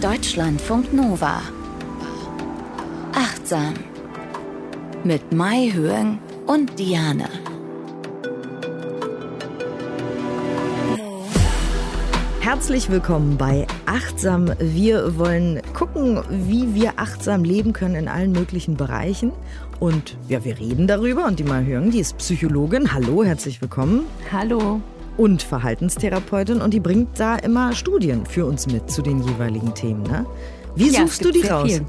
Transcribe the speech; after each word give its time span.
Deutschlandfunk 0.00 0.94
Nova. 0.94 1.42
Achtsam. 3.12 3.74
Mit 5.04 5.30
Mai 5.30 5.70
Höhen 5.74 6.18
und 6.46 6.78
Diane. 6.78 7.28
Herzlich 12.40 12.88
willkommen 12.88 13.36
bei 13.36 13.66
Achtsam. 13.84 14.50
Wir 14.58 15.18
wollen 15.18 15.60
gucken, 15.74 16.22
wie 16.30 16.74
wir 16.74 16.94
achtsam 16.96 17.44
leben 17.44 17.74
können 17.74 17.96
in 17.96 18.08
allen 18.08 18.32
möglichen 18.32 18.78
Bereichen. 18.78 19.32
Und 19.80 20.16
ja, 20.30 20.42
wir 20.46 20.58
reden 20.58 20.86
darüber 20.86 21.26
und 21.26 21.38
die 21.38 21.44
mal 21.44 21.66
hören, 21.66 21.90
die 21.90 22.00
ist 22.00 22.16
Psychologin. 22.16 22.94
Hallo, 22.94 23.22
herzlich 23.22 23.60
willkommen. 23.60 24.06
Hallo 24.32 24.80
und 25.20 25.42
Verhaltenstherapeutin 25.42 26.62
und 26.62 26.72
die 26.72 26.80
bringt 26.80 27.20
da 27.20 27.36
immer 27.36 27.74
Studien 27.74 28.24
für 28.24 28.46
uns 28.46 28.66
mit 28.66 28.90
zu 28.90 29.02
den 29.02 29.22
jeweiligen 29.22 29.74
Themen. 29.74 30.02
Ne? 30.04 30.24
Wie 30.80 30.90
ja, 30.90 31.00
suchst 31.02 31.24
du 31.24 31.30
die 31.30 31.46
raus? 31.46 31.70
Viel. 31.70 31.84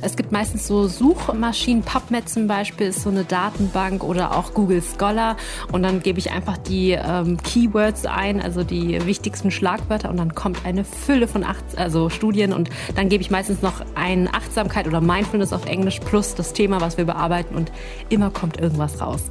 Es 0.00 0.16
gibt 0.16 0.30
meistens 0.30 0.66
so 0.66 0.86
Suchmaschinen, 0.86 1.82
PubMed 1.82 2.28
zum 2.28 2.46
Beispiel 2.46 2.88
ist 2.88 3.02
so 3.02 3.10
eine 3.10 3.24
Datenbank 3.24 4.04
oder 4.04 4.36
auch 4.36 4.54
Google 4.54 4.82
Scholar 4.82 5.36
und 5.72 5.82
dann 5.82 6.00
gebe 6.00 6.18
ich 6.18 6.30
einfach 6.30 6.56
die 6.56 6.92
ähm, 6.92 7.38
Keywords 7.42 8.06
ein, 8.06 8.40
also 8.40 8.62
die 8.62 9.04
wichtigsten 9.06 9.50
Schlagwörter 9.50 10.10
und 10.10 10.18
dann 10.18 10.34
kommt 10.34 10.64
eine 10.64 10.84
Fülle 10.84 11.26
von 11.26 11.42
acht, 11.44 11.64
also 11.76 12.10
Studien 12.10 12.52
und 12.52 12.70
dann 12.94 13.08
gebe 13.08 13.22
ich 13.22 13.30
meistens 13.30 13.62
noch 13.62 13.84
ein 13.94 14.28
Achtsamkeit 14.32 14.86
oder 14.86 15.00
Mindfulness 15.00 15.52
auf 15.52 15.66
Englisch 15.66 16.00
plus 16.00 16.34
das 16.34 16.52
Thema, 16.52 16.80
was 16.80 16.96
wir 16.96 17.06
bearbeiten 17.06 17.56
und 17.56 17.72
immer 18.08 18.30
kommt 18.30 18.60
irgendwas 18.60 19.00
raus. 19.00 19.22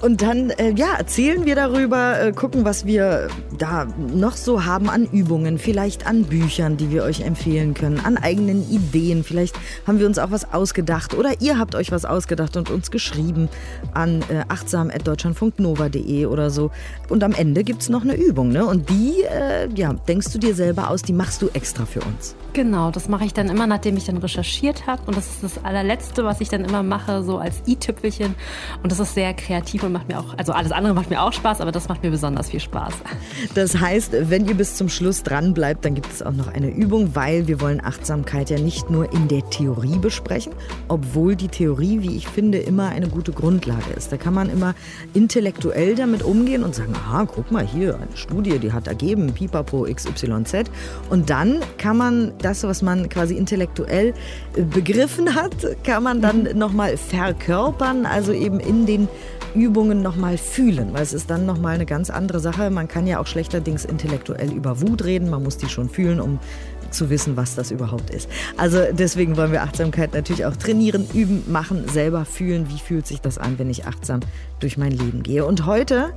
Und 0.00 0.20
dann 0.20 0.50
äh, 0.50 0.72
ja, 0.76 0.94
erzählen 0.98 1.46
wir 1.46 1.54
darüber, 1.54 2.20
äh, 2.20 2.32
gucken, 2.32 2.64
was 2.64 2.84
wir 2.84 3.28
da 3.56 3.86
noch 3.96 4.36
so 4.36 4.64
haben 4.64 4.90
an 4.90 5.06
Übungen, 5.10 5.58
vielleicht 5.58 6.06
an 6.06 6.24
Büchern, 6.24 6.76
die 6.76 6.90
wir 6.90 7.04
euch 7.04 7.22
empfehlen 7.22 7.72
können, 7.72 8.00
an 8.04 8.18
eigenen 8.24 8.68
Ideen. 8.70 9.22
Vielleicht 9.22 9.54
haben 9.86 10.00
wir 10.00 10.06
uns 10.06 10.18
auch 10.18 10.30
was 10.30 10.52
ausgedacht 10.52 11.14
oder 11.14 11.40
ihr 11.40 11.58
habt 11.58 11.74
euch 11.74 11.92
was 11.92 12.04
ausgedacht 12.04 12.56
und 12.56 12.70
uns 12.70 12.90
geschrieben 12.90 13.48
an 13.92 14.22
äh, 14.28 14.44
achtsam.deutschlandfunknova.de 14.48 16.26
oder 16.26 16.50
so. 16.50 16.70
Und 17.08 17.22
am 17.22 17.32
Ende 17.32 17.62
gibt 17.62 17.82
es 17.82 17.88
noch 17.88 18.02
eine 18.02 18.16
Übung, 18.16 18.48
ne? 18.48 18.64
Und 18.64 18.88
die, 18.90 19.22
äh, 19.22 19.68
ja, 19.74 19.92
denkst 19.92 20.32
du 20.32 20.38
dir 20.38 20.54
selber 20.54 20.90
aus, 20.90 21.02
die 21.02 21.12
machst 21.12 21.42
du 21.42 21.48
extra 21.52 21.86
für 21.86 22.00
uns. 22.00 22.34
Genau, 22.54 22.92
das 22.92 23.08
mache 23.08 23.24
ich 23.24 23.34
dann 23.34 23.48
immer, 23.48 23.66
nachdem 23.66 23.96
ich 23.96 24.04
dann 24.04 24.18
recherchiert 24.18 24.86
habe. 24.86 25.02
Und 25.06 25.16
das 25.16 25.26
ist 25.26 25.42
das 25.42 25.64
allerletzte, 25.64 26.24
was 26.24 26.40
ich 26.40 26.48
dann 26.48 26.64
immer 26.64 26.84
mache, 26.84 27.24
so 27.24 27.38
als 27.38 27.56
i-Tüpfelchen. 27.66 28.36
Und 28.82 28.92
das 28.92 29.00
ist 29.00 29.14
sehr 29.14 29.34
kreativ 29.34 29.82
und 29.82 29.92
macht 29.92 30.08
mir 30.08 30.20
auch, 30.20 30.38
also 30.38 30.52
alles 30.52 30.70
andere 30.70 30.94
macht 30.94 31.10
mir 31.10 31.20
auch 31.20 31.32
Spaß, 31.32 31.60
aber 31.60 31.72
das 31.72 31.88
macht 31.88 32.04
mir 32.04 32.10
besonders 32.10 32.50
viel 32.50 32.60
Spaß. 32.60 32.94
Das 33.54 33.80
heißt, 33.80 34.12
wenn 34.30 34.46
ihr 34.46 34.54
bis 34.54 34.76
zum 34.76 34.88
Schluss 34.88 35.24
dran 35.24 35.52
bleibt, 35.52 35.84
dann 35.84 35.94
gibt 35.94 36.12
es 36.12 36.22
auch 36.22 36.32
noch 36.32 36.46
eine 36.46 36.70
Übung, 36.70 37.16
weil 37.16 37.48
wir 37.48 37.60
wollen 37.60 37.80
Achtsamkeit 38.04 38.50
ja 38.50 38.58
nicht 38.58 38.90
nur 38.90 39.10
in 39.14 39.28
der 39.28 39.48
Theorie 39.48 39.96
besprechen, 39.96 40.52
obwohl 40.88 41.36
die 41.36 41.48
Theorie, 41.48 42.02
wie 42.02 42.14
ich 42.18 42.28
finde, 42.28 42.58
immer 42.58 42.90
eine 42.90 43.08
gute 43.08 43.32
Grundlage 43.32 43.94
ist. 43.96 44.12
Da 44.12 44.18
kann 44.18 44.34
man 44.34 44.50
immer 44.50 44.74
intellektuell 45.14 45.94
damit 45.94 46.22
umgehen 46.22 46.64
und 46.64 46.74
sagen, 46.74 46.92
aha, 46.94 47.24
guck 47.24 47.50
mal 47.50 47.66
hier, 47.66 47.94
eine 47.94 48.14
Studie, 48.14 48.58
die 48.58 48.74
hat 48.74 48.88
ergeben, 48.88 49.32
Pipapo 49.32 49.86
XYZ. 49.90 50.70
Und 51.08 51.30
dann 51.30 51.60
kann 51.78 51.96
man 51.96 52.34
das, 52.42 52.62
was 52.64 52.82
man 52.82 53.08
quasi 53.08 53.38
intellektuell 53.38 54.12
äh, 54.54 54.62
begriffen 54.62 55.34
hat, 55.34 55.54
kann 55.82 56.02
man 56.02 56.20
dann 56.20 56.42
mhm. 56.42 56.58
nochmal 56.58 56.98
verkörpern, 56.98 58.04
also 58.04 58.32
eben 58.34 58.60
in 58.60 58.84
den 58.84 59.08
Übungen 59.54 60.02
nochmal 60.02 60.36
fühlen, 60.36 60.92
weil 60.92 61.02
es 61.02 61.14
ist 61.14 61.30
dann 61.30 61.46
nochmal 61.46 61.76
eine 61.76 61.86
ganz 61.86 62.10
andere 62.10 62.40
Sache. 62.40 62.70
Man 62.70 62.88
kann 62.88 63.06
ja 63.06 63.20
auch 63.20 63.26
schlechterdings 63.26 63.84
intellektuell 63.84 64.52
über 64.52 64.82
Wut 64.82 65.04
reden, 65.04 65.30
man 65.30 65.42
muss 65.42 65.56
die 65.56 65.68
schon 65.68 65.88
fühlen, 65.88 66.20
um 66.20 66.40
zu 66.94 67.10
wissen, 67.10 67.36
was 67.36 67.54
das 67.54 67.70
überhaupt 67.70 68.10
ist. 68.10 68.28
Also 68.56 68.80
deswegen 68.92 69.36
wollen 69.36 69.52
wir 69.52 69.62
Achtsamkeit 69.62 70.14
natürlich 70.14 70.46
auch 70.46 70.56
trainieren, 70.56 71.06
üben, 71.12 71.44
machen, 71.50 71.88
selber 71.88 72.24
fühlen, 72.24 72.68
wie 72.70 72.78
fühlt 72.78 73.06
sich 73.06 73.20
das 73.20 73.38
an, 73.38 73.58
wenn 73.58 73.70
ich 73.70 73.86
achtsam 73.86 74.20
durch 74.60 74.78
mein 74.78 74.92
Leben 74.92 75.22
gehe. 75.22 75.44
Und 75.44 75.66
heute 75.66 76.12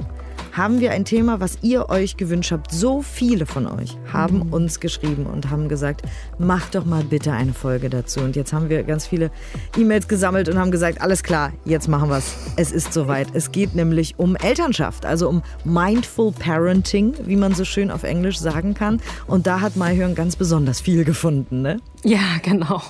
haben 0.52 0.80
wir 0.80 0.92
ein 0.92 1.06
Thema, 1.06 1.40
was 1.40 1.60
ihr 1.62 1.90
euch 1.90 2.18
gewünscht 2.18 2.52
habt. 2.52 2.72
So 2.72 3.02
viele 3.02 3.46
von 3.46 3.68
euch 3.68 3.98
haben 4.12 4.48
mhm. 4.48 4.54
uns 4.54 4.80
geschrieben 4.80 5.26
und 5.26 5.50
haben 5.50 5.70
gesagt, 5.70 6.02
macht 6.40 6.76
doch 6.76 6.86
mal 6.86 7.04
bitte 7.04 7.32
eine 7.32 7.54
Folge 7.54 7.90
dazu. 7.90 8.22
Und 8.22 8.36
jetzt 8.36 8.54
haben 8.54 8.70
wir 8.70 8.84
ganz 8.84 9.06
viele 9.06 9.32
E-Mails 9.78 10.08
gesammelt 10.08 10.50
und 10.50 10.58
haben 10.58 10.72
gesagt, 10.72 11.02
alles 11.02 11.24
klar, 11.24 11.54
jetzt 11.66 11.88
machen 11.88 12.10
wir 12.10 12.18
es. 12.18 12.36
Es 12.56 12.72
ist 12.72 12.94
soweit. 12.94 13.28
Es 13.34 13.52
geht 13.52 13.76
nämlich 13.76 14.16
um 14.18 14.36
Elternschaft, 14.36 15.06
also 15.06 15.30
um 15.30 15.44
Mindful 15.64 16.32
Parenting, 16.32 17.14
wie 17.26 17.36
man 17.36 17.54
so 17.54 17.66
schön 17.66 17.92
auf 17.92 18.04
Englisch 18.04 18.40
sagen 18.40 18.74
kann. 18.74 19.00
Und 19.28 19.48
da 19.48 19.62
hat 19.62 19.76
Maihörn 19.76 20.16
ganz 20.16 20.36
besonders 20.36 20.82
viel 20.82 21.04
gefunden, 21.04 21.62
ne? 21.62 21.78
Ja, 22.08 22.38
genau. 22.42 22.82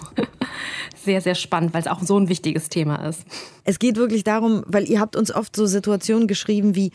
Sehr, 0.96 1.22
sehr 1.22 1.34
spannend, 1.34 1.74
weil 1.74 1.82
es 1.82 1.88
auch 1.88 2.02
so 2.04 2.20
ein 2.20 2.30
wichtiges 2.30 2.70
Thema 2.70 2.98
ist. 3.08 3.24
Es 3.64 3.80
geht 3.80 3.96
wirklich 3.96 4.24
darum, 4.24 4.64
weil 4.68 4.88
ihr 4.88 5.00
habt 5.00 5.16
uns 5.16 5.34
oft 5.34 5.56
so 5.56 5.66
Situationen 5.66 6.28
geschrieben 6.28 6.76
wie, 6.76 6.92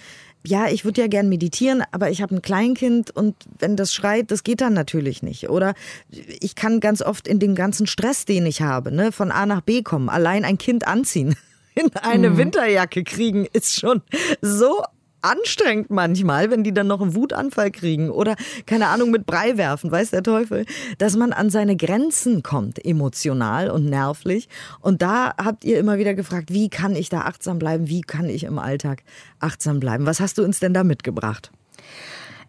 ja, 0.47 0.69
ich 0.69 0.85
würde 0.85 1.01
ja 1.01 1.09
gern 1.09 1.29
meditieren, 1.29 1.83
aber 1.91 2.11
ich 2.11 2.23
habe 2.23 2.37
ein 2.37 2.43
Kleinkind 2.43 3.11
und 3.11 3.35
wenn 3.59 3.77
das 3.77 3.93
schreit, 3.93 4.31
das 4.31 4.45
geht 4.45 4.61
dann 4.61 4.73
natürlich 4.73 5.25
nicht. 5.25 5.51
Oder 5.51 5.75
ich 6.11 6.55
kann 6.55 6.79
ganz 6.79 7.03
oft 7.03 7.27
in 7.27 7.41
dem 7.41 7.57
ganzen 7.57 7.89
Stress, 7.89 8.25
den 8.25 8.47
ich 8.47 8.63
habe, 8.63 8.93
ne, 8.93 9.11
von 9.11 9.33
A 9.33 9.45
nach 9.45 9.63
B 9.63 9.83
kommen, 9.83 10.09
allein 10.09 10.45
ein 10.45 10.59
Kind 10.59 10.87
anziehen, 10.87 11.35
in 11.75 11.91
eine 11.97 12.31
mhm. 12.31 12.37
Winterjacke 12.37 13.03
kriegen, 13.03 13.47
ist 13.53 13.81
schon 13.81 14.01
so 14.41 14.83
anstrengend 15.23 15.91
manchmal, 15.91 16.51
wenn 16.51 16.65
die 16.65 16.75
dann 16.75 16.87
noch 16.87 17.01
einen 17.01 17.15
Wutanfall 17.15 17.71
kriegen 17.71 18.11
oder 18.11 18.37
keine 18.67 18.89
Ahnung 18.89 19.11
mit 19.11 19.27
Brei 19.27 19.57
werfen, 19.57 19.91
weiß 19.91 20.11
der 20.11 20.23
Teufel, 20.23 20.67
dass 20.99 21.17
man 21.17 21.33
an 21.33 21.51
seine 21.51 21.77
Grenzen 21.77 22.43
kommt, 22.43 22.85
emotional 22.85 23.71
und 23.71 23.87
nervlich. 23.87 24.49
Und 24.81 25.03
da 25.03 25.35
habt 25.43 25.65
ihr 25.65 25.79
immer 25.79 25.99
wieder 25.99 26.15
gefragt, 26.15 26.53
wie 26.53 26.69
kann 26.69 26.97
ich 26.97 27.09
da 27.09 27.23
achtsam 27.23 27.59
bleiben? 27.59 27.89
Wie 27.89 28.03
kann 28.03 28.29
ich 28.29 28.45
im 28.45 28.59
Alltag 28.59 29.03
achtsam 29.41 29.81
bleiben? 29.81 30.07
Was 30.07 30.21
hast 30.21 30.39
du 30.39 30.45
uns 30.45 30.61
denn 30.61 30.75
da 30.75 30.85
mitgebracht? 30.85 31.51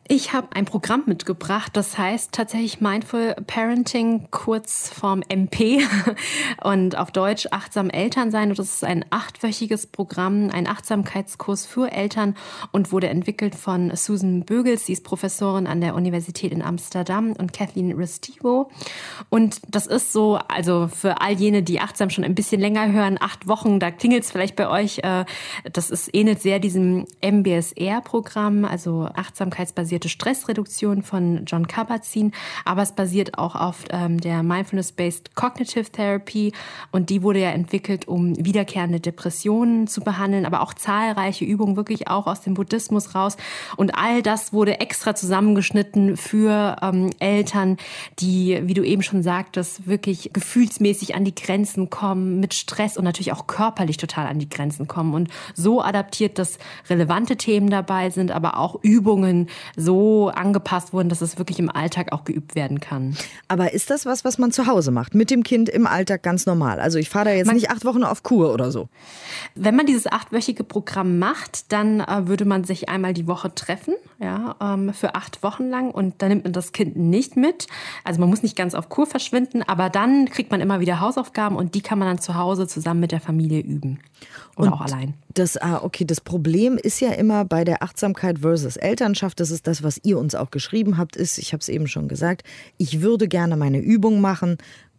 Ich 0.10 0.34
habe 0.34 0.50
ein 0.54 0.66
Programm 0.66 1.04
mitgebracht, 1.06 1.72
das 1.78 1.98
heißt 1.98 2.34
tatsächlich 2.34 2.82
Mindful 2.82 3.36
Parenting, 3.48 4.28
kurz 4.32 4.90
vom 4.90 5.24
MP 5.30 5.82
und 6.62 6.98
auf 6.98 7.12
Deutsch 7.12 7.48
achtsam 7.52 7.90
Eltern 7.90 8.30
sein. 8.30 8.50
Und 8.50 8.60
das 8.60 8.76
ist 8.76 8.84
ein 8.84 9.06
achtwöchiges 9.12 9.88
Programm, 9.88 10.50
ein 10.52 10.68
Achtsamkeitskurs 10.68 11.66
für 11.66 11.90
Eltern 11.90 12.36
und 12.74 12.92
wurde 12.92 13.08
entwickelt 13.08 13.56
von 13.56 13.96
Susan 13.96 14.44
Bögels, 14.44 14.88
sie 14.88 14.92
ist 14.92 15.06
Professorin 15.06 15.68
an 15.68 15.80
der 15.80 15.96
Universität 15.96 16.52
in 16.52 16.62
Amsterdam 16.62 17.32
und 17.32 17.54
Kathleen 17.54 17.94
Restivo. 17.94 18.70
Und 19.30 19.62
das 19.70 19.88
ist 19.88 20.12
so, 20.12 20.38
also 20.50 20.90
für 20.90 21.22
all 21.22 21.32
jene, 21.32 21.64
die 21.64 21.80
achtsam 21.80 22.10
schon 22.10 22.26
ein 22.26 22.36
bisschen 22.36 22.60
länger 22.60 22.92
hören, 22.92 23.18
acht 23.22 23.48
Wochen, 23.48 23.80
da 23.80 23.90
klingelt 23.90 24.24
es 24.24 24.32
vielleicht 24.32 24.58
bei 24.58 24.68
euch, 24.68 25.00
äh, 25.00 25.24
das 25.72 25.90
ist 25.90 26.14
ähnelt 26.14 26.42
sehr 26.42 26.60
diesem 26.60 27.06
MBSR-Programm, 27.22 28.66
also 28.66 29.08
achtsamkeitsbasiert 29.14 29.93
basierte 29.94 30.10
Stressreduktion 30.10 31.04
von 31.04 31.46
John 31.46 31.68
Kabat-Zinn, 31.68 32.32
aber 32.66 32.82
es 32.82 32.94
basiert 32.94 33.38
auch 33.38 33.56
auf 33.56 33.86
ähm, 33.92 34.20
der 34.20 34.42
Mindfulness-Based 34.42 35.36
Cognitive 35.36 35.92
Therapy 35.92 36.52
und 36.92 37.12
die 37.12 37.22
wurde 37.22 37.42
ja 37.42 37.52
entwickelt, 37.52 38.08
um 38.08 38.36
wiederkehrende 38.44 39.00
Depressionen 39.00 39.86
zu 39.86 40.02
behandeln, 40.02 40.48
aber 40.48 40.62
auch 40.62 40.74
zahlreiche 40.74 41.46
Übungen 41.46 41.76
wirklich 41.76 42.08
auch 42.08 42.26
aus 42.26 42.42
dem 42.42 42.56
Buddhismus 42.56 43.14
raus. 43.14 43.38
Und 43.78 43.96
all 43.96 44.24
das 44.24 44.52
wurde 44.52 44.80
extra 44.80 45.14
zusammengeschnitten 45.14 46.18
für 46.18 46.78
ähm, 46.82 47.12
Eltern, 47.20 47.78
die, 48.18 48.62
wie 48.64 48.74
du 48.74 48.82
eben 48.82 49.04
schon 49.04 49.22
sagtest, 49.22 49.86
wirklich 49.86 50.32
gefühlsmäßig 50.34 51.14
an 51.14 51.24
die 51.24 51.36
Grenzen 51.36 51.92
kommen, 51.92 52.40
mit 52.40 52.56
Stress 52.56 52.98
und 52.98 53.04
natürlich 53.04 53.32
auch 53.32 53.46
körperlich 53.46 53.98
total 53.98 54.26
an 54.26 54.40
die 54.40 54.50
Grenzen 54.50 54.88
kommen 54.88 55.14
und 55.14 55.30
so 55.54 55.84
adaptiert, 55.84 56.40
dass 56.40 56.58
relevante 56.90 57.36
Themen 57.36 57.70
dabei 57.70 58.10
sind, 58.10 58.32
aber 58.32 58.58
auch 58.58 58.80
Übungen 58.82 59.50
so 59.84 60.30
angepasst 60.30 60.94
wurden, 60.94 61.10
dass 61.10 61.22
es 61.22 61.38
wirklich 61.38 61.60
im 61.60 61.70
Alltag 61.70 62.12
auch 62.12 62.24
geübt 62.24 62.56
werden 62.56 62.80
kann. 62.80 63.16
Aber 63.48 63.74
ist 63.74 63.90
das 63.90 64.06
was, 64.06 64.26
was 64.26 64.38
man 64.38 64.52
zu 64.52 64.68
Hause 64.68 64.92
macht, 64.92 65.16
mit 65.16 65.30
dem 65.30 65.44
Kind 65.44 65.70
im 65.70 65.88
Alltag 65.88 66.24
ganz 66.24 66.46
normal? 66.46 66.80
Also 66.80 66.98
ich 66.98 67.10
fahre 67.10 67.26
da 67.26 67.32
jetzt 67.32 67.48
man, 67.48 67.56
nicht 67.56 67.70
acht 67.70 67.86
Wochen 67.86 68.04
auf 68.04 68.24
Kur 68.24 68.54
oder 68.54 68.72
so. 68.72 68.90
Wenn 69.56 69.76
man 69.76 69.86
dieses 69.86 70.08
achtwöchige 70.08 70.64
Programm 70.64 71.20
macht, 71.20 71.72
dann 71.72 72.00
äh, 72.00 72.28
würde 72.28 72.46
man 72.46 72.64
sich 72.64 72.90
einmal 72.90 73.14
die 73.14 73.28
Woche 73.28 73.54
treffen, 73.54 73.96
ja, 74.20 74.56
ähm, 74.62 74.94
für 74.94 75.16
acht 75.16 75.44
Wochen 75.44 75.70
lang 75.70 75.92
und 75.92 76.22
dann 76.22 76.30
nimmt 76.30 76.44
man 76.44 76.54
das 76.54 76.72
Kind 76.72 76.96
nicht 76.96 77.36
mit. 77.36 77.68
Also 78.04 78.20
man 78.20 78.30
muss 78.30 78.44
nicht 78.44 78.56
ganz 78.56 78.76
auf 78.76 78.90
Kur 78.90 79.06
verschwinden, 79.06 79.64
aber 79.64 79.90
dann 79.90 80.30
kriegt 80.30 80.52
man 80.52 80.62
immer 80.62 80.80
wieder 80.80 81.00
Hausaufgaben 81.00 81.56
und 81.56 81.76
die 81.76 81.82
kann 81.82 82.00
man 82.00 82.08
dann 82.08 82.20
zu 82.20 82.36
Hause 82.36 82.68
zusammen 82.68 83.00
mit 83.00 83.12
der 83.12 83.22
Familie 83.22 83.62
üben. 83.62 84.00
Oder 84.56 84.68
und 84.68 84.74
auch 84.74 84.82
allein. 84.82 85.14
Das, 85.34 85.58
ah, 85.58 85.82
okay, 85.84 86.06
das 86.06 86.22
Problem 86.22 86.78
ist 86.78 87.00
ja 87.00 87.12
immer 87.12 87.46
bei 87.46 87.64
der 87.64 87.84
Achtsamkeit 87.84 88.40
versus 88.40 88.78
Elternschaft, 88.78 89.40
das 89.40 89.52
ist 89.52 89.68
das, 89.68 89.84
was 89.84 90.00
ihr 90.04 90.18
uns 90.18 90.36
auch 90.36 90.52
geschrieben 90.52 90.98
habt, 90.98 91.16
ist, 91.16 91.38
ich 91.38 91.54
habe 91.54 91.62
es 91.62 91.70
eben 91.70 91.88
schon 91.88 92.08
gesagt, 92.08 92.44
ich 92.78 93.02
würde 93.02 93.28
gerne 93.28 93.58
meine 93.58 93.80
Übung 93.80 94.22
machen, 94.22 94.58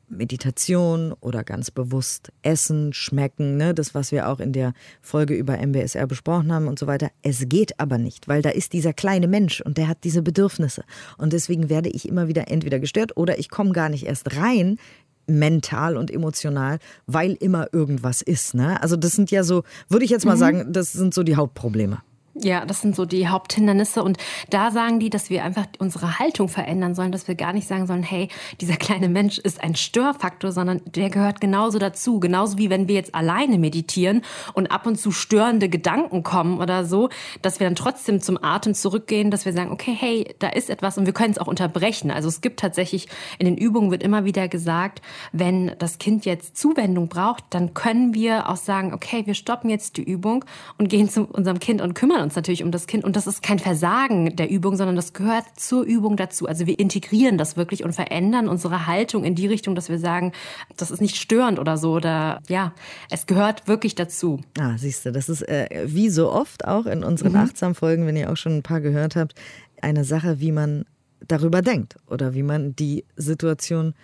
Meditation 0.08 1.14
oder 1.20 1.44
ganz 1.44 1.70
bewusst 1.70 2.32
essen, 2.42 2.92
schmecken, 2.92 3.56
ne? 3.56 3.74
das, 3.74 3.94
was 3.94 4.12
wir 4.12 4.28
auch 4.28 4.40
in 4.40 4.52
der 4.52 4.72
Folge 5.00 5.34
über 5.34 5.58
MBSR 5.58 6.06
besprochen 6.06 6.52
haben 6.52 6.68
und 6.68 6.78
so 6.78 6.86
weiter. 6.86 7.10
Es 7.22 7.48
geht 7.48 7.80
aber 7.80 7.98
nicht, 7.98 8.28
weil 8.28 8.42
da 8.42 8.50
ist 8.50 8.72
dieser 8.72 8.92
kleine 8.92 9.28
Mensch 9.28 9.60
und 9.60 9.78
der 9.78 9.88
hat 9.88 9.98
diese 10.04 10.22
Bedürfnisse. 10.22 10.84
Und 11.18 11.32
deswegen 11.32 11.68
werde 11.68 11.88
ich 11.88 12.08
immer 12.08 12.28
wieder 12.28 12.50
entweder 12.50 12.78
gestört 12.78 13.16
oder 13.16 13.38
ich 13.38 13.48
komme 13.48 13.72
gar 13.72 13.88
nicht 13.88 14.06
erst 14.06 14.36
rein 14.36 14.78
mental 15.26 15.96
und 15.96 16.10
emotional, 16.10 16.78
weil 17.06 17.32
immer 17.32 17.72
irgendwas 17.72 18.22
ist. 18.22 18.54
Ne? 18.54 18.80
Also 18.82 18.96
das 18.96 19.12
sind 19.12 19.30
ja 19.30 19.42
so, 19.44 19.62
würde 19.88 20.04
ich 20.04 20.10
jetzt 20.10 20.26
mal 20.26 20.34
mhm. 20.34 20.40
sagen, 20.40 20.72
das 20.72 20.92
sind 20.92 21.14
so 21.14 21.22
die 21.22 21.36
Hauptprobleme. 21.36 22.02
Ja, 22.36 22.66
das 22.66 22.80
sind 22.80 22.96
so 22.96 23.04
die 23.04 23.28
Haupthindernisse. 23.28 24.02
Und 24.02 24.18
da 24.50 24.72
sagen 24.72 24.98
die, 24.98 25.08
dass 25.08 25.30
wir 25.30 25.44
einfach 25.44 25.66
unsere 25.78 26.18
Haltung 26.18 26.48
verändern 26.48 26.96
sollen, 26.96 27.12
dass 27.12 27.28
wir 27.28 27.36
gar 27.36 27.52
nicht 27.52 27.68
sagen 27.68 27.86
sollen, 27.86 28.02
hey, 28.02 28.28
dieser 28.60 28.74
kleine 28.74 29.08
Mensch 29.08 29.38
ist 29.38 29.62
ein 29.62 29.76
Störfaktor, 29.76 30.50
sondern 30.50 30.80
der 30.84 31.10
gehört 31.10 31.40
genauso 31.40 31.78
dazu. 31.78 32.18
Genauso 32.18 32.58
wie 32.58 32.70
wenn 32.70 32.88
wir 32.88 32.96
jetzt 32.96 33.14
alleine 33.14 33.56
meditieren 33.56 34.22
und 34.52 34.72
ab 34.72 34.84
und 34.84 34.98
zu 34.98 35.12
störende 35.12 35.68
Gedanken 35.68 36.24
kommen 36.24 36.58
oder 36.58 36.84
so, 36.84 37.08
dass 37.40 37.60
wir 37.60 37.68
dann 37.68 37.76
trotzdem 37.76 38.20
zum 38.20 38.42
Atem 38.42 38.74
zurückgehen, 38.74 39.30
dass 39.30 39.44
wir 39.44 39.52
sagen, 39.52 39.70
okay, 39.70 39.96
hey, 39.96 40.34
da 40.40 40.48
ist 40.48 40.70
etwas 40.70 40.98
und 40.98 41.06
wir 41.06 41.12
können 41.12 41.30
es 41.30 41.38
auch 41.38 41.46
unterbrechen. 41.46 42.10
Also 42.10 42.26
es 42.26 42.40
gibt 42.40 42.58
tatsächlich, 42.58 43.06
in 43.38 43.46
den 43.46 43.56
Übungen 43.56 43.92
wird 43.92 44.02
immer 44.02 44.24
wieder 44.24 44.48
gesagt, 44.48 45.02
wenn 45.30 45.70
das 45.78 45.98
Kind 45.98 46.24
jetzt 46.24 46.56
Zuwendung 46.56 47.06
braucht, 47.06 47.44
dann 47.50 47.74
können 47.74 48.12
wir 48.12 48.48
auch 48.48 48.56
sagen, 48.56 48.92
okay, 48.92 49.22
wir 49.24 49.34
stoppen 49.34 49.70
jetzt 49.70 49.98
die 49.98 50.02
Übung 50.02 50.44
und 50.78 50.88
gehen 50.88 51.08
zu 51.08 51.26
unserem 51.26 51.60
Kind 51.60 51.80
und 51.80 51.94
kümmern 51.94 52.23
uns 52.24 52.34
natürlich 52.34 52.64
um 52.64 52.72
das 52.72 52.86
Kind. 52.86 53.04
Und 53.04 53.14
das 53.14 53.26
ist 53.26 53.42
kein 53.42 53.58
Versagen 53.58 54.34
der 54.34 54.50
Übung, 54.50 54.76
sondern 54.76 54.96
das 54.96 55.12
gehört 55.12 55.44
zur 55.56 55.84
Übung 55.84 56.16
dazu. 56.16 56.46
Also 56.46 56.66
wir 56.66 56.78
integrieren 56.78 57.38
das 57.38 57.56
wirklich 57.56 57.84
und 57.84 57.92
verändern 57.92 58.48
unsere 58.48 58.86
Haltung 58.86 59.22
in 59.24 59.34
die 59.34 59.46
Richtung, 59.46 59.74
dass 59.74 59.88
wir 59.88 59.98
sagen, 59.98 60.32
das 60.76 60.90
ist 60.90 61.00
nicht 61.00 61.16
störend 61.16 61.58
oder 61.58 61.76
so. 61.76 61.92
Oder 61.92 62.42
ja, 62.48 62.72
es 63.10 63.26
gehört 63.26 63.68
wirklich 63.68 63.94
dazu. 63.94 64.40
Ah, 64.58 64.76
siehst 64.76 65.06
du, 65.06 65.12
das 65.12 65.28
ist 65.28 65.42
äh, 65.42 65.84
wie 65.86 66.10
so 66.10 66.32
oft 66.32 66.64
auch 66.66 66.86
in 66.86 67.04
unseren 67.04 67.32
mhm. 67.32 67.38
Achtsam-Folgen, 67.38 68.06
wenn 68.06 68.16
ihr 68.16 68.32
auch 68.32 68.36
schon 68.36 68.56
ein 68.56 68.62
paar 68.62 68.80
gehört 68.80 69.14
habt, 69.14 69.34
eine 69.80 70.04
Sache, 70.04 70.40
wie 70.40 70.52
man 70.52 70.84
darüber 71.20 71.62
denkt 71.62 71.96
oder 72.08 72.34
wie 72.34 72.42
man 72.42 72.74
die 72.74 73.04
Situation 73.16 73.94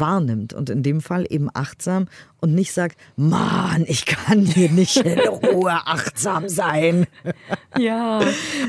wahrnimmt 0.00 0.54
und 0.54 0.70
in 0.70 0.82
dem 0.82 1.00
Fall 1.00 1.26
eben 1.28 1.48
achtsam 1.52 2.06
und 2.42 2.54
nicht 2.54 2.72
sagt, 2.72 2.98
Mann, 3.16 3.84
ich 3.86 4.04
kann 4.04 4.40
hier 4.44 4.68
nicht 4.68 4.96
in 4.96 5.18
Ruhe 5.20 5.72
achtsam 5.86 6.48
sein. 6.48 7.06
Ja. 7.78 8.20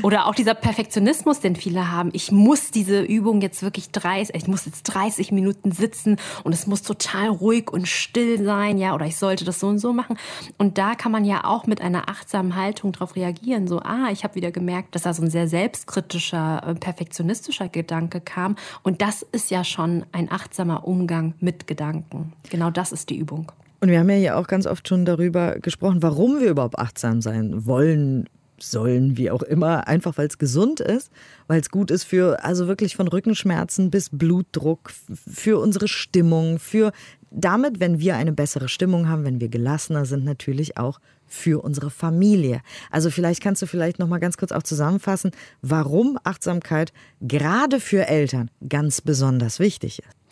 Oder 0.02 0.24
auch 0.26 0.34
dieser 0.34 0.54
Perfektionismus, 0.54 1.40
den 1.40 1.56
viele 1.56 1.92
haben. 1.92 2.08
Ich 2.14 2.32
muss 2.32 2.70
diese 2.70 3.02
Übung 3.02 3.42
jetzt 3.42 3.62
wirklich 3.62 3.90
30, 3.90 4.34
ich 4.34 4.48
muss 4.48 4.64
jetzt 4.64 4.84
30 4.84 5.30
Minuten 5.30 5.72
sitzen 5.72 6.16
und 6.42 6.54
es 6.54 6.66
muss 6.66 6.80
total 6.80 7.28
ruhig 7.28 7.70
und 7.70 7.86
still 7.86 8.42
sein, 8.42 8.78
ja, 8.78 8.94
oder 8.94 9.04
ich 9.04 9.18
sollte 9.18 9.44
das 9.44 9.60
so 9.60 9.66
und 9.66 9.78
so 9.78 9.92
machen. 9.92 10.16
Und 10.56 10.78
da 10.78 10.94
kann 10.94 11.12
man 11.12 11.26
ja 11.26 11.44
auch 11.44 11.66
mit 11.66 11.82
einer 11.82 12.08
achtsamen 12.08 12.56
Haltung 12.56 12.92
darauf 12.92 13.14
reagieren. 13.14 13.68
So, 13.68 13.80
ah, 13.80 14.08
ich 14.10 14.24
habe 14.24 14.36
wieder 14.36 14.50
gemerkt, 14.50 14.94
dass 14.94 15.02
da 15.02 15.12
so 15.12 15.22
ein 15.22 15.30
sehr 15.30 15.48
selbstkritischer, 15.48 16.62
äh, 16.66 16.74
perfektionistischer 16.74 17.68
Gedanke 17.68 18.22
kam. 18.22 18.56
Und 18.82 19.02
das 19.02 19.20
ist 19.20 19.50
ja 19.50 19.64
schon 19.64 20.06
ein 20.12 20.32
achtsamer 20.32 20.88
Umgang 20.88 21.13
mit 21.40 21.66
Gedanken. 21.66 22.32
Genau 22.50 22.70
das 22.70 22.92
ist 22.92 23.10
die 23.10 23.18
Übung. 23.18 23.52
Und 23.80 23.90
wir 23.90 23.98
haben 23.98 24.08
ja 24.08 24.16
hier 24.16 24.38
auch 24.38 24.46
ganz 24.46 24.66
oft 24.66 24.88
schon 24.88 25.04
darüber 25.04 25.58
gesprochen, 25.58 26.02
warum 26.02 26.40
wir 26.40 26.50
überhaupt 26.50 26.78
achtsam 26.78 27.20
sein 27.20 27.66
wollen, 27.66 28.28
sollen, 28.58 29.16
wie 29.16 29.30
auch 29.30 29.42
immer, 29.42 29.88
einfach 29.88 30.16
weil 30.16 30.28
es 30.28 30.38
gesund 30.38 30.80
ist, 30.80 31.10
weil 31.48 31.60
es 31.60 31.70
gut 31.70 31.90
ist 31.90 32.04
für, 32.04 32.42
also 32.44 32.66
wirklich 32.66 32.96
von 32.96 33.08
Rückenschmerzen 33.08 33.90
bis 33.90 34.10
Blutdruck, 34.10 34.92
für 35.28 35.58
unsere 35.58 35.88
Stimmung, 35.88 36.58
für 36.58 36.92
damit, 37.30 37.80
wenn 37.80 37.98
wir 37.98 38.16
eine 38.16 38.32
bessere 38.32 38.68
Stimmung 38.68 39.08
haben, 39.08 39.24
wenn 39.24 39.40
wir 39.40 39.48
gelassener 39.48 40.06
sind, 40.06 40.24
natürlich 40.24 40.78
auch 40.78 41.00
für 41.26 41.62
unsere 41.64 41.90
Familie. 41.90 42.60
Also 42.90 43.10
vielleicht 43.10 43.42
kannst 43.42 43.60
du 43.60 43.66
vielleicht 43.66 43.98
noch 43.98 44.08
mal 44.08 44.18
ganz 44.18 44.36
kurz 44.36 44.52
auch 44.52 44.62
zusammenfassen, 44.62 45.32
warum 45.62 46.18
Achtsamkeit 46.22 46.92
gerade 47.20 47.80
für 47.80 48.06
Eltern 48.06 48.50
ganz 48.68 49.00
besonders 49.00 49.58
wichtig 49.58 49.98
ist. 49.98 50.23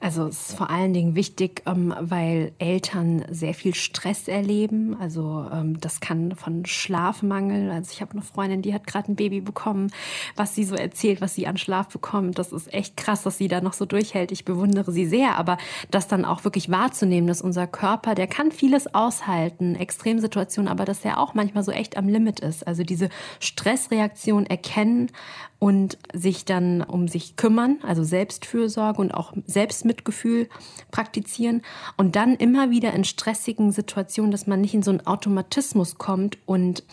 Also 0.00 0.26
es 0.26 0.48
ist 0.50 0.56
vor 0.56 0.70
allen 0.70 0.92
Dingen 0.92 1.14
wichtig, 1.14 1.62
ähm, 1.66 1.94
weil 1.98 2.52
Eltern 2.58 3.24
sehr 3.30 3.54
viel 3.54 3.74
Stress 3.74 4.28
erleben. 4.28 4.96
Also 5.00 5.46
ähm, 5.52 5.80
das 5.80 6.00
kann 6.00 6.34
von 6.34 6.66
Schlafmangel. 6.66 7.70
Also 7.70 7.92
ich 7.92 8.00
habe 8.00 8.12
eine 8.12 8.22
Freundin, 8.22 8.62
die 8.62 8.74
hat 8.74 8.86
gerade 8.86 9.10
ein 9.10 9.16
Baby 9.16 9.40
bekommen, 9.40 9.90
was 10.34 10.54
sie 10.54 10.64
so 10.64 10.74
erzählt, 10.74 11.20
was 11.20 11.34
sie 11.34 11.46
an 11.46 11.56
Schlaf 11.56 11.88
bekommt. 11.88 12.38
Das 12.38 12.52
ist 12.52 12.72
echt 12.72 12.96
krass, 12.96 13.22
dass 13.22 13.38
sie 13.38 13.48
da 13.48 13.60
noch 13.60 13.72
so 13.72 13.86
durchhält. 13.86 14.32
Ich 14.32 14.44
bewundere 14.44 14.92
sie 14.92 15.06
sehr. 15.06 15.38
Aber 15.38 15.58
das 15.90 16.08
dann 16.08 16.24
auch 16.24 16.44
wirklich 16.44 16.70
wahrzunehmen, 16.70 17.26
dass 17.26 17.42
unser 17.42 17.66
Körper, 17.66 18.14
der 18.14 18.26
kann 18.26 18.52
vieles 18.52 18.94
aushalten, 18.94 19.74
Extremsituationen, 19.74 20.70
aber 20.70 20.84
dass 20.84 21.04
er 21.04 21.18
auch 21.18 21.34
manchmal 21.34 21.64
so 21.64 21.72
echt 21.72 21.96
am 21.96 22.08
Limit 22.08 22.40
ist. 22.40 22.66
Also 22.66 22.82
diese 22.82 23.08
Stressreaktion 23.40 24.46
erkennen 24.46 25.10
und 25.58 25.96
sich 26.12 26.44
dann 26.44 26.82
um 26.82 27.08
sich 27.08 27.36
kümmern, 27.36 27.78
also 27.82 28.02
Selbstfürsorge 28.02 29.00
und 29.00 29.12
auch 29.12 29.32
Selbstmitgefühl 29.46 30.48
praktizieren 30.90 31.62
und 31.96 32.14
dann 32.14 32.34
immer 32.34 32.70
wieder 32.70 32.92
in 32.92 33.04
stressigen 33.04 33.72
Situationen, 33.72 34.30
dass 34.30 34.46
man 34.46 34.60
nicht 34.60 34.74
in 34.74 34.82
so 34.82 34.90
einen 34.90 35.06
Automatismus 35.06 35.96
kommt 35.96 36.36
und 36.44 36.84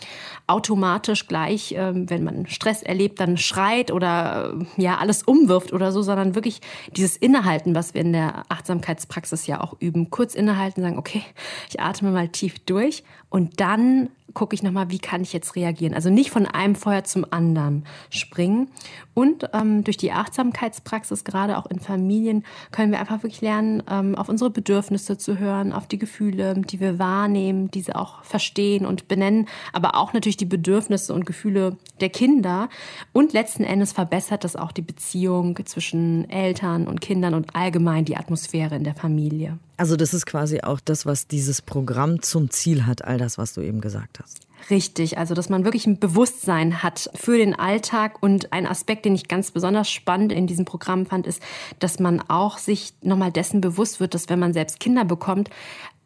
automatisch 0.47 1.27
gleich, 1.27 1.75
ähm, 1.77 2.09
wenn 2.09 2.23
man 2.23 2.47
Stress 2.47 2.83
erlebt, 2.83 3.19
dann 3.19 3.37
schreit 3.37 3.91
oder 3.91 4.53
äh, 4.77 4.81
ja 4.81 4.97
alles 4.97 5.23
umwirft 5.23 5.73
oder 5.73 5.91
so, 5.91 6.01
sondern 6.01 6.35
wirklich 6.35 6.61
dieses 6.95 7.17
Innehalten, 7.17 7.75
was 7.75 7.93
wir 7.93 8.01
in 8.01 8.13
der 8.13 8.43
Achtsamkeitspraxis 8.49 9.45
ja 9.45 9.61
auch 9.61 9.75
üben, 9.79 10.09
kurz 10.09 10.35
innehalten, 10.35 10.81
sagen, 10.81 10.97
okay, 10.97 11.23
ich 11.69 11.81
atme 11.81 12.11
mal 12.11 12.29
tief 12.29 12.59
durch 12.59 13.03
und 13.29 13.59
dann 13.59 14.09
gucke 14.33 14.55
ich 14.55 14.63
nochmal, 14.63 14.89
wie 14.89 14.99
kann 14.99 15.21
ich 15.21 15.33
jetzt 15.33 15.55
reagieren. 15.55 15.93
Also 15.93 16.09
nicht 16.09 16.31
von 16.31 16.45
einem 16.45 16.75
Feuer 16.75 17.03
zum 17.03 17.25
anderen 17.29 17.85
springen. 18.09 18.67
Und 19.13 19.49
ähm, 19.53 19.83
durch 19.83 19.97
die 19.97 20.11
Achtsamkeitspraxis, 20.11 21.23
gerade 21.23 21.57
auch 21.57 21.67
in 21.67 21.79
Familien, 21.79 22.43
können 22.71 22.91
wir 22.91 22.99
einfach 22.99 23.23
wirklich 23.23 23.41
lernen, 23.41 23.83
ähm, 23.89 24.15
auf 24.15 24.29
unsere 24.29 24.49
Bedürfnisse 24.49 25.17
zu 25.17 25.37
hören, 25.37 25.71
auf 25.71 25.87
die 25.87 25.99
Gefühle, 25.99 26.55
die 26.55 26.79
wir 26.79 26.97
wahrnehmen, 26.99 27.69
diese 27.69 27.95
auch 27.95 28.23
verstehen 28.23 28.85
und 28.85 29.07
benennen, 29.07 29.47
aber 29.71 29.95
auch 29.95 30.13
natürlich 30.13 30.37
die 30.37 30.45
Bedürfnisse 30.45 31.13
und 31.13 31.25
Gefühle 31.25 31.77
der 32.01 32.09
Kinder. 32.09 32.69
Und 33.11 33.33
letzten 33.33 33.63
Endes 33.63 33.93
verbessert 33.93 34.43
das 34.43 34.55
auch 34.55 34.71
die 34.71 34.81
Beziehung 34.81 35.59
zwischen 35.65 36.29
Eltern 36.29 36.87
und 36.87 37.01
Kindern 37.01 37.33
und 37.35 37.55
allgemein 37.55 38.05
die 38.05 38.17
Atmosphäre 38.17 38.75
in 38.75 38.83
der 38.83 38.95
Familie. 38.95 39.59
Also 39.77 39.95
das 39.95 40.13
ist 40.13 40.25
quasi 40.25 40.61
auch 40.61 40.79
das, 40.79 41.05
was 41.05 41.27
dieses 41.27 41.61
Programm 41.61 42.21
zum 42.21 42.49
Ziel 42.49 42.85
hat, 42.85 43.03
all 43.03 43.17
das, 43.17 43.37
was 43.37 43.53
du 43.53 43.61
eben 43.61 43.81
gesagt 43.81 44.19
hast. 44.21 44.39
Richtig, 44.69 45.17
also 45.17 45.33
dass 45.33 45.49
man 45.49 45.65
wirklich 45.65 45.85
ein 45.87 45.99
Bewusstsein 45.99 46.83
hat 46.83 47.09
für 47.15 47.37
den 47.37 47.53
Alltag 47.53 48.21
und 48.21 48.53
ein 48.53 48.65
Aspekt, 48.65 49.03
den 49.03 49.15
ich 49.15 49.27
ganz 49.27 49.51
besonders 49.51 49.89
spannend 49.89 50.31
in 50.31 50.47
diesem 50.47 50.63
Programm 50.63 51.05
fand, 51.05 51.27
ist, 51.27 51.41
dass 51.79 51.99
man 51.99 52.21
auch 52.29 52.57
sich 52.57 52.93
nochmal 53.01 53.31
dessen 53.31 53.59
bewusst 53.59 53.99
wird, 53.99 54.13
dass 54.13 54.29
wenn 54.29 54.39
man 54.39 54.53
selbst 54.53 54.79
Kinder 54.79 55.03
bekommt, 55.03 55.49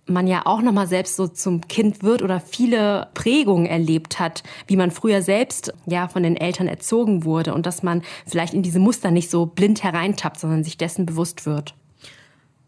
man 0.07 0.25
ja 0.25 0.45
auch 0.45 0.61
nochmal 0.61 0.87
selbst 0.87 1.17
so 1.17 1.27
zum 1.27 1.67
Kind 1.67 2.01
wird 2.01 2.21
oder 2.21 2.39
viele 2.39 3.09
Prägungen 3.13 3.65
erlebt 3.65 4.19
hat, 4.19 4.41
wie 4.65 4.77
man 4.77 4.89
früher 4.89 5.21
selbst 5.21 5.73
ja 5.85 6.07
von 6.07 6.23
den 6.23 6.37
Eltern 6.37 6.67
erzogen 6.67 7.25
wurde 7.25 7.53
und 7.53 7.65
dass 7.65 7.83
man 7.83 8.01
vielleicht 8.25 8.53
in 8.53 8.63
diese 8.63 8.79
Muster 8.79 9.11
nicht 9.11 9.29
so 9.29 9.45
blind 9.45 9.83
hereintappt, 9.83 10.39
sondern 10.39 10.63
sich 10.63 10.77
dessen 10.77 11.05
bewusst 11.05 11.45
wird. 11.45 11.75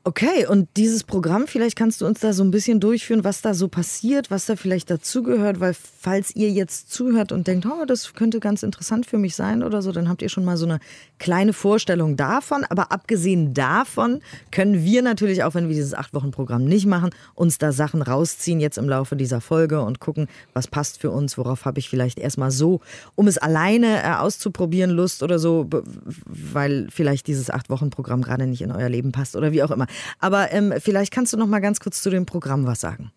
Okay, 0.10 0.48
und 0.48 0.70
dieses 0.76 1.04
Programm, 1.04 1.46
vielleicht 1.46 1.76
kannst 1.76 2.02
du 2.02 2.08
uns 2.08 2.20
da 2.20 2.34
so 2.34 2.44
ein 2.44 2.50
bisschen 2.50 2.80
durchführen, 2.80 3.24
was 3.24 3.44
da 3.44 3.54
so 3.54 3.68
passiert, 3.68 4.32
was 4.32 4.48
da 4.48 4.56
vielleicht 4.56 4.90
dazugehört, 4.90 5.60
weil 5.60 5.76
falls 5.76 6.36
ihr 6.36 6.50
jetzt 6.50 6.92
zuhört 6.92 7.32
und 7.32 7.46
denkt, 7.46 7.68
oh, 7.68 7.86
das 7.86 8.16
könnte 8.16 8.40
ganz 8.40 8.64
interessant 8.64 9.06
für 9.06 9.20
mich 9.20 9.36
sein 9.36 9.62
oder 9.62 9.84
so, 9.84 9.92
dann 9.92 10.10
habt 10.10 10.24
ihr 10.24 10.30
schon 10.30 10.46
mal 10.46 10.58
so 10.58 10.66
eine 10.66 10.80
kleine 11.20 11.54
Vorstellung 11.54 12.18
davon. 12.18 12.66
Aber 12.68 12.92
abgesehen 12.92 13.54
davon 13.54 14.22
können 14.50 14.84
wir 14.84 15.04
natürlich, 15.04 15.44
auch 15.44 15.54
wenn 15.54 15.68
wir 15.68 15.76
dieses 15.76 15.94
Acht-Wochen-Programm 15.94 16.66
nicht 16.66 16.88
machen, 16.88 17.12
uns 17.36 17.60
da 17.60 17.72
Sachen 17.72 18.02
rausziehen 18.02 18.60
jetzt 18.60 18.80
im 18.80 18.90
Laufe 18.90 19.16
dieser 19.16 19.42
Folge 19.42 19.84
und 19.84 20.00
gucken, 20.00 20.28
was 20.54 20.68
passt 20.68 21.00
für 21.00 21.12
uns, 21.12 21.38
worauf 21.38 21.66
habe 21.66 21.78
ich 21.78 21.88
vielleicht 21.88 22.18
erstmal 22.18 22.50
so, 22.50 22.82
um 23.14 23.28
es 23.28 23.38
alleine 23.38 24.02
äh, 24.02 24.14
auszuprobieren, 24.16 24.90
Lust 24.90 25.22
oder 25.22 25.38
so, 25.38 25.70
weil 26.26 26.88
vielleicht 26.90 27.28
dieses 27.28 27.52
Acht-Wochen-Programm 27.52 28.24
gerade 28.24 28.48
nicht 28.48 28.64
in 28.64 28.72
euer 28.72 28.90
Leben 28.90 29.12
passt 29.12 29.36
oder 29.36 29.52
wie 29.52 29.62
auch 29.62 29.70
immer. 29.70 29.86
Aber 30.20 30.52
ähm, 30.52 30.74
vielleicht 30.80 31.14
kannst 31.14 31.34
du 31.34 31.38
noch 31.38 31.48
mal 31.48 31.60
ganz 31.60 31.80
kurz 31.80 32.02
zu 32.02 32.10
dem 32.10 32.26
Programm 32.26 32.66
was 32.66 32.82
sagen. 32.82 33.12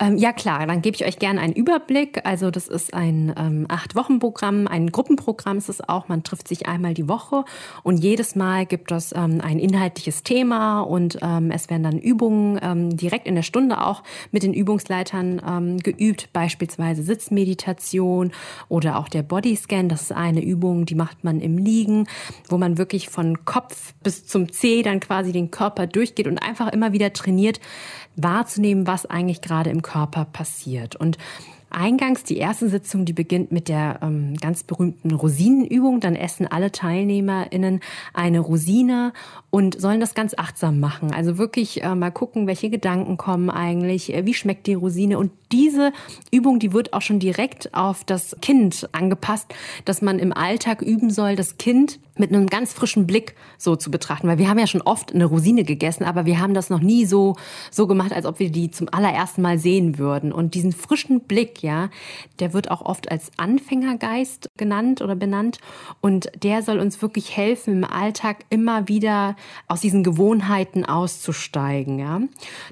Ähm, 0.00 0.16
ja 0.16 0.32
klar, 0.32 0.66
dann 0.66 0.82
gebe 0.82 0.96
ich 0.96 1.04
euch 1.04 1.18
gerne 1.18 1.40
einen 1.40 1.52
Überblick. 1.52 2.20
Also 2.24 2.50
das 2.50 2.68
ist 2.68 2.94
ein 2.94 3.34
ähm, 3.36 3.66
Acht-Wochen-Programm, 3.68 4.66
ein 4.66 4.90
Gruppenprogramm 4.90 5.58
ist 5.58 5.68
es 5.68 5.86
auch. 5.86 6.08
Man 6.08 6.22
trifft 6.22 6.48
sich 6.48 6.66
einmal 6.66 6.94
die 6.94 7.08
Woche 7.08 7.44
und 7.82 7.98
jedes 7.98 8.34
Mal 8.34 8.66
gibt 8.66 8.92
es 8.92 9.12
ähm, 9.12 9.40
ein 9.42 9.58
inhaltliches 9.58 10.22
Thema 10.22 10.80
und 10.80 11.18
ähm, 11.22 11.50
es 11.50 11.70
werden 11.70 11.82
dann 11.82 11.98
Übungen 11.98 12.58
ähm, 12.62 12.96
direkt 12.96 13.26
in 13.26 13.34
der 13.34 13.42
Stunde 13.42 13.84
auch 13.84 14.02
mit 14.30 14.42
den 14.42 14.54
Übungsleitern 14.54 15.42
ähm, 15.46 15.78
geübt, 15.78 16.32
beispielsweise 16.32 17.02
Sitzmeditation 17.02 18.32
oder 18.68 18.98
auch 18.98 19.08
der 19.08 19.22
Bodyscan. 19.22 19.88
Das 19.88 20.02
ist 20.02 20.12
eine 20.12 20.42
Übung, 20.42 20.86
die 20.86 20.94
macht 20.94 21.24
man 21.24 21.40
im 21.40 21.58
Liegen, 21.58 22.06
wo 22.48 22.58
man 22.58 22.78
wirklich 22.78 23.08
von 23.08 23.44
Kopf 23.44 23.94
bis 24.02 24.26
zum 24.26 24.50
Zeh 24.52 24.82
dann 24.82 25.00
quasi 25.00 25.32
den 25.32 25.50
Körper 25.50 25.86
durchgeht 25.86 26.26
und 26.26 26.38
einfach 26.38 26.72
immer 26.72 26.92
wieder 26.92 27.12
trainiert, 27.12 27.60
wahrzunehmen, 28.16 28.86
was 28.86 29.06
eigentlich 29.06 29.40
gerade 29.40 29.63
im 29.70 29.82
Körper 29.82 30.24
passiert. 30.24 30.96
Und 30.96 31.18
Eingangs 31.74 32.22
die 32.24 32.36
erste 32.36 32.68
Sitzung, 32.68 33.04
die 33.04 33.12
beginnt 33.12 33.52
mit 33.52 33.68
der 33.68 33.98
ähm, 34.02 34.36
ganz 34.36 34.62
berühmten 34.62 35.10
Rosinenübung. 35.10 36.00
Dann 36.00 36.14
essen 36.14 36.46
alle 36.46 36.70
TeilnehmerInnen 36.70 37.80
eine 38.12 38.40
Rosine 38.40 39.12
und 39.50 39.80
sollen 39.80 40.00
das 40.00 40.14
ganz 40.14 40.34
achtsam 40.36 40.80
machen. 40.80 41.12
Also 41.12 41.36
wirklich 41.36 41.82
äh, 41.82 41.94
mal 41.94 42.10
gucken, 42.10 42.46
welche 42.46 42.70
Gedanken 42.70 43.16
kommen 43.16 43.50
eigentlich, 43.50 44.14
äh, 44.14 44.24
wie 44.24 44.34
schmeckt 44.34 44.66
die 44.66 44.74
Rosine. 44.74 45.18
Und 45.18 45.32
diese 45.54 45.92
Übung, 46.32 46.58
die 46.58 46.72
wird 46.72 46.92
auch 46.92 47.02
schon 47.02 47.20
direkt 47.20 47.72
auf 47.74 48.02
das 48.02 48.36
Kind 48.42 48.88
angepasst, 48.90 49.54
dass 49.84 50.02
man 50.02 50.18
im 50.18 50.32
Alltag 50.32 50.82
üben 50.82 51.10
soll, 51.10 51.36
das 51.36 51.58
Kind 51.58 52.00
mit 52.16 52.32
einem 52.32 52.46
ganz 52.46 52.72
frischen 52.72 53.06
Blick 53.06 53.34
so 53.58 53.76
zu 53.76 53.90
betrachten. 53.90 54.28
Weil 54.28 54.38
wir 54.38 54.48
haben 54.48 54.58
ja 54.58 54.66
schon 54.66 54.82
oft 54.82 55.14
eine 55.14 55.24
Rosine 55.24 55.64
gegessen, 55.64 56.04
aber 56.04 56.26
wir 56.26 56.38
haben 56.40 56.54
das 56.54 56.70
noch 56.70 56.80
nie 56.80 57.06
so, 57.06 57.36
so 57.70 57.86
gemacht, 57.86 58.12
als 58.12 58.26
ob 58.26 58.38
wir 58.38 58.50
die 58.50 58.70
zum 58.70 58.88
allerersten 58.90 59.42
Mal 59.42 59.58
sehen 59.58 59.98
würden. 59.98 60.32
Und 60.32 60.54
diesen 60.54 60.72
frischen 60.72 61.20
Blick, 61.20 61.62
ja, 61.62 61.90
der 62.38 62.52
wird 62.52 62.70
auch 62.70 62.82
oft 62.82 63.10
als 63.10 63.30
Anfängergeist 63.36 64.48
genannt 64.56 65.02
oder 65.02 65.16
benannt. 65.16 65.58
Und 66.00 66.30
der 66.42 66.62
soll 66.62 66.78
uns 66.78 67.02
wirklich 67.02 67.36
helfen, 67.36 67.74
im 67.74 67.84
Alltag 67.84 68.44
immer 68.50 68.88
wieder 68.88 69.36
aus 69.66 69.80
diesen 69.80 70.04
Gewohnheiten 70.04 70.84
auszusteigen, 70.84 71.98
ja. 71.98 72.20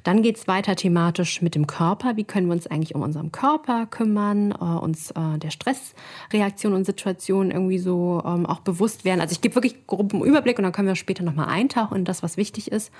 Dann 0.04 0.22
geht's 0.22 0.46
weiter 0.46 0.76
thematisch 0.76 1.42
mit 1.42 1.54
dem 1.54 1.66
Körper. 1.66 2.16
Wie 2.16 2.24
können 2.24 2.46
wir 2.46 2.52
uns 2.52 2.66
eigentlich 2.72 2.94
um 2.94 3.02
unseren 3.02 3.30
Körper 3.32 3.86
kümmern, 3.86 4.52
äh, 4.52 4.64
uns 4.64 5.10
äh, 5.12 5.38
der 5.38 5.50
Stressreaktion 5.50 6.72
und 6.72 6.84
Situation 6.84 7.50
irgendwie 7.50 7.78
so 7.78 8.22
ähm, 8.24 8.46
auch 8.46 8.60
bewusst 8.60 9.04
werden. 9.04 9.20
Also 9.20 9.32
ich 9.32 9.40
gebe 9.40 9.54
wirklich 9.54 9.86
groben 9.86 10.24
Überblick 10.24 10.58
und 10.58 10.64
dann 10.64 10.72
können 10.72 10.88
wir 10.88 10.96
später 10.96 11.22
nochmal 11.22 11.48
eintauchen 11.48 11.98
in 11.98 12.04
das, 12.04 12.22
was 12.22 12.36
wichtig 12.36 12.72
ist. 12.72 12.90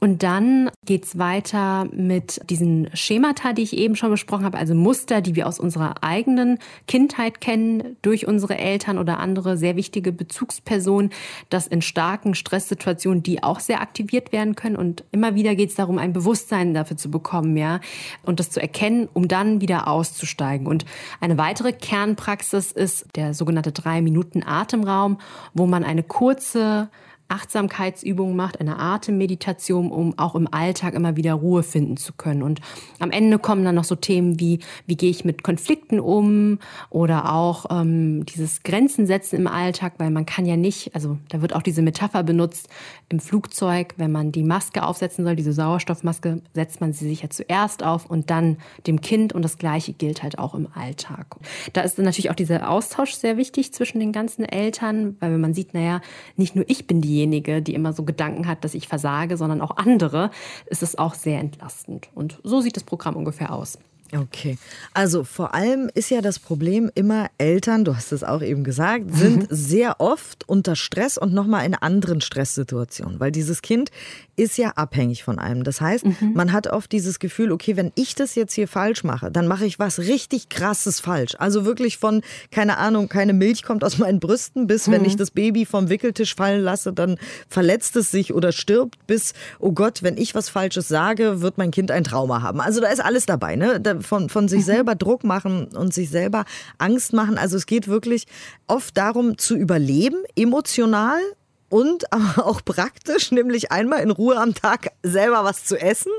Und 0.00 0.22
dann 0.22 0.70
geht's 0.84 1.18
weiter 1.18 1.86
mit 1.92 2.40
diesen 2.48 2.88
Schemata, 2.94 3.52
die 3.52 3.62
ich 3.62 3.76
eben 3.76 3.96
schon 3.96 4.10
besprochen 4.10 4.44
habe, 4.44 4.56
also 4.56 4.74
Muster, 4.74 5.20
die 5.20 5.34
wir 5.34 5.46
aus 5.46 5.58
unserer 5.58 6.02
eigenen 6.02 6.58
Kindheit 6.86 7.40
kennen, 7.40 7.96
durch 8.02 8.26
unsere 8.26 8.58
Eltern 8.58 8.98
oder 8.98 9.18
andere 9.18 9.56
sehr 9.56 9.76
wichtige 9.76 10.12
Bezugspersonen, 10.12 11.10
dass 11.50 11.66
in 11.66 11.82
starken 11.82 12.34
Stresssituationen 12.34 13.22
die 13.22 13.42
auch 13.42 13.60
sehr 13.60 13.80
aktiviert 13.80 14.32
werden 14.32 14.54
können. 14.54 14.76
Und 14.76 15.04
immer 15.10 15.34
wieder 15.34 15.54
geht's 15.56 15.74
darum, 15.74 15.98
ein 15.98 16.12
Bewusstsein 16.12 16.74
dafür 16.74 16.96
zu 16.96 17.10
bekommen, 17.10 17.56
ja, 17.56 17.80
und 18.22 18.38
das 18.38 18.50
zu 18.50 18.60
erkennen, 18.60 19.08
um 19.12 19.26
dann 19.26 19.60
wieder 19.60 19.88
auszusteigen. 19.88 20.66
Und 20.66 20.84
eine 21.20 21.38
weitere 21.38 21.72
Kernpraxis 21.72 22.70
ist 22.70 23.06
der 23.16 23.34
sogenannte 23.34 23.72
drei 23.72 24.00
Minuten 24.00 24.42
Atemraum, 24.44 25.18
wo 25.54 25.66
man 25.66 25.82
eine 25.82 26.02
kurze 26.04 26.88
Achtsamkeitsübungen 27.28 28.34
macht, 28.34 28.60
eine 28.60 28.78
Atemmeditation, 28.78 29.90
um 29.90 30.18
auch 30.18 30.34
im 30.34 30.52
Alltag 30.52 30.94
immer 30.94 31.16
wieder 31.16 31.34
Ruhe 31.34 31.62
finden 31.62 31.98
zu 31.98 32.14
können. 32.14 32.42
Und 32.42 32.60
am 33.00 33.10
Ende 33.10 33.38
kommen 33.38 33.64
dann 33.64 33.74
noch 33.74 33.84
so 33.84 33.96
Themen 33.96 34.40
wie, 34.40 34.60
wie 34.86 34.96
gehe 34.96 35.10
ich 35.10 35.24
mit 35.24 35.42
Konflikten 35.42 36.00
um 36.00 36.58
oder 36.88 37.32
auch 37.32 37.66
ähm, 37.70 38.24
dieses 38.24 38.62
Grenzen 38.62 39.06
setzen 39.06 39.36
im 39.36 39.46
Alltag, 39.46 39.94
weil 39.98 40.10
man 40.10 40.24
kann 40.24 40.46
ja 40.46 40.56
nicht, 40.56 40.94
also 40.94 41.18
da 41.28 41.42
wird 41.42 41.54
auch 41.54 41.62
diese 41.62 41.82
Metapher 41.82 42.22
benutzt, 42.22 42.68
im 43.10 43.20
Flugzeug, 43.20 43.94
wenn 43.98 44.12
man 44.12 44.32
die 44.32 44.42
Maske 44.42 44.82
aufsetzen 44.82 45.24
soll, 45.24 45.36
diese 45.36 45.52
Sauerstoffmaske, 45.52 46.40
setzt 46.54 46.80
man 46.80 46.92
sie 46.92 47.08
sich 47.08 47.22
ja 47.22 47.30
zuerst 47.30 47.82
auf 47.82 48.06
und 48.06 48.30
dann 48.30 48.56
dem 48.86 49.00
Kind 49.02 49.34
und 49.34 49.42
das 49.42 49.58
Gleiche 49.58 49.92
gilt 49.92 50.22
halt 50.22 50.38
auch 50.38 50.54
im 50.54 50.68
Alltag. 50.74 51.36
Da 51.74 51.82
ist 51.82 51.98
natürlich 51.98 52.30
auch 52.30 52.34
dieser 52.34 52.70
Austausch 52.70 53.12
sehr 53.12 53.36
wichtig 53.36 53.72
zwischen 53.74 54.00
den 54.00 54.12
ganzen 54.12 54.44
Eltern, 54.44 55.16
weil 55.20 55.32
wenn 55.32 55.40
man 55.40 55.54
sieht, 55.54 55.74
naja, 55.74 56.00
nicht 56.36 56.56
nur 56.56 56.64
ich 56.68 56.86
bin 56.86 57.00
die 57.00 57.17
diejenige, 57.18 57.62
die 57.62 57.74
immer 57.74 57.92
so 57.92 58.04
Gedanken 58.04 58.46
hat, 58.46 58.64
dass 58.64 58.74
ich 58.74 58.88
versage, 58.88 59.36
sondern 59.36 59.60
auch 59.60 59.76
andere, 59.76 60.30
ist 60.66 60.82
es 60.82 60.96
auch 60.96 61.14
sehr 61.14 61.40
entlastend. 61.40 62.08
Und 62.14 62.38
so 62.44 62.60
sieht 62.60 62.76
das 62.76 62.84
Programm 62.84 63.16
ungefähr 63.16 63.52
aus. 63.52 63.78
Okay, 64.14 64.56
also 64.94 65.22
vor 65.22 65.54
allem 65.54 65.90
ist 65.94 66.10
ja 66.10 66.22
das 66.22 66.38
Problem 66.38 66.90
immer 66.94 67.26
Eltern, 67.36 67.84
du 67.84 67.94
hast 67.94 68.12
es 68.12 68.24
auch 68.24 68.40
eben 68.40 68.64
gesagt, 68.64 69.14
sind 69.14 69.46
sehr 69.50 70.00
oft 70.00 70.48
unter 70.48 70.76
Stress 70.76 71.18
und 71.18 71.34
nochmal 71.34 71.66
in 71.66 71.74
anderen 71.74 72.22
Stresssituationen, 72.22 73.20
weil 73.20 73.32
dieses 73.32 73.60
Kind 73.60 73.90
ist 74.38 74.56
ja 74.56 74.70
abhängig 74.76 75.24
von 75.24 75.38
einem. 75.38 75.64
Das 75.64 75.80
heißt, 75.80 76.06
mhm. 76.06 76.32
man 76.34 76.52
hat 76.52 76.68
oft 76.68 76.90
dieses 76.92 77.18
Gefühl, 77.18 77.50
okay, 77.52 77.76
wenn 77.76 77.92
ich 77.96 78.14
das 78.14 78.34
jetzt 78.34 78.54
hier 78.54 78.68
falsch 78.68 79.04
mache, 79.04 79.30
dann 79.30 79.48
mache 79.48 79.66
ich 79.66 79.78
was 79.78 79.98
richtig 79.98 80.48
krasses 80.48 81.00
falsch. 81.00 81.34
Also 81.38 81.64
wirklich 81.64 81.98
von, 81.98 82.22
keine 82.50 82.78
Ahnung, 82.78 83.08
keine 83.08 83.32
Milch 83.32 83.64
kommt 83.64 83.82
aus 83.82 83.98
meinen 83.98 84.20
Brüsten, 84.20 84.66
bis 84.66 84.86
mhm. 84.86 84.92
wenn 84.92 85.04
ich 85.04 85.16
das 85.16 85.32
Baby 85.32 85.66
vom 85.66 85.88
Wickeltisch 85.90 86.34
fallen 86.36 86.62
lasse, 86.62 86.92
dann 86.92 87.18
verletzt 87.48 87.96
es 87.96 88.10
sich 88.10 88.32
oder 88.32 88.52
stirbt, 88.52 89.06
bis, 89.06 89.34
oh 89.58 89.72
Gott, 89.72 90.02
wenn 90.02 90.16
ich 90.16 90.34
was 90.34 90.48
Falsches 90.48 90.88
sage, 90.88 91.40
wird 91.40 91.58
mein 91.58 91.72
Kind 91.72 91.90
ein 91.90 92.04
Trauma 92.04 92.40
haben. 92.40 92.60
Also 92.60 92.80
da 92.80 92.88
ist 92.88 93.00
alles 93.04 93.26
dabei, 93.26 93.56
ne? 93.56 93.80
Von, 94.02 94.28
von 94.28 94.48
sich 94.48 94.60
mhm. 94.60 94.64
selber 94.64 94.94
Druck 94.94 95.24
machen 95.24 95.68
und 95.76 95.94
sich 95.94 96.10
selber 96.10 96.44
Angst 96.78 97.12
machen. 97.12 97.38
Also 97.38 97.56
es 97.56 97.66
geht 97.66 97.88
wirklich 97.88 98.26
oft 98.66 98.96
darum 98.96 99.38
zu 99.38 99.56
überleben, 99.56 100.18
emotional 100.36 101.20
und 101.68 102.12
aber 102.12 102.46
auch 102.46 102.64
praktisch, 102.64 103.32
nämlich 103.32 103.72
einmal 103.72 104.00
in 104.00 104.10
Ruhe 104.10 104.38
am 104.38 104.54
Tag 104.54 104.88
selber 105.02 105.44
was 105.44 105.64
zu 105.64 105.80
essen, 105.80 106.12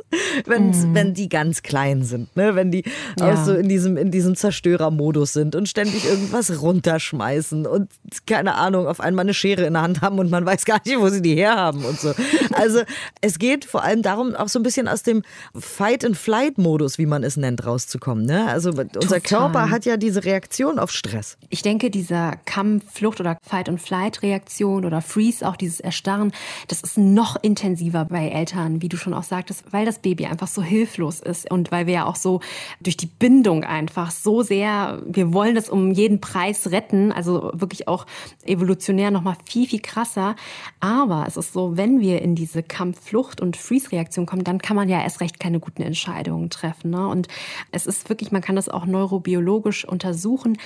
wenn, 0.46 0.70
mm. 0.70 0.96
wenn 0.96 1.14
die 1.14 1.30
ganz 1.30 1.62
klein 1.62 2.04
sind, 2.04 2.36
ne? 2.36 2.56
wenn 2.56 2.72
die 2.72 2.84
ja. 3.20 3.34
auch 3.34 3.46
so 3.46 3.54
in 3.54 3.70
diesem, 3.70 3.98
in 3.98 4.12
diesem 4.12 4.36
Zerstörermodus 4.36 5.34
sind 5.34 5.56
und 5.56 5.68
ständig 5.68 6.06
irgendwas 6.06 6.62
runterschmeißen 6.62 7.66
und 7.66 7.90
keine 8.26 8.56
Ahnung, 8.56 8.88
auf 8.88 9.00
einmal 9.00 9.26
eine 9.26 9.34
Schere 9.34 9.66
in 9.66 9.74
der 9.74 9.82
Hand 9.82 10.02
haben 10.02 10.20
und 10.20 10.30
man 10.30 10.46
weiß 10.46 10.66
gar 10.66 10.80
nicht, 10.86 11.00
wo 11.00 11.10
sie 11.10 11.22
die 11.22 11.36
herhaben 11.36 11.84
und 11.86 12.00
so. 12.00 12.14
Also 12.54 12.82
es 13.22 13.40
geht 13.40 13.66
vor 13.66 13.84
allem 13.84 14.02
darum, 14.02 14.36
auch 14.36 14.48
so 14.48 14.60
ein 14.60 14.64
bisschen 14.64 14.88
aus 14.88 15.04
dem 15.04 15.24
Fight-and-Flight-Modus, 15.56 16.98
wie 16.98 17.06
man 17.06 17.24
es 17.24 17.38
nennt, 17.38 17.66
rauszukommen. 17.66 18.26
Ne? 18.26 18.48
Also 18.48 18.72
Total. 18.72 19.02
unser 19.02 19.20
Körper 19.20 19.70
hat 19.70 19.86
ja 19.86 19.98
diese 19.98 20.24
Reaktion 20.24 20.80
auf 20.80 20.92
Stress. 20.92 21.38
Ich 21.50 21.62
denke, 21.62 21.90
dieser 21.90 22.38
Kampf, 22.46 22.84
Flucht 22.94 23.20
oder 23.20 23.38
Fight-and-Flight-Reaktion 23.42 24.86
oder 24.86 25.02
Freeze 25.02 25.39
siehst, 25.40 25.44
auch 25.44 25.56
dieses 25.56 25.80
Erstarren, 25.80 26.32
das 26.68 26.82
ist 26.82 26.98
noch 26.98 27.36
intensiver 27.42 28.06
bei 28.06 28.30
Eltern, 28.30 28.82
wie 28.82 28.90
du 28.90 28.98
schon 28.98 29.14
auch 29.14 29.24
sagtest, 29.24 29.64
weil 29.72 29.86
das 29.86 30.00
Baby 30.00 30.26
einfach 30.26 30.48
so 30.48 30.62
hilflos 30.62 31.20
ist 31.20 31.50
und 31.50 31.72
weil 31.72 31.88
wir 31.88 31.94
ja 31.94 32.06
auch 32.06 32.16
so 32.16 32.42
durch 32.80 32.98
die 32.98 33.08
Bindung 33.08 33.64
einfach 33.64 34.12
so 34.12 34.42
sehr, 34.42 35.02
wir 35.06 35.34
wollen 35.34 35.56
das 35.56 35.70
um 35.70 35.92
jeden 35.92 36.22
Preis 36.22 36.72
retten, 36.72 37.12
also 37.12 37.52
wirklich 37.54 37.88
auch 37.88 38.06
evolutionär 38.46 39.12
nochmal 39.12 39.38
viel, 39.46 39.68
viel 39.68 39.82
krasser. 39.82 40.36
Aber 40.80 41.26
es 41.28 41.38
ist 41.38 41.54
so, 41.54 41.78
wenn 41.78 42.00
wir 42.00 42.22
in 42.22 42.36
diese 42.36 42.64
Kampf-, 42.64 43.00
Flucht- 43.00 43.42
und 43.42 43.58
Freeze-Reaktion 43.58 44.26
kommen, 44.26 44.44
dann 44.44 44.60
kann 44.60 44.76
man 44.76 44.90
ja 44.90 45.02
erst 45.02 45.22
recht 45.22 45.40
keine 45.40 45.60
guten 45.60 45.82
Entscheidungen 45.82 46.50
treffen. 46.50 46.92
Ne? 46.92 47.08
Und 47.08 47.28
es 47.72 47.86
ist 47.86 48.10
wirklich, 48.10 48.32
man 48.32 48.42
kann 48.42 48.56
das 48.56 48.70
auch 48.70 48.86
neurobiologisch 48.86 49.86
untersuchen 49.86 50.58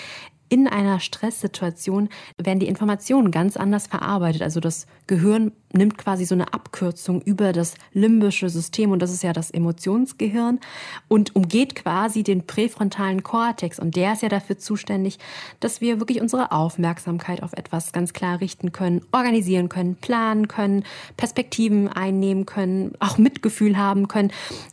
in 0.54 0.68
einer 0.68 1.00
Stresssituation 1.00 2.10
werden 2.38 2.60
die 2.60 2.68
Informationen 2.68 3.32
ganz 3.32 3.58
anders 3.58 3.88
verarbeitet. 3.88 4.44
Also 4.44 4.60
das 4.60 4.86
Gehirn 5.08 5.52
nimmt 5.72 5.98
quasi 5.98 6.26
so 6.26 6.36
eine 6.36 6.54
Abkürzung 6.54 7.24
über 7.24 7.54
das 7.54 7.74
limbische 7.92 8.50
System 8.50 8.92
und 8.92 9.02
das 9.02 9.12
ist 9.12 9.24
ja 9.24 9.34
das 9.34 9.50
Emotionsgehirn 9.50 10.60
und 11.08 11.36
umgeht 11.36 11.74
quasi 11.74 12.22
den 12.22 12.46
präfrontalen 12.46 13.24
Kortex 13.24 13.80
und 13.80 13.96
der 13.96 14.14
ist 14.14 14.22
ja 14.22 14.30
dafür 14.30 14.60
zuständig, 14.60 15.18
dass 15.60 15.82
wir 15.82 16.00
wirklich 16.00 16.22
unsere 16.22 16.52
Aufmerksamkeit 16.52 17.42
auf 17.42 17.54
etwas 17.54 17.92
ganz 17.92 18.14
klar 18.14 18.40
richten 18.40 18.72
können, 18.72 19.02
organisieren 19.12 19.70
können, 19.70 19.96
planen 19.96 20.48
können, 20.48 20.84
Perspektiven 21.18 21.88
einnehmen 21.88 22.46
können, 22.46 22.94
auch 23.00 23.18
Mitgefühl 23.18 23.76
haben 23.76 24.08
können 24.08 24.32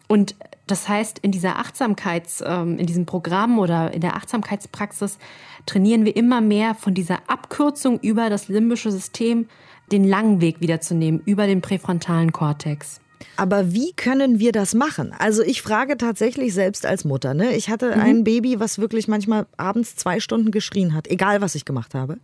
und 0.08 0.34
das 0.70 0.88
heißt, 0.88 1.18
in 1.18 1.32
dieser 1.32 1.58
Achtsamkeits, 1.58 2.44
ähm, 2.46 2.78
in 2.78 2.86
diesem 2.86 3.04
Programm 3.04 3.58
oder 3.58 3.92
in 3.92 4.00
der 4.00 4.14
Achtsamkeitspraxis 4.14 5.18
trainieren 5.66 6.04
wir 6.04 6.16
immer 6.16 6.40
mehr 6.40 6.74
von 6.74 6.94
dieser 6.94 7.18
Abkürzung 7.28 7.98
über 8.00 8.30
das 8.30 8.48
limbische 8.48 8.90
System 8.90 9.46
den 9.92 10.04
langen 10.04 10.40
Weg 10.40 10.60
wiederzunehmen, 10.60 11.20
über 11.24 11.46
den 11.46 11.60
präfrontalen 11.60 12.32
Kortex. 12.32 13.00
Aber 13.36 13.72
wie 13.72 13.92
können 13.92 14.38
wir 14.38 14.52
das 14.52 14.74
machen? 14.74 15.14
Also 15.18 15.42
ich 15.42 15.62
frage 15.62 15.98
tatsächlich 15.98 16.54
selbst 16.54 16.86
als 16.86 17.04
Mutter. 17.04 17.34
Ne? 17.34 17.54
Ich 17.54 17.68
hatte 17.68 17.94
mhm. 17.94 18.00
ein 18.00 18.24
Baby, 18.24 18.60
was 18.60 18.78
wirklich 18.78 19.08
manchmal 19.08 19.46
abends 19.56 19.96
zwei 19.96 20.20
Stunden 20.20 20.50
geschrien 20.50 20.94
hat, 20.94 21.08
egal 21.08 21.40
was 21.40 21.54
ich 21.54 21.64
gemacht 21.64 21.94
habe. 21.94 22.18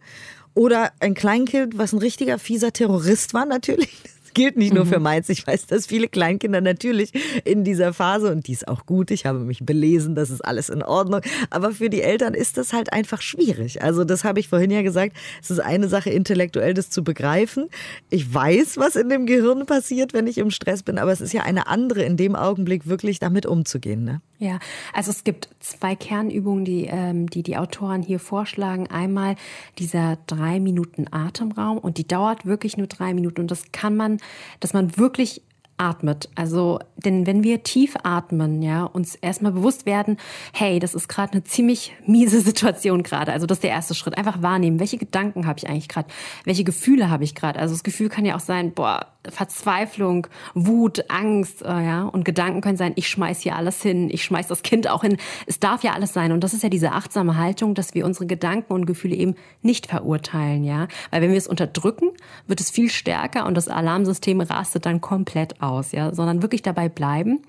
Oder 0.55 0.93
ein 1.01 1.15
Kleinkind, 1.15 1.77
was 1.77 1.93
ein 1.93 1.99
richtiger 1.99 2.39
fieser 2.39 2.73
Terrorist 2.73 3.35
war 3.35 3.45
natürlich 3.45 4.03
gilt 4.37 4.59
nicht 4.59 4.75
nur 4.75 4.85
mhm. 4.85 4.89
für 4.89 5.01
Mainz. 5.01 5.31
Ich 5.31 5.47
weiß, 5.47 5.65
dass 5.67 5.87
viele 5.87 6.09
Kleinkinder 6.09 6.61
natürlich 6.61 7.11
in 7.45 7.65
dieser 7.65 7.95
Phase, 7.95 8.31
und 8.31 8.47
die 8.47 8.53
ist 8.53 8.69
auch 8.69 8.85
gut, 8.85 9.11
ich 9.11 9.25
habe 9.25 9.39
mich 9.39 9.65
belesen, 9.65 10.15
das 10.15 10.29
ist 10.29 10.43
alles 10.43 10.69
in 10.69 10.83
Ordnung. 10.83 11.23
Aber 11.49 11.73
für 11.73 11.89
die 11.89 12.03
Eltern 12.03 12.35
ist 12.35 12.59
das 12.59 12.75
halt 12.75 12.93
einfach 12.93 13.23
schwierig. 13.23 13.83
Also 13.83 14.05
das 14.05 14.25
habe 14.25 14.39
ich 14.39 14.49
vorhin 14.49 14.71
ja 14.71 14.83
gesagt. 14.83 15.17
Es 15.43 15.51
ist 15.51 15.61
eine 15.61 15.89
Sache, 15.89 16.11
intellektuell 16.11 16.75
das 16.75 16.91
zu 16.91 17.03
begreifen. 17.03 17.71
Ich 18.11 18.33
weiß, 18.33 18.77
was 18.77 18.95
in 18.95 19.09
dem 19.09 19.25
Gehirn 19.25 19.65
passiert, 19.65 20.13
wenn 20.13 20.27
ich 20.27 20.37
im 20.37 20.51
Stress 20.51 20.83
bin, 20.83 20.99
aber 20.99 21.13
es 21.13 21.23
ist 21.23 21.33
ja 21.33 21.43
eine 21.43 21.67
andere, 21.67 22.03
in 22.03 22.19
dem 22.19 22.37
Augenblick 22.37 22.87
wirklich 22.87 23.19
damit 23.19 23.47
umzugehen. 23.47 24.05
Ne? 24.05 24.21
Ja, 24.39 24.59
also 24.93 25.11
es 25.11 25.25
gibt 25.25 25.49
zwei 25.61 25.97
Kernübungen, 25.97 26.67
die, 26.67 26.85
ähm, 26.91 27.31
die 27.31 27.43
die 27.43 27.57
Autoren 27.57 28.03
hier 28.03 28.21
vorschlagen. 28.21 28.87
Einmal 28.89 29.37
dieser 29.79 30.19
drei 30.27 30.61
Minuten 30.61 31.07
Atemraum 31.11 31.79
und 31.79 31.97
die 31.97 32.07
dauert 32.07 32.45
wirklich 32.45 32.77
nur 32.77 32.87
drei 32.87 33.15
Minuten 33.15 33.41
und 33.41 33.51
das 33.51 33.73
kann 33.73 33.97
man, 33.97 34.19
dass 34.61 34.73
man 34.73 34.97
wirklich 34.97 35.43
atmet. 35.79 36.29
Also, 36.35 36.79
denn 36.97 37.27
wenn 37.27 37.43
wir 37.43 37.63
tief 37.63 37.97
atmen, 38.03 38.63
ja, 38.63 38.85
uns 38.85 39.15
erstmal 39.15 39.53
bewusst 39.53 39.87
werden, 39.87 40.17
hey, 40.53 40.79
das 40.79 40.95
ist 40.95 41.09
gerade 41.09 41.33
eine 41.33 41.45
ziemlich 41.45 41.93
miese 42.07 42.41
Situation 42.43 43.03
gerade. 43.03 43.33
Also, 43.33 43.47
das 43.47 43.59
ist 43.59 43.65
der 43.65 43.71
erste 43.71 43.95
Schritt. 43.95 44.17
Einfach 44.17 44.43
wahrnehmen, 44.43 44.81
welche 44.81 44.99
Gedanken 44.99 45.47
habe 45.47 45.59
ich 45.59 45.69
eigentlich 45.69 45.89
gerade? 45.89 46.09
Welche 46.45 46.65
Gefühle 46.65 47.11
habe 47.11 47.25
ich 47.25 47.35
gerade? 47.35 47.59
Also, 47.59 47.75
das 47.75 47.85
Gefühl 47.85 48.09
kann 48.09 48.25
ja 48.25 48.37
auch 48.37 48.41
sein, 48.41 48.73
boah, 48.73 49.07
Verzweiflung, 49.31 50.27
Wut, 50.55 51.05
Angst, 51.09 51.63
äh, 51.63 51.67
ja, 51.69 52.05
und 52.05 52.25
Gedanken 52.25 52.61
können 52.61 52.77
sein, 52.77 52.93
ich 52.97 53.09
schmeiß 53.09 53.41
hier 53.41 53.57
alles 53.57 53.83
hin, 53.83 54.11
ich 54.11 54.25
schmeiß 54.25 54.49
das 54.49 54.63
Kind 54.63 54.89
auch 54.89 55.03
hin. 55.03 55.17
Es 55.47 55.61
darf 55.61 55.83
ja 55.83 55.93
alles 55.93 56.13
sein. 56.13 56.33
Und 56.33 56.43
das 56.43 56.55
ist 56.55 56.63
ja 56.63 56.69
diese 56.69 56.93
achtsame 56.93 57.37
Haltung, 57.37 57.75
dass 57.75 57.95
wir 57.95 58.05
unsere 58.05 58.27
Gedanken 58.27 58.73
und 58.73 58.87
Gefühle 58.87 59.17
eben 59.17 59.35
nicht 59.63 59.87
verurteilen, 59.87 60.65
ja. 60.65 60.89
Weil 61.11 61.23
wenn 61.23 61.31
wir 61.31 61.39
es 61.39 61.47
unterdrücken, 61.47 62.11
wird 62.47 62.61
es 62.61 62.71
viel 62.71 62.91
stärker 62.91 63.47
und 63.47 63.55
das 63.55 63.69
Alarmsystem 63.69 64.41
rastet 64.41 64.87
dann 64.87 65.01
komplett 65.01 65.61
aus, 65.61 65.93
ja, 65.93 66.15
sondern 66.15 66.43
wirklich 66.43 66.63
dabei 66.63 66.89
bleiben. 66.89 67.43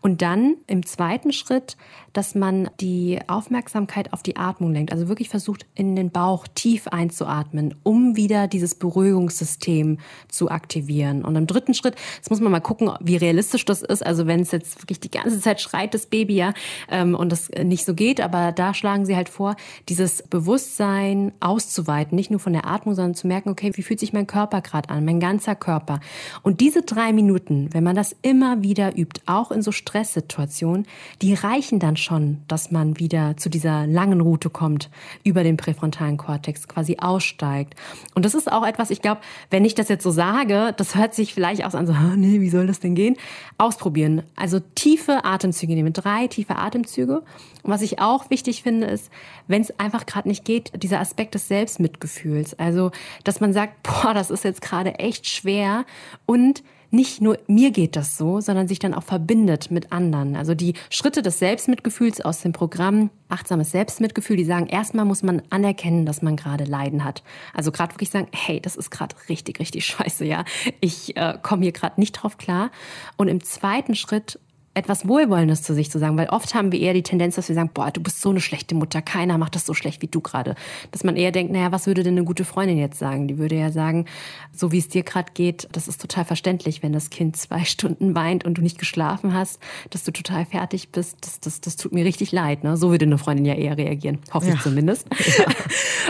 Und 0.00 0.22
dann 0.22 0.56
im 0.66 0.84
zweiten 0.86 1.32
Schritt, 1.32 1.76
dass 2.14 2.34
man 2.34 2.70
die 2.80 3.18
Aufmerksamkeit 3.26 4.12
auf 4.12 4.22
die 4.22 4.36
Atmung 4.36 4.72
lenkt, 4.72 4.92
also 4.92 5.08
wirklich 5.08 5.28
versucht, 5.28 5.66
in 5.74 5.96
den 5.96 6.10
Bauch 6.10 6.46
tief 6.54 6.88
einzuatmen, 6.88 7.74
um 7.82 8.16
wieder 8.16 8.48
dieses 8.48 8.74
Beruhigungssystem 8.76 9.98
zu 10.28 10.50
aktivieren. 10.50 11.24
Und 11.24 11.36
im 11.36 11.46
dritten 11.46 11.74
Schritt, 11.74 11.96
jetzt 12.16 12.30
muss 12.30 12.40
man 12.40 12.52
mal 12.52 12.60
gucken, 12.60 12.90
wie 13.00 13.16
realistisch 13.16 13.64
das 13.64 13.82
ist. 13.82 14.06
Also 14.06 14.26
wenn 14.26 14.40
es 14.40 14.52
jetzt 14.52 14.80
wirklich 14.80 15.00
die 15.00 15.10
ganze 15.10 15.40
Zeit 15.40 15.60
schreit, 15.60 15.92
das 15.92 16.06
Baby 16.06 16.36
ja, 16.36 16.54
ähm, 16.88 17.14
und 17.14 17.30
das 17.30 17.50
nicht 17.50 17.84
so 17.84 17.94
geht, 17.94 18.20
aber 18.20 18.52
da 18.52 18.74
schlagen 18.74 19.04
sie 19.06 19.16
halt 19.16 19.28
vor, 19.28 19.56
dieses 19.88 20.22
Bewusstsein 20.22 21.32
auszuweiten, 21.40 22.14
nicht 22.14 22.30
nur 22.30 22.40
von 22.40 22.52
der 22.52 22.66
Atmung, 22.66 22.94
sondern 22.94 23.14
zu 23.14 23.26
merken, 23.26 23.50
okay, 23.50 23.72
wie 23.74 23.82
fühlt 23.82 24.00
sich 24.00 24.12
mein 24.12 24.28
Körper 24.28 24.60
gerade 24.60 24.88
an, 24.90 25.04
mein 25.04 25.18
ganzer 25.18 25.56
Körper. 25.56 25.98
Und 26.42 26.60
diese 26.60 26.82
drei 26.82 27.12
Minuten, 27.12 27.70
wenn 27.72 27.82
man 27.82 27.96
das 27.96 28.14
immer 28.22 28.62
wieder 28.62 28.96
übt, 28.96 29.20
auch 29.26 29.50
in 29.50 29.62
so 29.62 29.72
Stresssituationen, 29.72 30.86
die 31.20 31.34
reichen 31.34 31.80
dann 31.80 31.96
schon, 32.04 32.42
dass 32.48 32.70
man 32.70 32.98
wieder 32.98 33.36
zu 33.36 33.48
dieser 33.48 33.86
langen 33.86 34.20
Route 34.20 34.50
kommt, 34.50 34.90
über 35.24 35.42
den 35.42 35.56
präfrontalen 35.56 36.16
Kortex 36.16 36.68
quasi 36.68 36.98
aussteigt. 37.00 37.74
Und 38.14 38.24
das 38.24 38.34
ist 38.34 38.50
auch 38.50 38.66
etwas, 38.66 38.90
ich 38.90 39.02
glaube, 39.02 39.20
wenn 39.50 39.64
ich 39.64 39.74
das 39.74 39.88
jetzt 39.88 40.04
so 40.04 40.10
sage, 40.10 40.74
das 40.76 40.94
hört 40.94 41.14
sich 41.14 41.34
vielleicht 41.34 41.64
auch 41.64 41.74
an 41.74 41.86
so, 41.86 41.92
nee, 42.16 42.40
wie 42.40 42.50
soll 42.50 42.66
das 42.66 42.80
denn 42.80 42.94
gehen? 42.94 43.16
Ausprobieren. 43.58 44.22
Also 44.36 44.60
tiefe 44.74 45.24
Atemzüge 45.24 45.74
nehmen, 45.74 45.92
drei 45.92 46.28
tiefe 46.28 46.56
Atemzüge. 46.56 47.22
Und 47.62 47.70
was 47.70 47.82
ich 47.82 47.98
auch 47.98 48.30
wichtig 48.30 48.62
finde, 48.62 48.86
ist, 48.86 49.10
wenn 49.48 49.62
es 49.62 49.78
einfach 49.80 50.06
gerade 50.06 50.28
nicht 50.28 50.44
geht, 50.44 50.72
dieser 50.82 51.00
Aspekt 51.00 51.34
des 51.34 51.48
Selbstmitgefühls. 51.48 52.58
Also, 52.58 52.90
dass 53.24 53.40
man 53.40 53.52
sagt, 53.52 53.82
boah, 53.82 54.14
das 54.14 54.30
ist 54.30 54.44
jetzt 54.44 54.60
gerade 54.60 54.98
echt 54.98 55.28
schwer 55.28 55.84
und 56.26 56.62
nicht 56.94 57.20
nur 57.20 57.38
mir 57.46 57.70
geht 57.70 57.96
das 57.96 58.16
so, 58.16 58.40
sondern 58.40 58.68
sich 58.68 58.78
dann 58.78 58.94
auch 58.94 59.02
verbindet 59.02 59.70
mit 59.70 59.92
anderen. 59.92 60.36
Also 60.36 60.54
die 60.54 60.74
Schritte 60.90 61.22
des 61.22 61.38
Selbstmitgefühls 61.38 62.20
aus 62.20 62.40
dem 62.40 62.52
Programm 62.52 63.10
Achtsames 63.28 63.72
Selbstmitgefühl, 63.72 64.36
die 64.36 64.44
sagen, 64.44 64.66
erstmal 64.66 65.04
muss 65.04 65.22
man 65.22 65.42
anerkennen, 65.50 66.06
dass 66.06 66.22
man 66.22 66.36
gerade 66.36 66.64
Leiden 66.64 67.04
hat. 67.04 67.24
Also 67.52 67.72
gerade 67.72 67.92
wirklich 67.94 68.10
sagen, 68.10 68.28
hey, 68.32 68.60
das 68.60 68.76
ist 68.76 68.90
gerade 68.90 69.16
richtig, 69.28 69.58
richtig 69.58 69.84
scheiße, 69.86 70.24
ja. 70.24 70.44
Ich 70.80 71.16
äh, 71.16 71.36
komme 71.42 71.62
hier 71.62 71.72
gerade 71.72 72.00
nicht 72.00 72.12
drauf 72.12 72.38
klar. 72.38 72.70
Und 73.16 73.28
im 73.28 73.42
zweiten 73.42 73.96
Schritt 73.96 74.38
etwas 74.74 75.06
Wohlwollendes 75.06 75.62
zu 75.62 75.72
sich 75.72 75.90
zu 75.90 75.98
sagen, 75.98 76.16
weil 76.16 76.28
oft 76.28 76.54
haben 76.54 76.72
wir 76.72 76.80
eher 76.80 76.94
die 76.94 77.02
Tendenz, 77.02 77.36
dass 77.36 77.48
wir 77.48 77.54
sagen, 77.54 77.70
boah, 77.72 77.92
du 77.92 78.00
bist 78.00 78.20
so 78.20 78.30
eine 78.30 78.40
schlechte 78.40 78.74
Mutter, 78.74 79.02
keiner 79.02 79.38
macht 79.38 79.54
das 79.54 79.64
so 79.64 79.72
schlecht 79.72 80.02
wie 80.02 80.08
du 80.08 80.20
gerade. 80.20 80.56
Dass 80.90 81.04
man 81.04 81.16
eher 81.16 81.30
denkt, 81.30 81.52
naja, 81.52 81.70
was 81.70 81.86
würde 81.86 82.02
denn 82.02 82.14
eine 82.14 82.24
gute 82.24 82.44
Freundin 82.44 82.78
jetzt 82.78 82.98
sagen? 82.98 83.28
Die 83.28 83.38
würde 83.38 83.56
ja 83.56 83.70
sagen, 83.70 84.06
so 84.52 84.72
wie 84.72 84.78
es 84.78 84.88
dir 84.88 85.04
gerade 85.04 85.32
geht, 85.32 85.68
das 85.72 85.86
ist 85.86 86.00
total 86.00 86.24
verständlich, 86.24 86.82
wenn 86.82 86.92
das 86.92 87.10
Kind 87.10 87.36
zwei 87.36 87.64
Stunden 87.64 88.14
weint 88.14 88.44
und 88.44 88.58
du 88.58 88.62
nicht 88.62 88.78
geschlafen 88.78 89.32
hast, 89.32 89.60
dass 89.90 90.02
du 90.02 90.10
total 90.10 90.44
fertig 90.44 90.90
bist, 90.90 91.18
das, 91.20 91.40
das, 91.40 91.60
das 91.60 91.76
tut 91.76 91.92
mir 91.92 92.04
richtig 92.04 92.32
leid. 92.32 92.64
Ne? 92.64 92.76
So 92.76 92.90
würde 92.90 93.04
eine 93.04 93.18
Freundin 93.18 93.44
ja 93.44 93.54
eher 93.54 93.78
reagieren, 93.78 94.18
hoffe 94.32 94.48
ja. 94.48 94.54
ich 94.54 94.60
zumindest. 94.60 95.08
Ja. 95.36 95.46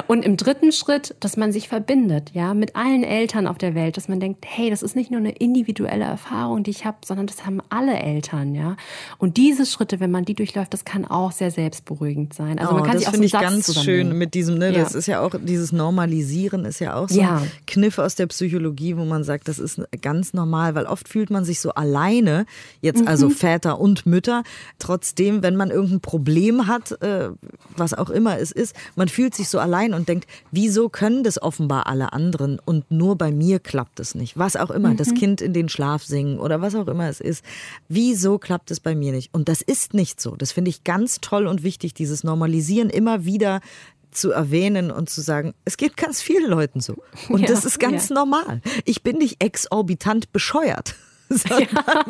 Und 0.06 0.24
im 0.24 0.36
dritten 0.36 0.72
Schritt, 0.72 1.14
dass 1.20 1.36
man 1.36 1.52
sich 1.52 1.68
verbindet, 1.68 2.32
ja, 2.34 2.52
mit 2.52 2.76
allen 2.76 3.04
Eltern 3.04 3.46
auf 3.46 3.58
der 3.58 3.74
Welt, 3.74 3.96
dass 3.96 4.08
man 4.08 4.20
denkt, 4.20 4.44
hey, 4.46 4.68
das 4.68 4.82
ist 4.82 4.96
nicht 4.96 5.10
nur 5.10 5.20
eine 5.20 5.30
individuelle 5.30 6.04
Erfahrung, 6.04 6.62
die 6.62 6.72
ich 6.72 6.84
habe, 6.84 6.98
sondern 7.04 7.26
das 7.26 7.46
haben 7.46 7.60
alle 7.70 7.98
Eltern 7.98 8.53
ja. 8.54 8.76
Und 9.18 9.36
diese 9.36 9.66
Schritte, 9.66 10.00
wenn 10.00 10.10
man 10.10 10.24
die 10.24 10.34
durchläuft, 10.34 10.72
das 10.72 10.84
kann 10.84 11.04
auch 11.04 11.32
sehr 11.32 11.50
selbstberuhigend 11.50 12.34
sein. 12.34 12.58
Also 12.58 12.74
man 12.74 12.84
kann 12.84 12.96
oh, 12.96 12.98
sich 12.98 13.08
auch 13.08 13.14
so 13.14 13.22
ich 13.22 13.32
ganz 13.32 13.82
schön 13.82 14.16
mit 14.16 14.34
diesem, 14.34 14.58
ne, 14.58 14.72
ja. 14.72 14.80
das 14.80 14.94
ist 14.94 15.06
ja 15.06 15.20
auch 15.20 15.34
dieses 15.40 15.72
Normalisieren 15.72 16.64
ist 16.64 16.80
ja 16.80 16.94
auch 16.94 17.08
so 17.08 17.20
ja. 17.20 17.38
ein 17.38 17.50
Kniff 17.66 17.98
aus 17.98 18.14
der 18.14 18.26
Psychologie, 18.26 18.96
wo 18.96 19.04
man 19.04 19.24
sagt, 19.24 19.48
das 19.48 19.58
ist 19.58 19.80
ganz 20.02 20.34
normal, 20.34 20.74
weil 20.74 20.86
oft 20.86 21.08
fühlt 21.08 21.30
man 21.30 21.44
sich 21.44 21.60
so 21.60 21.70
alleine, 21.70 22.46
jetzt 22.80 23.02
mhm. 23.02 23.08
also 23.08 23.30
Väter 23.30 23.80
und 23.80 24.06
Mütter, 24.06 24.42
trotzdem, 24.78 25.42
wenn 25.42 25.56
man 25.56 25.70
irgendein 25.70 26.00
Problem 26.00 26.66
hat, 26.66 26.92
äh, 27.02 27.30
was 27.76 27.94
auch 27.94 28.10
immer 28.10 28.38
es 28.38 28.52
ist, 28.52 28.74
man 28.96 29.08
fühlt 29.08 29.34
sich 29.34 29.48
so 29.48 29.58
allein 29.58 29.94
und 29.94 30.08
denkt, 30.08 30.28
wieso 30.50 30.88
können 30.88 31.24
das 31.24 31.40
offenbar 31.40 31.86
alle 31.86 32.12
anderen 32.12 32.58
und 32.64 32.90
nur 32.90 33.16
bei 33.16 33.30
mir 33.30 33.58
klappt 33.58 34.00
es 34.00 34.14
nicht? 34.14 34.38
Was 34.38 34.56
auch 34.56 34.70
immer, 34.70 34.90
mhm. 34.90 34.96
das 34.96 35.14
Kind 35.14 35.40
in 35.40 35.52
den 35.52 35.68
Schlaf 35.68 36.04
singen 36.04 36.38
oder 36.38 36.60
was 36.60 36.74
auch 36.74 36.88
immer 36.88 37.08
es 37.08 37.20
ist. 37.20 37.44
Wieso 37.88 38.38
klappt 38.44 38.70
es 38.70 38.78
bei 38.78 38.94
mir 38.94 39.10
nicht? 39.10 39.34
Und 39.34 39.48
das 39.48 39.60
ist 39.60 39.94
nicht 39.94 40.20
so. 40.20 40.36
Das 40.36 40.52
finde 40.52 40.68
ich 40.68 40.84
ganz 40.84 41.20
toll 41.20 41.48
und 41.48 41.64
wichtig, 41.64 41.94
dieses 41.94 42.22
Normalisieren 42.22 42.90
immer 42.90 43.24
wieder 43.24 43.60
zu 44.12 44.30
erwähnen 44.30 44.92
und 44.92 45.10
zu 45.10 45.20
sagen, 45.20 45.54
es 45.64 45.76
geht 45.76 45.96
ganz 45.96 46.22
vielen 46.22 46.48
Leuten 46.48 46.80
so. 46.80 47.02
Und 47.28 47.40
ja, 47.40 47.48
das 47.48 47.64
ist 47.64 47.80
ganz 47.80 48.10
ja. 48.10 48.14
normal. 48.14 48.60
Ich 48.84 49.02
bin 49.02 49.18
nicht 49.18 49.42
exorbitant 49.42 50.32
bescheuert. 50.32 50.94
ja. 51.48 52.04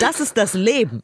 das 0.00 0.20
ist 0.20 0.36
das 0.36 0.54
Leben. 0.54 1.02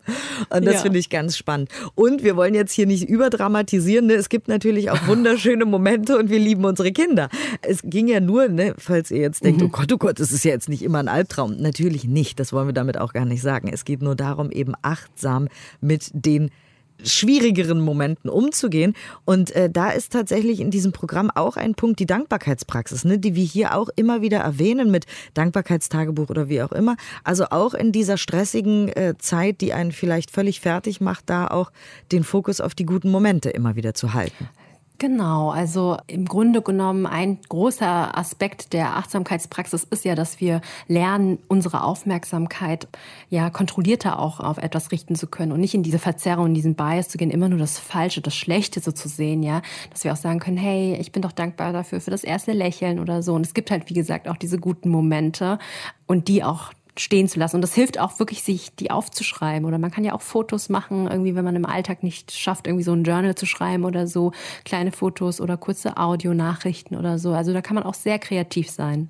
Und 0.50 0.64
das 0.64 0.74
ja. 0.74 0.80
finde 0.80 0.98
ich 0.98 1.10
ganz 1.10 1.36
spannend. 1.36 1.70
Und 1.94 2.22
wir 2.22 2.36
wollen 2.36 2.54
jetzt 2.54 2.72
hier 2.72 2.86
nicht 2.86 3.08
überdramatisieren. 3.08 4.06
Ne? 4.06 4.14
Es 4.14 4.28
gibt 4.28 4.48
natürlich 4.48 4.90
auch 4.90 5.06
wunderschöne 5.06 5.64
Momente 5.64 6.18
und 6.18 6.30
wir 6.30 6.38
lieben 6.38 6.64
unsere 6.64 6.92
Kinder. 6.92 7.28
Es 7.62 7.80
ging 7.82 8.08
ja 8.08 8.20
nur, 8.20 8.48
ne, 8.48 8.74
falls 8.78 9.10
ihr 9.10 9.20
jetzt 9.20 9.44
denkt, 9.44 9.60
mhm. 9.60 9.66
oh 9.66 9.70
Gott, 9.70 9.92
oh 9.92 9.98
Gott, 9.98 10.20
das 10.20 10.32
ist 10.32 10.44
ja 10.44 10.52
jetzt 10.52 10.68
nicht 10.68 10.82
immer 10.82 10.98
ein 10.98 11.08
Albtraum. 11.08 11.56
Natürlich 11.56 12.04
nicht. 12.04 12.40
Das 12.40 12.52
wollen 12.52 12.68
wir 12.68 12.74
damit 12.74 12.98
auch 12.98 13.12
gar 13.12 13.24
nicht 13.24 13.42
sagen. 13.42 13.68
Es 13.72 13.84
geht 13.84 14.02
nur 14.02 14.16
darum, 14.16 14.50
eben 14.50 14.74
achtsam 14.82 15.48
mit 15.80 16.10
den 16.12 16.50
schwierigeren 17.04 17.80
Momenten 17.80 18.30
umzugehen. 18.30 18.94
Und 19.24 19.50
äh, 19.52 19.70
da 19.70 19.90
ist 19.90 20.12
tatsächlich 20.12 20.60
in 20.60 20.70
diesem 20.70 20.92
Programm 20.92 21.30
auch 21.30 21.56
ein 21.56 21.74
Punkt 21.74 22.00
die 22.00 22.06
Dankbarkeitspraxis, 22.06 23.04
ne, 23.04 23.18
die 23.18 23.34
wir 23.34 23.44
hier 23.44 23.76
auch 23.76 23.88
immer 23.96 24.22
wieder 24.22 24.38
erwähnen 24.38 24.90
mit 24.90 25.06
Dankbarkeitstagebuch 25.34 26.30
oder 26.30 26.48
wie 26.48 26.62
auch 26.62 26.72
immer. 26.72 26.96
Also 27.24 27.46
auch 27.50 27.74
in 27.74 27.92
dieser 27.92 28.16
stressigen 28.16 28.88
äh, 28.88 29.14
Zeit, 29.18 29.60
die 29.60 29.72
einen 29.72 29.92
vielleicht 29.92 30.30
völlig 30.30 30.60
fertig 30.60 31.00
macht, 31.00 31.28
da 31.30 31.46
auch 31.46 31.70
den 32.12 32.24
Fokus 32.24 32.60
auf 32.60 32.74
die 32.74 32.86
guten 32.86 33.10
Momente 33.10 33.50
immer 33.50 33.76
wieder 33.76 33.94
zu 33.94 34.14
halten. 34.14 34.48
Genau, 35.00 35.48
also 35.48 35.96
im 36.08 36.26
Grunde 36.26 36.60
genommen 36.60 37.06
ein 37.06 37.38
großer 37.48 38.18
Aspekt 38.18 38.74
der 38.74 38.98
Achtsamkeitspraxis 38.98 39.84
ist 39.84 40.04
ja, 40.04 40.14
dass 40.14 40.40
wir 40.40 40.60
lernen, 40.88 41.38
unsere 41.48 41.84
Aufmerksamkeit 41.84 42.86
ja 43.30 43.48
kontrollierter 43.48 44.18
auch 44.18 44.40
auf 44.40 44.58
etwas 44.58 44.92
richten 44.92 45.14
zu 45.14 45.26
können 45.26 45.52
und 45.52 45.60
nicht 45.60 45.72
in 45.72 45.82
diese 45.82 45.98
Verzerrung, 45.98 46.48
in 46.48 46.54
diesen 46.54 46.74
Bias 46.74 47.08
zu 47.08 47.16
gehen, 47.16 47.30
immer 47.30 47.48
nur 47.48 47.58
das 47.58 47.78
Falsche, 47.78 48.20
das 48.20 48.36
Schlechte 48.36 48.80
so 48.80 48.92
zu 48.92 49.08
sehen, 49.08 49.42
ja, 49.42 49.62
dass 49.88 50.04
wir 50.04 50.12
auch 50.12 50.16
sagen 50.16 50.38
können, 50.38 50.58
hey, 50.58 50.98
ich 51.00 51.12
bin 51.12 51.22
doch 51.22 51.32
dankbar 51.32 51.72
dafür 51.72 52.02
für 52.02 52.10
das 52.10 52.22
erste 52.22 52.52
Lächeln 52.52 52.98
oder 52.98 53.22
so. 53.22 53.32
Und 53.32 53.46
es 53.46 53.54
gibt 53.54 53.70
halt 53.70 53.88
wie 53.88 53.94
gesagt 53.94 54.28
auch 54.28 54.36
diese 54.36 54.58
guten 54.58 54.90
Momente 54.90 55.58
und 56.06 56.28
die 56.28 56.44
auch 56.44 56.74
stehen 56.98 57.28
zu 57.28 57.38
lassen. 57.38 57.56
Und 57.56 57.62
das 57.62 57.74
hilft 57.74 57.98
auch 57.98 58.18
wirklich, 58.18 58.42
sich 58.42 58.74
die 58.74 58.90
aufzuschreiben. 58.90 59.66
Oder 59.66 59.78
man 59.78 59.90
kann 59.90 60.04
ja 60.04 60.12
auch 60.12 60.22
Fotos 60.22 60.68
machen, 60.68 61.06
irgendwie, 61.06 61.34
wenn 61.34 61.44
man 61.44 61.56
im 61.56 61.66
Alltag 61.66 62.02
nicht 62.02 62.32
schafft, 62.32 62.66
irgendwie 62.66 62.84
so 62.84 62.92
ein 62.92 63.04
Journal 63.04 63.34
zu 63.34 63.46
schreiben 63.46 63.84
oder 63.84 64.06
so, 64.06 64.32
kleine 64.64 64.92
Fotos 64.92 65.40
oder 65.40 65.56
kurze 65.56 65.96
Audionachrichten 65.96 66.96
oder 66.96 67.18
so. 67.18 67.32
Also 67.32 67.52
da 67.52 67.62
kann 67.62 67.74
man 67.74 67.84
auch 67.84 67.94
sehr 67.94 68.18
kreativ 68.18 68.70
sein. 68.70 69.08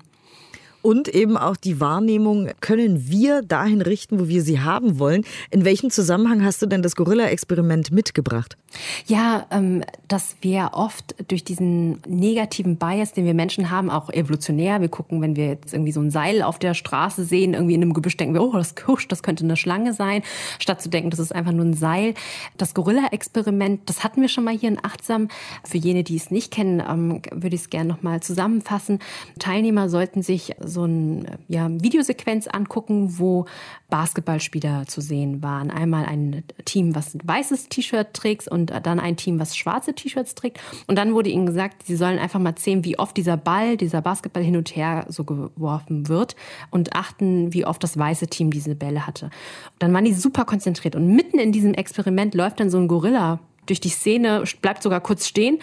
und 0.81 1.07
eben 1.07 1.37
auch 1.37 1.57
die 1.57 1.79
Wahrnehmung 1.79 2.49
können 2.59 3.07
wir 3.07 3.41
dahin 3.43 3.81
richten, 3.81 4.19
wo 4.19 4.27
wir 4.27 4.41
sie 4.41 4.59
haben 4.61 4.99
wollen. 4.99 5.23
In 5.51 5.65
welchem 5.65 5.91
Zusammenhang 5.91 6.43
hast 6.43 6.61
du 6.61 6.65
denn 6.65 6.81
das 6.81 6.95
Gorilla-Experiment 6.95 7.91
mitgebracht? 7.91 8.57
Ja, 9.05 9.45
ähm, 9.51 9.83
dass 10.07 10.35
wir 10.41 10.71
oft 10.73 11.15
durch 11.27 11.43
diesen 11.43 12.01
negativen 12.07 12.77
Bias, 12.77 13.13
den 13.13 13.25
wir 13.25 13.33
Menschen 13.33 13.69
haben, 13.69 13.89
auch 13.89 14.09
evolutionär, 14.09 14.81
wir 14.81 14.89
gucken, 14.89 15.21
wenn 15.21 15.35
wir 15.35 15.47
jetzt 15.47 15.73
irgendwie 15.73 15.91
so 15.91 16.01
ein 16.01 16.11
Seil 16.11 16.41
auf 16.41 16.59
der 16.59 16.73
Straße 16.73 17.23
sehen, 17.23 17.53
irgendwie 17.53 17.75
in 17.75 17.81
einem 17.81 17.93
Gebüsch, 17.93 18.17
denken 18.17 18.33
wir, 18.33 18.43
oh, 18.43 18.53
das 18.53 18.75
Kusch, 18.75 19.07
das 19.07 19.23
könnte 19.23 19.43
eine 19.43 19.57
Schlange 19.57 19.93
sein, 19.93 20.23
statt 20.59 20.81
zu 20.81 20.89
denken, 20.89 21.09
das 21.09 21.19
ist 21.19 21.33
einfach 21.33 21.51
nur 21.51 21.65
ein 21.65 21.73
Seil. 21.73 22.13
Das 22.57 22.73
Gorilla-Experiment, 22.73 23.89
das 23.89 24.03
hatten 24.03 24.21
wir 24.21 24.29
schon 24.29 24.43
mal 24.43 24.57
hier 24.57 24.69
in 24.69 24.83
Achtsam. 24.83 25.27
Für 25.63 25.77
jene, 25.77 26.03
die 26.03 26.15
es 26.15 26.31
nicht 26.31 26.51
kennen, 26.51 26.81
ähm, 26.87 27.21
würde 27.31 27.55
ich 27.55 27.63
es 27.63 27.69
gerne 27.69 27.89
nochmal 27.89 28.21
zusammenfassen. 28.21 28.99
Teilnehmer 29.39 29.89
sollten 29.89 30.21
sich 30.21 30.55
so 30.59 30.83
eine 30.83 31.39
ja, 31.47 31.69
Videosequenz 31.69 32.47
angucken, 32.47 33.19
wo 33.19 33.45
Basketballspieler 33.91 34.87
zu 34.87 35.01
sehen 35.01 35.43
waren. 35.43 35.69
Einmal 35.69 36.05
ein 36.05 36.43
Team, 36.65 36.95
was 36.95 37.13
ein 37.13 37.21
weißes 37.23 37.69
T-Shirt 37.69 38.13
trägt 38.13 38.47
und 38.47 38.73
dann 38.83 38.99
ein 38.99 39.17
Team, 39.17 39.39
was 39.39 39.55
schwarze 39.55 39.93
T-Shirts 39.93 40.33
trägt. 40.33 40.59
Und 40.87 40.97
dann 40.97 41.13
wurde 41.13 41.29
ihnen 41.29 41.45
gesagt, 41.45 41.85
sie 41.85 41.95
sollen 41.95 42.17
einfach 42.17 42.39
mal 42.39 42.55
zählen, 42.55 42.83
wie 42.83 42.97
oft 42.97 43.15
dieser 43.15 43.37
Ball, 43.37 43.77
dieser 43.77 44.01
Basketball 44.01 44.41
hin 44.41 44.57
und 44.57 44.75
her 44.75 45.05
so 45.09 45.25
geworfen 45.25 46.07
wird 46.07 46.35
und 46.71 46.95
achten, 46.95 47.53
wie 47.53 47.65
oft 47.65 47.83
das 47.83 47.97
weiße 47.97 48.27
Team 48.27 48.49
diese 48.49 48.73
Bälle 48.73 49.05
hatte. 49.05 49.29
dann 49.77 49.93
waren 49.93 50.05
die 50.05 50.13
super 50.13 50.45
konzentriert 50.45 50.95
und 50.95 51.13
mitten 51.13 51.37
in 51.37 51.51
diesem 51.51 51.73
Experiment 51.73 52.33
läuft 52.33 52.59
dann 52.59 52.69
so 52.69 52.77
ein 52.77 52.87
Gorilla 52.87 53.39
durch 53.65 53.79
die 53.79 53.89
Szene, 53.89 54.43
bleibt 54.61 54.83
sogar 54.83 55.01
kurz 55.01 55.27
stehen. 55.27 55.59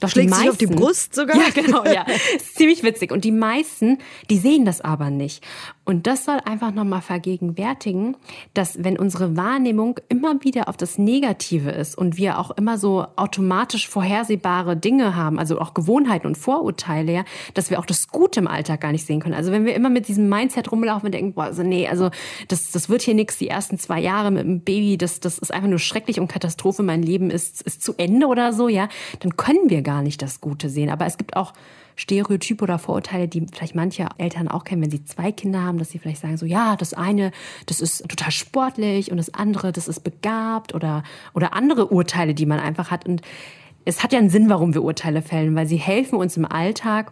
Doch 0.00 0.10
Schlägt 0.10 0.30
meisten, 0.30 0.42
sich 0.42 0.50
auf 0.50 0.58
die 0.58 0.66
Brust 0.66 1.14
sogar? 1.14 1.36
Ja, 1.38 1.50
genau, 1.50 1.84
ja. 1.84 2.04
ist 2.36 2.56
ziemlich 2.56 2.82
witzig. 2.82 3.10
Und 3.10 3.24
die 3.24 3.32
meisten, 3.32 3.98
die 4.30 4.38
sehen 4.38 4.64
das 4.64 4.80
aber 4.80 5.10
nicht. 5.10 5.42
Und 5.88 6.06
das 6.06 6.26
soll 6.26 6.36
einfach 6.44 6.74
nochmal 6.74 7.00
vergegenwärtigen, 7.00 8.14
dass 8.52 8.84
wenn 8.84 8.98
unsere 8.98 9.38
Wahrnehmung 9.38 9.98
immer 10.10 10.44
wieder 10.44 10.68
auf 10.68 10.76
das 10.76 10.98
Negative 10.98 11.70
ist 11.70 11.96
und 11.96 12.18
wir 12.18 12.38
auch 12.38 12.50
immer 12.50 12.76
so 12.76 13.06
automatisch 13.16 13.88
vorhersehbare 13.88 14.76
Dinge 14.76 15.16
haben, 15.16 15.38
also 15.38 15.58
auch 15.58 15.72
Gewohnheiten 15.72 16.26
und 16.26 16.36
Vorurteile, 16.36 17.12
ja, 17.14 17.24
dass 17.54 17.70
wir 17.70 17.78
auch 17.78 17.86
das 17.86 18.08
Gute 18.08 18.40
im 18.40 18.48
Alltag 18.48 18.82
gar 18.82 18.92
nicht 18.92 19.06
sehen 19.06 19.20
können. 19.20 19.34
Also 19.34 19.50
wenn 19.50 19.64
wir 19.64 19.74
immer 19.74 19.88
mit 19.88 20.08
diesem 20.08 20.28
Mindset 20.28 20.70
rumlaufen 20.70 21.06
und 21.06 21.12
denken, 21.12 21.32
boah, 21.32 21.44
also 21.44 21.62
nee, 21.62 21.88
also 21.88 22.10
das, 22.48 22.70
das 22.70 22.90
wird 22.90 23.00
hier 23.00 23.14
nichts, 23.14 23.38
die 23.38 23.48
ersten 23.48 23.78
zwei 23.78 23.98
Jahre 23.98 24.30
mit 24.30 24.42
dem 24.42 24.60
Baby, 24.60 24.98
das, 24.98 25.20
das 25.20 25.38
ist 25.38 25.54
einfach 25.54 25.70
nur 25.70 25.78
schrecklich 25.78 26.20
und 26.20 26.28
Katastrophe, 26.28 26.82
mein 26.82 27.02
Leben 27.02 27.30
ist, 27.30 27.62
ist 27.62 27.82
zu 27.82 27.94
Ende 27.96 28.26
oder 28.26 28.52
so, 28.52 28.68
ja, 28.68 28.90
dann 29.20 29.38
können 29.38 29.70
wir 29.70 29.80
gar 29.80 30.02
nicht 30.02 30.20
das 30.20 30.42
Gute 30.42 30.68
sehen. 30.68 30.90
Aber 30.90 31.06
es 31.06 31.16
gibt 31.16 31.34
auch 31.34 31.54
Stereotype 31.98 32.62
oder 32.62 32.78
Vorurteile, 32.78 33.26
die 33.26 33.44
vielleicht 33.52 33.74
manche 33.74 34.08
Eltern 34.18 34.46
auch 34.46 34.62
kennen, 34.62 34.82
wenn 34.82 34.90
sie 34.90 35.04
zwei 35.04 35.32
Kinder 35.32 35.64
haben, 35.64 35.78
dass 35.78 35.90
sie 35.90 35.98
vielleicht 35.98 36.20
sagen 36.20 36.36
so, 36.36 36.46
ja, 36.46 36.76
das 36.76 36.94
eine, 36.94 37.32
das 37.66 37.80
ist 37.80 38.08
total 38.08 38.30
sportlich 38.30 39.10
und 39.10 39.16
das 39.16 39.34
andere, 39.34 39.72
das 39.72 39.88
ist 39.88 40.04
begabt 40.04 40.74
oder, 40.74 41.02
oder 41.34 41.54
andere 41.54 41.88
Urteile, 41.88 42.34
die 42.34 42.46
man 42.46 42.60
einfach 42.60 42.92
hat. 42.92 43.04
Und 43.04 43.22
es 43.84 44.04
hat 44.04 44.12
ja 44.12 44.20
einen 44.20 44.30
Sinn, 44.30 44.48
warum 44.48 44.74
wir 44.74 44.84
Urteile 44.84 45.22
fällen, 45.22 45.56
weil 45.56 45.66
sie 45.66 45.76
helfen 45.76 46.16
uns 46.18 46.36
im 46.36 46.44
Alltag, 46.44 47.10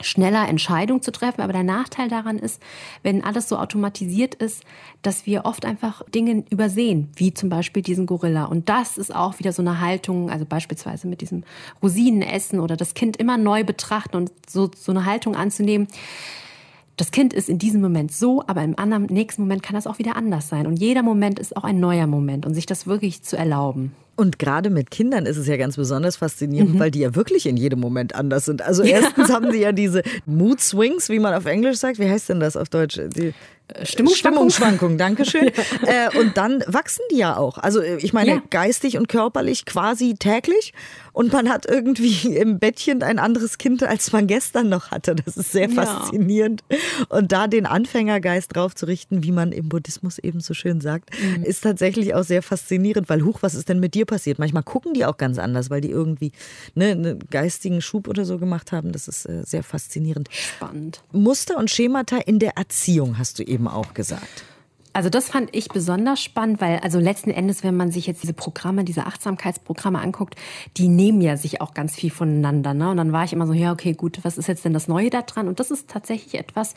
schneller 0.00 0.48
Entscheidungen 0.48 1.02
zu 1.02 1.12
treffen. 1.12 1.40
Aber 1.40 1.52
der 1.52 1.62
Nachteil 1.62 2.08
daran 2.08 2.38
ist, 2.38 2.62
wenn 3.02 3.24
alles 3.24 3.48
so 3.48 3.56
automatisiert 3.56 4.34
ist, 4.34 4.64
dass 5.02 5.26
wir 5.26 5.44
oft 5.44 5.64
einfach 5.64 6.02
Dinge 6.10 6.44
übersehen, 6.50 7.08
wie 7.16 7.32
zum 7.34 7.48
Beispiel 7.48 7.82
diesen 7.82 8.06
Gorilla. 8.06 8.44
Und 8.44 8.68
das 8.68 8.98
ist 8.98 9.14
auch 9.14 9.38
wieder 9.38 9.52
so 9.52 9.62
eine 9.62 9.80
Haltung, 9.80 10.30
also 10.30 10.44
beispielsweise 10.44 11.08
mit 11.08 11.20
diesem 11.20 11.44
Rosinenessen 11.82 12.60
oder 12.60 12.76
das 12.76 12.94
Kind 12.94 13.16
immer 13.16 13.36
neu 13.36 13.64
betrachten 13.64 14.16
und 14.16 14.32
so, 14.48 14.70
so 14.76 14.92
eine 14.92 15.04
Haltung 15.04 15.36
anzunehmen. 15.36 15.88
Das 17.00 17.12
Kind 17.12 17.32
ist 17.32 17.48
in 17.48 17.58
diesem 17.58 17.80
Moment 17.80 18.12
so, 18.12 18.44
aber 18.46 18.62
im 18.62 18.78
anderen 18.78 19.06
nächsten 19.06 19.40
Moment 19.40 19.62
kann 19.62 19.74
das 19.74 19.86
auch 19.86 19.98
wieder 19.98 20.16
anders 20.16 20.48
sein. 20.48 20.66
Und 20.66 20.76
jeder 20.76 21.02
Moment 21.02 21.38
ist 21.38 21.56
auch 21.56 21.64
ein 21.64 21.80
neuer 21.80 22.06
Moment 22.06 22.44
und 22.44 22.52
sich 22.52 22.66
das 22.66 22.86
wirklich 22.86 23.22
zu 23.22 23.38
erlauben. 23.38 23.92
Und 24.20 24.38
gerade 24.38 24.68
mit 24.68 24.90
Kindern 24.90 25.24
ist 25.24 25.38
es 25.38 25.46
ja 25.46 25.56
ganz 25.56 25.76
besonders 25.76 26.16
faszinierend, 26.16 26.74
mhm. 26.74 26.78
weil 26.78 26.90
die 26.90 26.98
ja 26.98 27.14
wirklich 27.14 27.46
in 27.46 27.56
jedem 27.56 27.80
Moment 27.80 28.14
anders 28.14 28.44
sind. 28.44 28.60
Also 28.60 28.82
erstens 28.82 29.30
haben 29.30 29.50
sie 29.50 29.60
ja 29.62 29.72
diese 29.72 30.02
Mood 30.26 30.60
Swings, 30.60 31.08
wie 31.08 31.18
man 31.18 31.32
auf 31.32 31.46
Englisch 31.46 31.78
sagt. 31.78 31.98
Wie 31.98 32.06
heißt 32.06 32.28
denn 32.28 32.38
das 32.38 32.54
auf 32.54 32.68
Deutsch? 32.68 33.00
Die 33.16 33.32
Stimmungsschwankung. 33.82 34.50
Stimmungsschwankung, 34.50 34.98
Dankeschön. 34.98 35.48
äh, 35.86 36.18
und 36.18 36.36
dann 36.36 36.62
wachsen 36.66 37.02
die 37.10 37.18
ja 37.18 37.36
auch. 37.36 37.58
Also 37.58 37.80
äh, 37.80 37.96
ich 37.98 38.12
meine, 38.12 38.30
ja. 38.30 38.42
geistig 38.50 38.98
und 38.98 39.08
körperlich 39.08 39.64
quasi 39.64 40.14
täglich. 40.14 40.72
Und 41.12 41.32
man 41.32 41.48
hat 41.48 41.66
irgendwie 41.66 42.36
im 42.36 42.58
Bettchen 42.58 43.02
ein 43.02 43.18
anderes 43.18 43.58
Kind, 43.58 43.82
als 43.82 44.12
man 44.12 44.26
gestern 44.26 44.68
noch 44.68 44.90
hatte. 44.90 45.14
Das 45.14 45.36
ist 45.36 45.52
sehr 45.52 45.68
ja. 45.68 45.82
faszinierend. 45.82 46.62
Und 47.08 47.32
da 47.32 47.46
den 47.46 47.66
Anfängergeist 47.66 48.54
drauf 48.54 48.74
zu 48.74 48.86
richten, 48.86 49.22
wie 49.22 49.32
man 49.32 49.52
im 49.52 49.68
Buddhismus 49.68 50.18
eben 50.18 50.40
so 50.40 50.54
schön 50.54 50.80
sagt, 50.80 51.10
mhm. 51.20 51.42
ist 51.42 51.62
tatsächlich 51.62 52.14
auch 52.14 52.22
sehr 52.22 52.42
faszinierend. 52.42 53.08
Weil, 53.08 53.22
huch, 53.22 53.38
was 53.42 53.54
ist 53.54 53.68
denn 53.68 53.80
mit 53.80 53.94
dir 53.94 54.06
passiert? 54.06 54.38
Manchmal 54.38 54.62
gucken 54.62 54.94
die 54.94 55.04
auch 55.04 55.16
ganz 55.16 55.38
anders, 55.38 55.70
weil 55.70 55.80
die 55.80 55.90
irgendwie 55.90 56.32
ne, 56.74 56.90
einen 56.92 57.18
geistigen 57.30 57.82
Schub 57.82 58.08
oder 58.08 58.24
so 58.24 58.38
gemacht 58.38 58.72
haben. 58.72 58.92
Das 58.92 59.08
ist 59.08 59.26
äh, 59.26 59.42
sehr 59.44 59.62
faszinierend. 59.62 60.28
Spannend. 60.30 61.02
Muster 61.12 61.56
und 61.58 61.70
Schemata 61.70 62.18
in 62.18 62.38
der 62.38 62.56
Erziehung 62.56 63.18
hast 63.18 63.38
du 63.38 63.42
eben 63.42 63.59
eben 63.60 63.68
auch 63.68 63.92
gesagt. 63.94 64.44
Also 64.92 65.08
das 65.08 65.28
fand 65.28 65.54
ich 65.54 65.68
besonders 65.68 66.20
spannend, 66.20 66.60
weil 66.60 66.80
also 66.80 66.98
letzten 66.98 67.30
Endes, 67.30 67.62
wenn 67.62 67.76
man 67.76 67.92
sich 67.92 68.08
jetzt 68.08 68.24
diese 68.24 68.32
Programme, 68.32 68.82
diese 68.82 69.06
Achtsamkeitsprogramme 69.06 70.00
anguckt, 70.00 70.34
die 70.76 70.88
nehmen 70.88 71.20
ja 71.20 71.36
sich 71.36 71.60
auch 71.60 71.74
ganz 71.74 71.94
viel 71.94 72.10
voneinander. 72.10 72.74
Ne? 72.74 72.90
Und 72.90 72.96
dann 72.96 73.12
war 73.12 73.22
ich 73.22 73.32
immer 73.32 73.46
so, 73.46 73.52
ja, 73.52 73.70
okay, 73.70 73.92
gut, 73.92 74.18
was 74.24 74.36
ist 74.36 74.48
jetzt 74.48 74.64
denn 74.64 74.72
das 74.72 74.88
Neue 74.88 75.08
da 75.08 75.22
dran? 75.22 75.46
Und 75.46 75.60
das 75.60 75.70
ist 75.70 75.88
tatsächlich 75.88 76.34
etwas, 76.34 76.74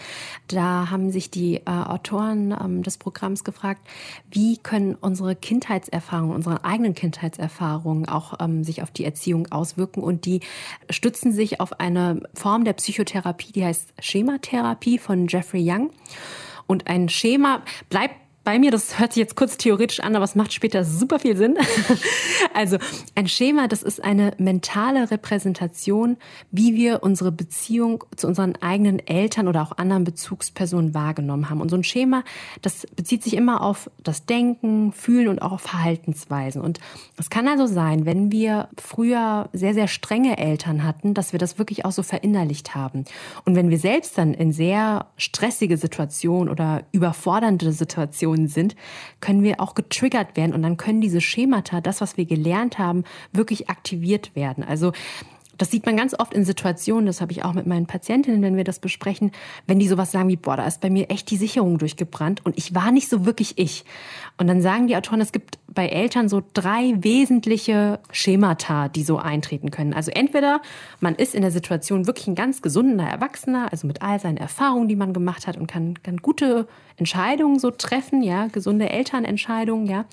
da 0.48 0.92
haben 0.92 1.12
sich 1.12 1.32
die 1.32 1.56
äh, 1.56 1.62
Autoren 1.66 2.56
ähm, 2.64 2.84
des 2.84 3.00
Programms 3.00 3.44
gefragt, 3.44 3.82
wie 4.30 4.58
können 4.58 4.94
unsere 4.94 5.36
Kindheitserfahrungen, 5.36 6.36
unsere 6.36 6.64
eigenen 6.64 6.94
Kindheitserfahrungen 6.94 8.08
auch 8.08 8.40
ähm, 8.40 8.64
sich 8.64 8.84
auf 8.84 8.92
die 8.92 9.06
Erziehung 9.06 9.52
auswirken. 9.52 10.04
Und 10.04 10.26
die 10.26 10.42
stützen 10.92 11.34
sich 11.34 11.60
auf 11.60 11.80
eine 11.80 12.22
Form 12.36 12.64
der 12.64 12.74
Psychotherapie, 12.74 13.54
die 13.54 13.66
heißt 13.66 13.94
Schematherapie 14.00 15.00
von 15.00 15.28
Jeffrey 15.28 15.64
Young. 15.68 15.90
Und 16.74 16.88
ein 16.88 17.08
Schema. 17.08 17.62
Bleibt 17.90 18.16
bei 18.44 18.60
mir, 18.60 18.72
das 18.72 19.00
hört 19.00 19.14
sich 19.14 19.22
jetzt 19.22 19.36
kurz 19.36 19.56
theoretisch 19.56 20.02
an, 20.02 20.16
aber 20.16 20.26
es 20.26 20.36
macht 20.36 20.52
später 20.52 20.84
super 20.84 21.20
viel 21.20 21.38
Sinn. 21.38 21.58
also 22.54 22.78
ein 23.16 23.28
Schema, 23.30 23.70
das 23.70 23.84
ist 23.84 24.04
eine 24.04 24.34
mentale 24.38 25.10
Repräsentation, 25.10 26.18
wie 26.52 26.76
wir 26.76 27.04
unsere 27.04 27.32
Beziehung 27.32 28.04
zu 28.18 28.28
unseren 28.28 28.58
eigenen 28.58 29.00
Eltern 29.00 29.48
oder 29.48 29.62
auch 29.62 29.78
anderen 29.78 30.04
Bezugspersonen 30.04 30.94
wahrgenommen 30.94 31.50
haben. 31.50 31.62
Und 31.62 31.70
so 31.70 31.78
ein 31.78 31.86
Schema, 31.86 32.24
das 32.62 32.86
bezieht 32.96 33.24
sich 33.24 33.36
immer 33.36 33.62
auf 33.62 33.90
das 34.04 34.26
Denken, 34.26 34.92
Fühlen 34.92 35.30
und 35.30 35.42
auch 35.42 35.54
auf 35.54 35.62
Verhaltensweisen. 35.62 36.62
Und 36.62 36.82
es 37.18 37.30
kann 37.30 37.48
also 37.48 37.66
sein, 37.66 38.06
wenn 38.06 38.30
wir 38.32 38.68
früher 38.78 39.48
sehr, 39.54 39.74
sehr 39.74 39.88
strenge 39.88 40.38
Eltern 40.38 40.84
hatten, 40.84 41.14
dass 41.14 41.32
wir 41.32 41.40
das 41.40 41.58
wirklich 41.60 41.86
auch 41.86 41.94
so 41.94 42.04
verinnerlicht 42.04 42.76
haben. 42.76 43.06
Und 43.46 43.56
wenn 43.56 43.70
wir 43.70 43.80
selbst 43.80 44.18
dann 44.18 44.34
in 44.34 44.52
sehr 44.52 45.08
stressige 45.16 45.78
Situationen 45.78 46.50
oder 46.50 46.84
überfordernde 46.92 47.72
Situationen 47.72 48.33
Situationen 48.34 48.48
sind, 48.48 48.76
können 49.20 49.44
wir 49.44 49.60
auch 49.60 49.76
getriggert 49.76 50.36
werden 50.36 50.54
und 50.54 50.62
dann 50.64 50.78
können 50.78 51.02
diese 51.02 51.22
Schemata, 51.22 51.82
das, 51.82 52.02
was 52.02 52.18
wir 52.18 52.26
gelernt 52.26 52.80
haben, 52.80 53.04
wirklich 53.32 53.70
aktiviert 53.70 54.36
werden. 54.36 54.64
Also 54.64 54.92
das 55.58 55.72
sieht 55.72 55.86
man 55.86 55.98
ganz 55.98 56.18
oft 56.18 56.34
in 56.34 56.46
Situationen, 56.46 57.06
das 57.06 57.22
habe 57.22 57.32
ich 57.32 57.44
auch 57.44 57.54
mit 57.54 57.68
meinen 57.68 57.86
Patientinnen, 57.86 58.42
wenn 58.42 58.58
wir 58.58 58.64
das 58.64 58.80
besprechen, 58.80 59.32
wenn 59.68 59.80
die 59.80 59.88
sowas 59.88 60.12
sagen 60.12 60.30
wie, 60.30 60.36
boah, 60.36 60.58
da 60.58 60.66
ist 60.66 60.82
bei 60.82 60.90
mir 60.90 61.10
echt 61.10 61.30
die 61.30 61.38
Sicherung 61.38 61.78
durchgebrannt 61.78 62.46
und 62.46 62.58
ich 62.58 62.74
war 62.74 62.92
nicht 62.92 63.10
so 63.10 63.26
wirklich 63.26 63.58
ich. 63.58 63.86
Und 64.38 64.48
dann 64.48 64.62
sagen 64.62 64.88
die 64.88 64.96
Autoren, 64.96 65.22
es 65.22 65.32
gibt 65.32 65.60
bei 65.68 65.88
Eltern 65.88 66.28
so 66.28 66.42
drei 66.54 66.94
wesentliche 66.98 68.00
Schemata, 68.12 68.90
die 68.90 69.04
so 69.04 69.18
eintreten 69.18 69.72
können. 69.72 69.94
Also 69.94 70.12
entweder 70.12 70.62
man 71.00 71.16
ist 71.16 71.36
in 71.36 71.42
der 71.42 71.52
Situation 71.52 72.08
wirklich 72.08 72.28
ein 72.28 72.36
ganz 72.36 72.62
gesunder 72.62 73.06
Erwachsener, 73.06 73.72
also 73.72 73.86
mit 73.88 74.02
all 74.02 74.20
seinen 74.20 74.38
Erfahrungen, 74.38 74.88
die 74.88 74.96
man 74.96 75.14
gemacht 75.14 75.46
hat 75.46 75.58
und 75.58 75.68
kann, 75.68 76.02
kann 76.02 76.18
gute 76.18 76.68
Entscheidungen 76.98 77.60
so 77.60 77.72
treffen, 77.72 78.22
ja, 78.22 78.48
gesunde 78.48 78.90
Elternentscheidungen, 78.90 79.88
ja. 79.88 80.06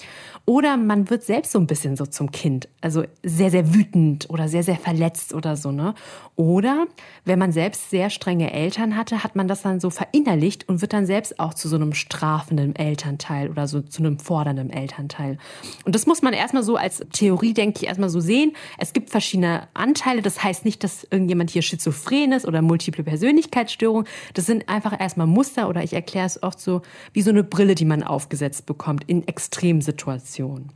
Oder 0.47 0.77
man 0.77 1.11
wird 1.11 1.23
selbst 1.23 1.53
so 1.53 1.59
ein 1.59 1.67
bisschen 1.67 1.97
so 1.97 2.07
zum 2.07 2.31
Kind, 2.31 2.69
also 2.81 3.05
sehr, 3.23 3.51
sehr 3.51 3.75
wütend 3.75 4.29
oder 4.31 4.49
sehr, 4.49 4.63
sehr 4.63 4.77
verletzt 4.77 5.30
oder 5.35 5.57
so, 5.57 5.71
ne. 5.71 5.95
Oder 6.37 6.87
wenn 7.25 7.39
man 7.39 7.53
selbst 7.53 7.91
sehr 7.91 8.11
strenge 8.11 8.53
Eltern 8.53 8.97
hatte, 8.97 9.23
hat 9.23 9.37
man 9.37 9.49
das 9.49 9.63
dann 9.63 9.81
so 9.81 9.91
verinnerlicht 9.91 10.69
und 10.69 10.81
wird 10.81 10.93
dann 10.93 11.07
selbst 11.07 11.39
auch 11.41 11.55
zu 11.55 11.69
so 11.69 11.77
einem 11.77 11.95
strafenden 11.95 12.75
Elternteil 12.77 13.51
oder 13.51 13.69
so 13.69 13.81
zu 13.81 14.03
einem 14.03 14.19
fordernden 14.19 14.71
Elternteil. 14.71 15.39
Und 15.85 15.95
das 15.95 16.07
muss 16.07 16.23
man 16.23 16.33
erstmal 16.33 16.63
so 16.63 16.77
als 16.77 17.05
Theorie, 17.13 17.55
denke 17.55 17.81
ich, 17.81 17.89
erstmal 17.89 18.11
so 18.11 18.21
sehen. 18.21 18.53
Es 18.79 18.93
gibt 18.93 19.11
verschiedene 19.11 19.69
Anteile. 19.75 20.23
Das 20.23 20.43
heißt 20.43 20.65
nicht, 20.65 20.83
dass 20.85 21.05
irgendjemand 21.05 21.51
hier 21.51 21.63
schizophren 21.63 22.33
ist 22.33 22.47
oder 22.47 22.63
multiple 22.63 23.05
Persönlichkeitsstörung. 23.05 24.05
Das 24.35 24.47
sind 24.47 24.69
einfach 24.69 24.99
erstmal 24.99 25.27
Muster 25.27 25.69
oder 25.69 25.83
ich 25.83 25.93
erkläre 25.93 26.27
es 26.27 26.43
oft 26.43 26.61
so 26.61 26.83
wie 27.13 27.23
so 27.23 27.31
eine 27.31 27.45
Brille, 27.45 27.75
die 27.75 27.85
man 27.85 28.03
aufgesetzt 28.03 28.67
bekommt 28.67 29.05
in 29.07 29.27
Extremsituationen. 29.27 30.71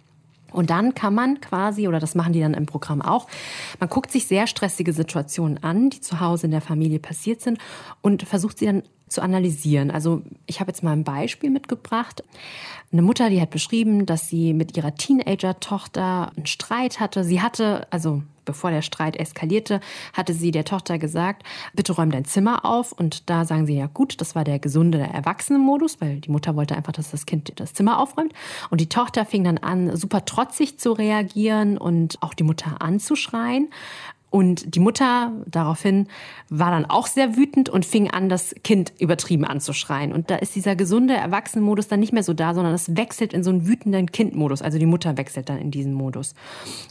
Und 0.55 0.71
dann 0.71 0.95
kann 0.95 1.15
man 1.15 1.41
quasi, 1.41 1.89
oder 1.89 2.01
das 2.01 2.15
machen 2.15 2.33
die 2.33 2.41
dann 2.41 2.55
im 2.55 2.67
Programm 2.67 3.03
auch, 3.03 3.27
man 3.81 3.89
guckt 3.89 4.11
sich 4.11 4.27
sehr 4.27 4.47
stressige 4.47 4.93
Situationen 4.93 5.63
an, 5.63 5.91
die 5.91 6.01
zu 6.01 6.21
Hause 6.21 6.47
in 6.47 6.53
der 6.53 6.61
Familie 6.61 6.99
passiert 6.99 7.41
sind 7.41 7.59
und 8.01 8.23
versucht 8.23 8.59
sie 8.59 8.67
dann 8.67 8.83
zu 9.09 9.21
analysieren. 9.21 9.91
Also 9.91 10.23
ich 10.47 10.61
habe 10.61 10.71
jetzt 10.71 10.83
mal 10.83 10.93
ein 10.93 11.05
Beispiel 11.05 11.51
mitgebracht. 11.51 12.25
Eine 12.93 13.03
Mutter, 13.03 13.31
die 13.31 13.41
hat 13.41 13.51
beschrieben, 13.51 14.07
dass 14.07 14.29
sie 14.29 14.55
mit 14.55 14.77
ihrer 14.77 14.95
Teenager-Tochter 14.95 16.33
einen 16.37 16.47
Streit 16.47 17.01
hatte. 17.01 17.25
Sie 17.25 17.41
hatte, 17.41 17.87
also 17.91 18.23
bevor 18.45 18.71
der 18.71 18.83
Streit 18.83 19.17
eskalierte, 19.17 19.81
hatte 20.13 20.35
sie 20.35 20.51
der 20.51 20.65
Tochter 20.65 20.99
gesagt, 20.99 21.43
bitte 21.73 21.93
räum 21.93 22.11
dein 22.11 22.25
Zimmer 22.25 22.65
auf. 22.65 22.93
Und 22.93 23.29
da 23.31 23.45
sagen 23.45 23.67
sie, 23.67 23.77
ja 23.77 23.87
gut, 23.87 24.21
das 24.21 24.35
war 24.35 24.45
der 24.45 24.59
gesunde 24.59 24.99
Erwachsenenmodus, 24.99 26.01
weil 26.01 26.21
die 26.21 26.31
Mutter 26.31 26.57
wollte 26.57 26.77
einfach, 26.77 26.93
dass 26.93 27.11
das 27.11 27.27
Kind 27.27 27.53
das 27.57 27.75
Zimmer 27.75 27.99
aufräumt. 27.99 28.33
Und 28.71 28.81
die 28.81 28.89
Tochter 28.89 29.25
fing 29.25 29.45
dann 29.45 29.59
an, 29.59 29.97
super 29.97 30.25
trotzig 30.25 30.79
zu 30.79 30.93
reagieren 30.93 31.79
und 31.79 32.23
auch 32.23 32.35
die 32.35 32.45
Mutter 32.45 32.81
anzuschreien. 32.81 33.69
Und 34.35 34.75
die 34.75 34.81
Mutter 34.81 35.31
daraufhin 35.47 36.09
war 36.49 36.73
dann 36.73 36.87
auch 36.87 37.07
sehr 37.07 37.37
wütend 37.37 37.69
und 37.69 37.87
fing 37.87 38.11
an, 38.11 38.29
das 38.29 38.53
Kind 38.65 38.93
übertrieben 38.99 39.45
anzuschreien. 39.45 40.13
Und 40.13 40.29
da 40.29 40.35
ist 40.35 40.57
dieser 40.57 40.75
gesunde 40.75 41.15
Erwachsenenmodus 41.15 41.87
dann 41.87 42.01
nicht 42.01 42.13
mehr 42.13 42.25
so 42.25 42.35
da, 42.35 42.53
sondern 42.53 42.75
es 42.75 42.97
wechselt 42.97 43.33
in 43.33 43.45
so 43.45 43.51
einen 43.51 43.69
wütenden 43.69 44.11
Kindmodus. 44.11 44.61
Also 44.61 44.81
die 44.81 44.87
Mutter 44.87 45.17
wechselt 45.17 45.49
dann 45.49 45.59
in 45.59 45.71
diesen 45.71 45.95
Modus. 45.95 46.35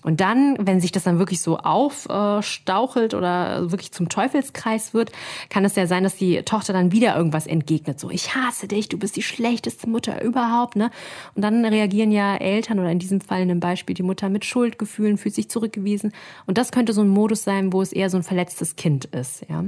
Und 0.03 0.21
dann, 0.21 0.55
wenn 0.57 0.79
sich 0.79 0.93
das 0.93 1.03
dann 1.03 1.19
wirklich 1.19 1.41
so 1.41 1.57
aufstauchelt 1.57 3.13
oder 3.13 3.69
wirklich 3.69 3.91
zum 3.91 4.07
Teufelskreis 4.07 4.93
wird, 4.93 5.11
kann 5.49 5.65
es 5.65 5.75
ja 5.75 5.85
sein, 5.85 6.03
dass 6.03 6.15
die 6.15 6.43
Tochter 6.43 6.71
dann 6.71 6.93
wieder 6.93 7.13
irgendwas 7.13 7.45
entgegnet. 7.45 7.99
So, 7.99 8.09
ich 8.09 8.35
hasse 8.35 8.69
dich, 8.69 8.87
du 8.87 8.97
bist 8.97 9.17
die 9.17 9.21
schlechteste 9.21 9.89
Mutter 9.89 10.23
überhaupt. 10.23 10.77
Ne? 10.77 10.91
Und 11.35 11.41
dann 11.41 11.65
reagieren 11.65 12.13
ja 12.13 12.37
Eltern 12.37 12.79
oder 12.79 12.89
in 12.89 12.99
diesem 12.99 13.19
Fall 13.19 13.41
in 13.41 13.49
dem 13.49 13.59
Beispiel 13.59 13.95
die 13.95 14.03
Mutter 14.03 14.29
mit 14.29 14.45
Schuldgefühlen, 14.45 15.17
fühlt 15.17 15.35
sich 15.35 15.49
zurückgewiesen. 15.49 16.13
Und 16.45 16.57
das 16.57 16.71
könnte 16.71 16.93
so 16.93 17.01
ein 17.01 17.09
Modus 17.09 17.32
Modus 17.33 17.43
sein, 17.43 17.73
wo 17.73 17.81
es 17.81 17.91
eher 17.91 18.09
so 18.09 18.17
ein 18.17 18.23
verletztes 18.23 18.75
Kind 18.75 19.05
ist. 19.05 19.45
Ja? 19.49 19.65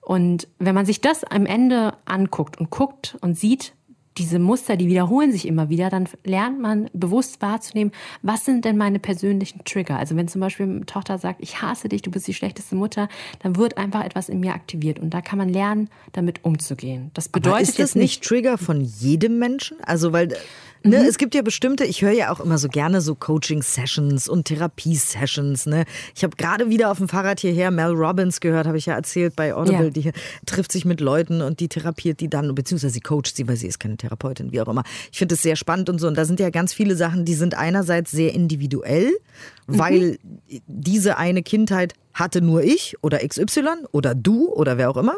Und 0.00 0.48
wenn 0.58 0.74
man 0.74 0.86
sich 0.86 1.00
das 1.00 1.24
am 1.24 1.46
Ende 1.46 1.94
anguckt 2.04 2.58
und 2.58 2.70
guckt 2.70 3.16
und 3.20 3.38
sieht, 3.38 3.74
diese 4.18 4.38
Muster, 4.38 4.76
die 4.76 4.88
wiederholen 4.88 5.32
sich 5.32 5.48
immer 5.48 5.70
wieder, 5.70 5.88
dann 5.88 6.06
lernt 6.22 6.60
man 6.60 6.90
bewusst 6.92 7.40
wahrzunehmen, 7.40 7.92
was 8.20 8.44
sind 8.44 8.66
denn 8.66 8.76
meine 8.76 8.98
persönlichen 8.98 9.64
Trigger. 9.64 9.96
Also 9.98 10.16
wenn 10.16 10.28
zum 10.28 10.42
Beispiel 10.42 10.66
eine 10.66 10.84
Tochter 10.84 11.16
sagt, 11.16 11.40
ich 11.40 11.62
hasse 11.62 11.88
dich, 11.88 12.02
du 12.02 12.10
bist 12.10 12.26
die 12.26 12.34
schlechteste 12.34 12.74
Mutter, 12.74 13.08
dann 13.40 13.56
wird 13.56 13.78
einfach 13.78 14.04
etwas 14.04 14.28
in 14.28 14.40
mir 14.40 14.52
aktiviert 14.52 14.98
und 14.98 15.14
da 15.14 15.22
kann 15.22 15.38
man 15.38 15.48
lernen, 15.48 15.88
damit 16.12 16.44
umzugehen. 16.44 17.10
Das 17.14 17.30
bedeutet 17.30 17.52
Aber 17.52 17.62
ist 17.62 17.78
das 17.78 17.94
nicht 17.94 18.22
Trigger 18.22 18.58
von 18.58 18.82
jedem 18.82 19.38
Menschen? 19.38 19.78
Also 19.82 20.12
weil 20.12 20.36
Ne, 20.84 20.98
mhm. 20.98 21.04
Es 21.04 21.18
gibt 21.18 21.34
ja 21.34 21.42
bestimmte, 21.42 21.84
ich 21.84 22.02
höre 22.02 22.12
ja 22.12 22.32
auch 22.32 22.40
immer 22.40 22.58
so 22.58 22.68
gerne 22.68 23.00
so 23.00 23.14
Coaching-Sessions 23.14 24.28
und 24.28 24.46
Therapie-Sessions. 24.46 25.66
Ne? 25.66 25.84
Ich 26.14 26.24
habe 26.24 26.36
gerade 26.36 26.70
wieder 26.70 26.90
auf 26.90 26.98
dem 26.98 27.08
Fahrrad 27.08 27.40
hierher 27.40 27.70
Mel 27.70 27.92
Robbins 27.92 28.40
gehört, 28.40 28.66
habe 28.66 28.78
ich 28.78 28.86
ja 28.86 28.94
erzählt 28.94 29.36
bei 29.36 29.54
Audible. 29.54 29.86
Ja. 29.86 29.90
Die 29.90 30.12
trifft 30.46 30.72
sich 30.72 30.84
mit 30.84 31.00
Leuten 31.00 31.40
und 31.40 31.60
die 31.60 31.68
therapiert 31.68 32.20
die 32.20 32.28
dann, 32.28 32.54
beziehungsweise 32.54 32.92
sie 32.92 33.00
coacht 33.00 33.36
sie, 33.36 33.46
weil 33.46 33.56
sie 33.56 33.68
ist 33.68 33.78
keine 33.78 33.96
Therapeutin, 33.96 34.52
wie 34.52 34.60
auch 34.60 34.68
immer. 34.68 34.82
Ich 35.10 35.18
finde 35.18 35.34
es 35.34 35.42
sehr 35.42 35.56
spannend 35.56 35.88
und 35.88 35.98
so. 36.00 36.08
Und 36.08 36.16
da 36.16 36.24
sind 36.24 36.40
ja 36.40 36.50
ganz 36.50 36.74
viele 36.74 36.96
Sachen, 36.96 37.24
die 37.24 37.34
sind 37.34 37.54
einerseits 37.54 38.10
sehr 38.10 38.32
individuell, 38.34 39.10
mhm. 39.66 39.78
weil 39.78 40.18
diese 40.66 41.16
eine 41.16 41.42
Kindheit 41.42 41.94
hatte 42.14 42.40
nur 42.40 42.62
ich 42.62 42.96
oder 43.02 43.26
XY 43.26 43.86
oder 43.92 44.14
du 44.14 44.48
oder 44.48 44.78
wer 44.78 44.90
auch 44.90 44.96
immer. 44.96 45.16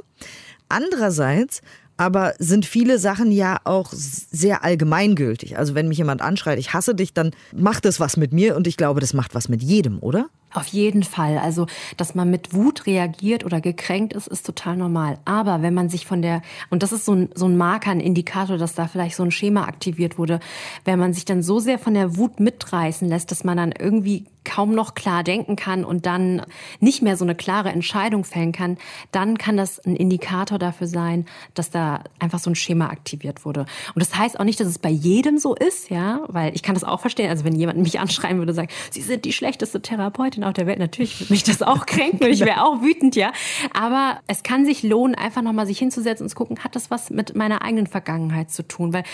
Andererseits 0.68 1.60
aber 1.96 2.34
sind 2.38 2.66
viele 2.66 2.98
Sachen 2.98 3.30
ja 3.30 3.58
auch 3.64 3.92
sehr 3.92 4.64
allgemeingültig. 4.64 5.58
Also 5.58 5.74
wenn 5.74 5.88
mich 5.88 5.98
jemand 5.98 6.22
anschreit, 6.22 6.58
ich 6.58 6.72
hasse 6.72 6.94
dich, 6.94 7.14
dann 7.14 7.32
macht 7.54 7.84
das 7.84 8.00
was 8.00 8.16
mit 8.16 8.32
mir 8.32 8.56
und 8.56 8.66
ich 8.66 8.76
glaube, 8.76 9.00
das 9.00 9.14
macht 9.14 9.34
was 9.34 9.48
mit 9.48 9.62
jedem, 9.62 9.98
oder? 10.00 10.28
Auf 10.54 10.68
jeden 10.68 11.02
Fall. 11.02 11.38
Also, 11.38 11.66
dass 11.96 12.14
man 12.14 12.30
mit 12.30 12.54
Wut 12.54 12.86
reagiert 12.86 13.44
oder 13.44 13.60
gekränkt 13.60 14.12
ist, 14.12 14.28
ist 14.28 14.46
total 14.46 14.76
normal. 14.76 15.18
Aber 15.24 15.62
wenn 15.62 15.74
man 15.74 15.88
sich 15.88 16.06
von 16.06 16.22
der, 16.22 16.42
und 16.70 16.84
das 16.84 16.92
ist 16.92 17.04
so 17.04 17.12
ein, 17.12 17.28
so 17.34 17.46
ein 17.46 17.56
Marker, 17.56 17.90
ein 17.90 17.98
Indikator, 17.98 18.56
dass 18.56 18.74
da 18.74 18.86
vielleicht 18.86 19.16
so 19.16 19.24
ein 19.24 19.32
Schema 19.32 19.64
aktiviert 19.64 20.16
wurde, 20.16 20.38
wenn 20.84 21.00
man 21.00 21.12
sich 21.12 21.24
dann 21.24 21.42
so 21.42 21.58
sehr 21.58 21.80
von 21.80 21.94
der 21.94 22.16
Wut 22.16 22.38
mitreißen 22.38 23.08
lässt, 23.08 23.32
dass 23.32 23.42
man 23.42 23.56
dann 23.56 23.72
irgendwie 23.72 24.26
kaum 24.44 24.74
noch 24.74 24.94
klar 24.94 25.24
denken 25.24 25.56
kann 25.56 25.84
und 25.84 26.06
dann 26.06 26.42
nicht 26.80 27.02
mehr 27.02 27.16
so 27.16 27.24
eine 27.24 27.34
klare 27.34 27.70
Entscheidung 27.70 28.24
fällen 28.24 28.52
kann, 28.52 28.76
dann 29.10 29.38
kann 29.38 29.56
das 29.56 29.80
ein 29.84 29.96
Indikator 29.96 30.58
dafür 30.58 30.86
sein, 30.86 31.24
dass 31.54 31.70
da 31.70 32.04
einfach 32.18 32.38
so 32.38 32.50
ein 32.50 32.54
Schema 32.54 32.88
aktiviert 32.88 33.44
wurde. 33.44 33.60
Und 33.94 34.00
das 34.00 34.16
heißt 34.16 34.38
auch 34.38 34.44
nicht, 34.44 34.60
dass 34.60 34.68
es 34.68 34.78
bei 34.78 34.90
jedem 34.90 35.38
so 35.38 35.54
ist, 35.54 35.90
ja, 35.90 36.20
weil 36.28 36.54
ich 36.54 36.62
kann 36.62 36.74
das 36.74 36.84
auch 36.84 37.00
verstehen. 37.00 37.30
Also 37.30 37.44
wenn 37.44 37.56
jemand 37.56 37.78
mich 37.78 37.98
anschreien 37.98 38.38
würde, 38.38 38.54
sagen, 38.54 38.68
Sie 38.90 39.02
sind 39.02 39.24
die 39.24 39.32
schlechteste 39.32 39.80
Therapeutin 39.80 40.43
auf 40.44 40.52
der 40.52 40.66
Welt, 40.66 40.78
natürlich 40.78 41.20
würde 41.20 41.32
mich 41.32 41.42
das 41.44 41.62
auch 41.62 41.86
kränken 41.86 42.26
und 42.26 42.30
ich 42.32 42.40
wäre 42.40 42.62
auch 42.62 42.82
wütend, 42.82 43.16
ja. 43.16 43.32
Aber 43.72 44.18
es 44.26 44.42
kann 44.42 44.64
sich 44.64 44.82
lohnen, 44.82 45.14
einfach 45.14 45.42
nochmal 45.42 45.66
sich 45.66 45.78
hinzusetzen 45.78 46.24
und 46.24 46.30
zu 46.30 46.36
gucken, 46.36 46.58
hat 46.60 46.76
das 46.76 46.90
was 46.90 47.10
mit 47.10 47.34
meiner 47.34 47.62
eigenen 47.62 47.86
Vergangenheit 47.86 48.50
zu 48.50 48.66
tun? 48.66 48.92
Weil 48.92 49.04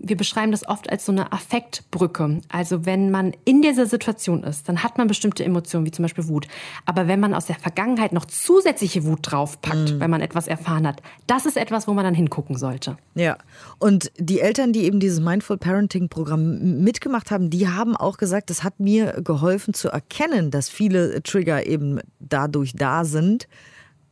wir 0.00 0.16
beschreiben 0.16 0.52
das 0.52 0.66
oft 0.66 0.90
als 0.90 1.04
so 1.04 1.12
eine 1.12 1.32
Affektbrücke. 1.32 2.40
Also 2.48 2.86
wenn 2.86 3.10
man 3.10 3.32
in 3.44 3.62
dieser 3.62 3.86
Situation 3.86 4.42
ist, 4.44 4.68
dann 4.68 4.82
hat 4.82 4.98
man 4.98 5.08
bestimmte 5.08 5.44
Emotionen, 5.44 5.86
wie 5.86 5.90
zum 5.90 6.04
Beispiel 6.04 6.28
Wut. 6.28 6.46
Aber 6.86 7.08
wenn 7.08 7.20
man 7.20 7.34
aus 7.34 7.46
der 7.46 7.56
Vergangenheit 7.56 8.12
noch 8.12 8.24
zusätzliche 8.24 9.04
Wut 9.04 9.20
draufpackt, 9.22 9.92
mhm. 9.92 10.00
wenn 10.00 10.10
man 10.10 10.20
etwas 10.20 10.46
erfahren 10.46 10.86
hat, 10.86 11.02
das 11.26 11.46
ist 11.46 11.56
etwas, 11.56 11.88
wo 11.88 11.94
man 11.94 12.04
dann 12.04 12.14
hingucken 12.14 12.56
sollte. 12.56 12.96
Ja. 13.14 13.38
Und 13.78 14.10
die 14.18 14.40
Eltern, 14.40 14.72
die 14.72 14.84
eben 14.84 15.00
dieses 15.00 15.20
Mindful 15.20 15.58
Parenting 15.58 16.08
Programm 16.08 16.82
mitgemacht 16.82 17.30
haben, 17.30 17.50
die 17.50 17.68
haben 17.68 17.96
auch 17.96 18.16
gesagt, 18.16 18.50
das 18.50 18.62
hat 18.64 18.80
mir 18.80 19.20
geholfen 19.22 19.74
zu 19.74 19.88
erkennen, 19.88 20.50
dass 20.50 20.68
viele 20.80 21.22
Trigger 21.22 21.66
eben 21.66 22.00
dadurch 22.20 22.72
da 22.74 23.04
sind, 23.04 23.46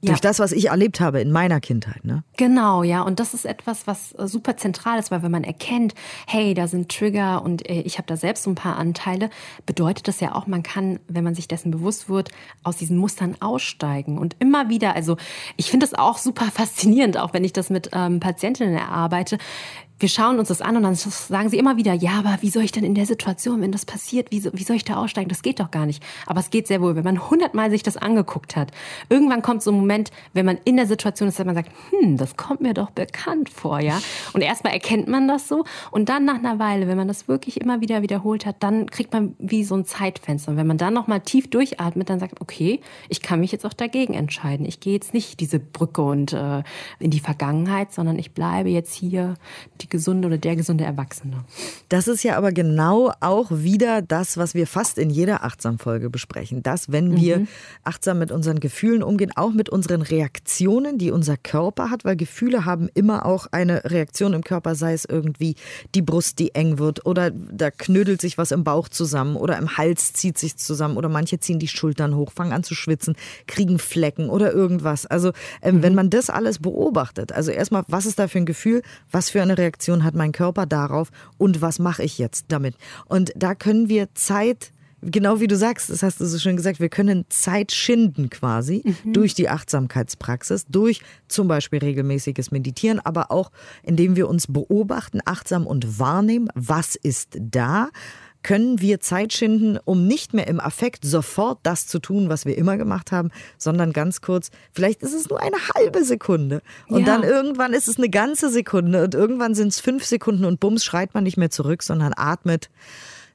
ja. 0.00 0.10
Durch 0.10 0.20
das, 0.20 0.38
was 0.38 0.52
ich 0.52 0.66
erlebt 0.66 1.00
habe 1.00 1.20
in 1.20 1.32
meiner 1.32 1.58
Kindheit, 1.58 2.04
ne? 2.04 2.22
Genau, 2.36 2.84
ja. 2.84 3.02
Und 3.02 3.18
das 3.18 3.34
ist 3.34 3.44
etwas, 3.44 3.88
was 3.88 4.12
äh, 4.12 4.28
super 4.28 4.56
zentral 4.56 5.00
ist, 5.00 5.10
weil 5.10 5.24
wenn 5.24 5.32
man 5.32 5.42
erkennt, 5.42 5.92
hey, 6.28 6.54
da 6.54 6.68
sind 6.68 6.88
Trigger 6.88 7.42
und 7.42 7.68
äh, 7.68 7.80
ich 7.80 7.98
habe 7.98 8.06
da 8.06 8.16
selbst 8.16 8.44
so 8.44 8.50
ein 8.50 8.54
paar 8.54 8.76
Anteile, 8.76 9.28
bedeutet 9.66 10.06
das 10.06 10.20
ja 10.20 10.36
auch, 10.36 10.46
man 10.46 10.62
kann, 10.62 11.00
wenn 11.08 11.24
man 11.24 11.34
sich 11.34 11.48
dessen 11.48 11.72
bewusst 11.72 12.08
wird, 12.08 12.30
aus 12.62 12.76
diesen 12.76 12.96
Mustern 12.96 13.34
aussteigen. 13.40 14.18
Und 14.18 14.36
immer 14.38 14.68
wieder, 14.68 14.94
also 14.94 15.16
ich 15.56 15.68
finde 15.68 15.84
das 15.84 15.98
auch 15.98 16.18
super 16.18 16.44
faszinierend, 16.52 17.18
auch 17.18 17.32
wenn 17.32 17.42
ich 17.42 17.52
das 17.52 17.68
mit 17.68 17.90
ähm, 17.92 18.20
Patientinnen 18.20 18.76
erarbeite, 18.76 19.36
wir 20.00 20.08
schauen 20.08 20.38
uns 20.38 20.48
das 20.48 20.62
an 20.62 20.76
und 20.76 20.84
dann 20.84 20.94
sagen 20.94 21.48
sie 21.48 21.58
immer 21.58 21.76
wieder, 21.76 21.92
ja, 21.92 22.12
aber 22.18 22.38
wie 22.40 22.50
soll 22.50 22.62
ich 22.62 22.72
denn 22.72 22.84
in 22.84 22.94
der 22.94 23.06
Situation, 23.06 23.60
wenn 23.60 23.72
das 23.72 23.84
passiert, 23.84 24.30
wie, 24.30 24.44
wie 24.52 24.62
soll 24.62 24.76
ich 24.76 24.84
da 24.84 24.96
aussteigen? 24.96 25.28
Das 25.28 25.42
geht 25.42 25.58
doch 25.58 25.70
gar 25.70 25.86
nicht. 25.86 26.02
Aber 26.26 26.40
es 26.40 26.50
geht 26.50 26.68
sehr 26.68 26.80
wohl, 26.80 26.94
wenn 26.94 27.04
man 27.04 27.30
hundertmal 27.30 27.70
sich 27.70 27.82
das 27.82 27.96
angeguckt 27.96 28.54
hat. 28.54 28.70
Irgendwann 29.08 29.42
kommt 29.42 29.62
so 29.62 29.72
ein 29.72 29.76
Moment, 29.76 30.10
wenn 30.34 30.46
man 30.46 30.58
in 30.64 30.76
der 30.76 30.86
Situation 30.86 31.28
ist, 31.28 31.38
dass 31.38 31.46
man 31.46 31.56
sagt, 31.56 31.70
hm, 31.90 32.16
das 32.16 32.36
kommt 32.36 32.60
mir 32.60 32.74
doch 32.74 32.90
bekannt 32.90 33.48
vor, 33.48 33.80
ja. 33.80 34.00
Und 34.34 34.42
erstmal 34.42 34.72
erkennt 34.72 35.08
man 35.08 35.26
das 35.26 35.48
so 35.48 35.64
und 35.90 36.08
dann 36.08 36.24
nach 36.24 36.36
einer 36.36 36.58
Weile, 36.60 36.86
wenn 36.86 36.96
man 36.96 37.08
das 37.08 37.26
wirklich 37.26 37.60
immer 37.60 37.80
wieder 37.80 38.02
wiederholt 38.02 38.46
hat, 38.46 38.56
dann 38.60 38.88
kriegt 38.90 39.12
man 39.12 39.34
wie 39.38 39.64
so 39.64 39.74
ein 39.74 39.84
Zeitfenster. 39.84 40.52
Und 40.52 40.58
wenn 40.58 40.66
man 40.66 40.78
dann 40.78 40.94
nochmal 40.94 41.20
tief 41.20 41.50
durchatmet, 41.50 42.08
dann 42.08 42.20
sagt, 42.20 42.40
okay, 42.40 42.80
ich 43.08 43.20
kann 43.20 43.40
mich 43.40 43.50
jetzt 43.50 43.66
auch 43.66 43.72
dagegen 43.72 44.14
entscheiden. 44.14 44.64
Ich 44.64 44.78
gehe 44.78 44.92
jetzt 44.92 45.12
nicht 45.12 45.40
diese 45.40 45.58
Brücke 45.58 46.02
und 46.02 46.32
äh, 46.32 46.62
in 47.00 47.10
die 47.10 47.20
Vergangenheit, 47.20 47.92
sondern 47.92 48.18
ich 48.18 48.32
bleibe 48.32 48.68
jetzt 48.68 48.94
hier 48.94 49.34
die 49.80 49.87
die 49.88 49.96
gesunde 49.96 50.28
oder 50.28 50.38
der 50.38 50.56
gesunde 50.56 50.84
Erwachsene. 50.84 51.44
Das 51.88 52.08
ist 52.08 52.22
ja 52.22 52.36
aber 52.36 52.52
genau 52.52 53.12
auch 53.20 53.50
wieder 53.50 54.02
das, 54.02 54.36
was 54.36 54.54
wir 54.54 54.66
fast 54.66 54.98
in 54.98 55.10
jeder 55.10 55.44
Achtsam-Folge 55.44 56.10
besprechen. 56.10 56.62
Dass, 56.62 56.92
wenn 56.92 57.16
wir 57.16 57.38
mhm. 57.38 57.48
achtsam 57.84 58.18
mit 58.18 58.30
unseren 58.30 58.60
Gefühlen 58.60 59.02
umgehen, 59.02 59.32
auch 59.34 59.52
mit 59.52 59.68
unseren 59.68 60.02
Reaktionen, 60.02 60.98
die 60.98 61.10
unser 61.10 61.36
Körper 61.36 61.90
hat, 61.90 62.04
weil 62.04 62.16
Gefühle 62.16 62.64
haben 62.64 62.88
immer 62.94 63.26
auch 63.26 63.46
eine 63.50 63.84
Reaktion 63.84 64.34
im 64.34 64.44
Körper, 64.44 64.74
sei 64.74 64.92
es 64.92 65.04
irgendwie 65.04 65.56
die 65.94 66.02
Brust, 66.02 66.38
die 66.38 66.54
eng 66.54 66.78
wird 66.78 67.06
oder 67.06 67.30
da 67.30 67.70
knödelt 67.70 68.20
sich 68.20 68.38
was 68.38 68.52
im 68.52 68.64
Bauch 68.64 68.88
zusammen 68.88 69.36
oder 69.36 69.56
im 69.58 69.76
Hals 69.76 70.12
zieht 70.12 70.38
sich 70.38 70.56
zusammen 70.56 70.96
oder 70.96 71.08
manche 71.08 71.40
ziehen 71.40 71.58
die 71.58 71.68
Schultern 71.68 72.14
hoch, 72.16 72.32
fangen 72.32 72.52
an 72.52 72.62
zu 72.62 72.74
schwitzen, 72.74 73.16
kriegen 73.46 73.78
Flecken 73.78 74.28
oder 74.28 74.52
irgendwas. 74.52 75.06
Also 75.06 75.32
ähm, 75.62 75.76
mhm. 75.76 75.82
wenn 75.82 75.94
man 75.94 76.10
das 76.10 76.30
alles 76.30 76.58
beobachtet, 76.58 77.32
also 77.32 77.50
erstmal, 77.50 77.84
was 77.88 78.06
ist 78.06 78.18
da 78.18 78.28
für 78.28 78.38
ein 78.38 78.46
Gefühl, 78.46 78.82
was 79.10 79.30
für 79.30 79.42
eine 79.42 79.56
Reaktion 79.56 79.77
Reaktion 79.78 80.02
hat 80.02 80.14
mein 80.14 80.32
Körper 80.32 80.66
darauf 80.66 81.10
und 81.38 81.62
was 81.62 81.78
mache 81.78 82.02
ich 82.02 82.18
jetzt 82.18 82.46
damit? 82.48 82.74
Und 83.06 83.32
da 83.36 83.54
können 83.54 83.88
wir 83.88 84.12
Zeit 84.14 84.72
Genau 85.00 85.38
wie 85.38 85.46
du 85.46 85.56
sagst, 85.56 85.90
das 85.90 86.02
hast 86.02 86.20
du 86.20 86.26
so 86.26 86.40
schön 86.40 86.56
gesagt, 86.56 86.80
wir 86.80 86.88
können 86.88 87.24
Zeit 87.28 87.70
schinden 87.70 88.30
quasi 88.30 88.82
mhm. 88.84 89.12
durch 89.12 89.32
die 89.32 89.48
Achtsamkeitspraxis, 89.48 90.66
durch 90.66 91.02
zum 91.28 91.46
Beispiel 91.46 91.78
regelmäßiges 91.78 92.50
Meditieren, 92.50 92.98
aber 92.98 93.30
auch 93.30 93.52
indem 93.84 94.16
wir 94.16 94.28
uns 94.28 94.48
beobachten, 94.48 95.20
achtsam 95.24 95.68
und 95.68 96.00
wahrnehmen, 96.00 96.48
was 96.56 96.96
ist 96.96 97.38
da, 97.40 97.90
können 98.42 98.80
wir 98.80 99.00
Zeit 99.00 99.32
schinden, 99.32 99.78
um 99.84 100.06
nicht 100.06 100.34
mehr 100.34 100.46
im 100.46 100.60
Affekt 100.60 101.04
sofort 101.04 101.58
das 101.62 101.86
zu 101.86 101.98
tun, 101.98 102.28
was 102.28 102.46
wir 102.46 102.56
immer 102.56 102.76
gemacht 102.76 103.12
haben, 103.12 103.30
sondern 103.58 103.92
ganz 103.92 104.20
kurz, 104.20 104.50
vielleicht 104.72 105.02
ist 105.02 105.14
es 105.14 105.28
nur 105.28 105.40
eine 105.40 105.56
halbe 105.74 106.04
Sekunde 106.04 106.62
und 106.88 107.00
ja. 107.00 107.06
dann 107.06 107.22
irgendwann 107.22 107.72
ist 107.72 107.88
es 107.88 107.98
eine 107.98 108.08
ganze 108.08 108.50
Sekunde 108.50 109.04
und 109.04 109.14
irgendwann 109.14 109.54
sind 109.54 109.68
es 109.68 109.80
fünf 109.80 110.04
Sekunden 110.04 110.44
und 110.44 110.60
bums 110.60 110.84
schreit 110.84 111.14
man 111.14 111.24
nicht 111.24 111.36
mehr 111.36 111.50
zurück, 111.50 111.82
sondern 111.82 112.12
atmet, 112.16 112.70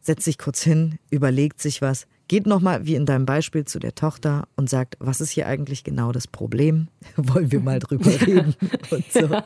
setzt 0.02 0.26
sich 0.26 0.38
kurz 0.38 0.62
hin, 0.62 1.00
überlegt 1.10 1.62
sich 1.62 1.82
was, 1.82 2.08
geht 2.28 2.48
nochmal, 2.48 2.86
wie 2.86 2.96
in 2.96 3.06
deinem 3.06 3.26
Beispiel, 3.26 3.66
zu 3.66 3.80
der 3.80 3.96
Tochter 3.96 4.48
und 4.56 4.70
sagt, 4.70 4.96
was 5.00 5.22
ist 5.22 5.32
hier 5.32 5.48
eigentlich 5.48 5.84
genau 5.84 6.12
das 6.12 6.28
Problem? 6.28 6.88
Wollen 7.16 7.52
wir 7.52 7.60
mal 7.60 7.80
drüber 7.80 8.10
reden? 8.26 8.56
Und 8.90 9.12
so. 9.12 9.28
Ja, 9.28 9.46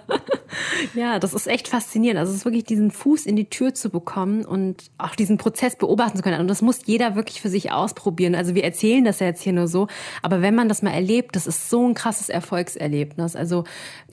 das 1.19 1.33
ist 1.33 1.47
echt 1.47 1.67
faszinierend. 1.67 2.19
Also 2.19 2.31
es 2.31 2.39
ist 2.39 2.45
wirklich 2.45 2.63
diesen 2.63 2.91
Fuß 2.91 3.25
in 3.25 3.35
die 3.35 3.49
Tür 3.49 3.73
zu 3.73 3.89
bekommen 3.89 4.45
und 4.45 4.89
auch 4.97 5.15
diesen 5.15 5.37
Prozess 5.37 5.75
beobachten 5.75 6.17
zu 6.17 6.23
können. 6.23 6.39
Und 6.39 6.47
das 6.47 6.61
muss 6.61 6.81
jeder 6.85 7.15
wirklich 7.15 7.41
für 7.41 7.49
sich 7.49 7.71
ausprobieren. 7.71 8.35
Also 8.35 8.55
wir 8.55 8.63
erzählen 8.63 9.03
das 9.03 9.19
ja 9.19 9.27
jetzt 9.27 9.41
hier 9.41 9.53
nur 9.53 9.67
so, 9.67 9.87
aber 10.21 10.41
wenn 10.41 10.55
man 10.55 10.69
das 10.69 10.81
mal 10.81 10.91
erlebt, 10.91 11.35
das 11.35 11.47
ist 11.47 11.69
so 11.69 11.87
ein 11.87 11.93
krasses 11.93 12.29
Erfolgserlebnis. 12.29 13.35
Also 13.35 13.63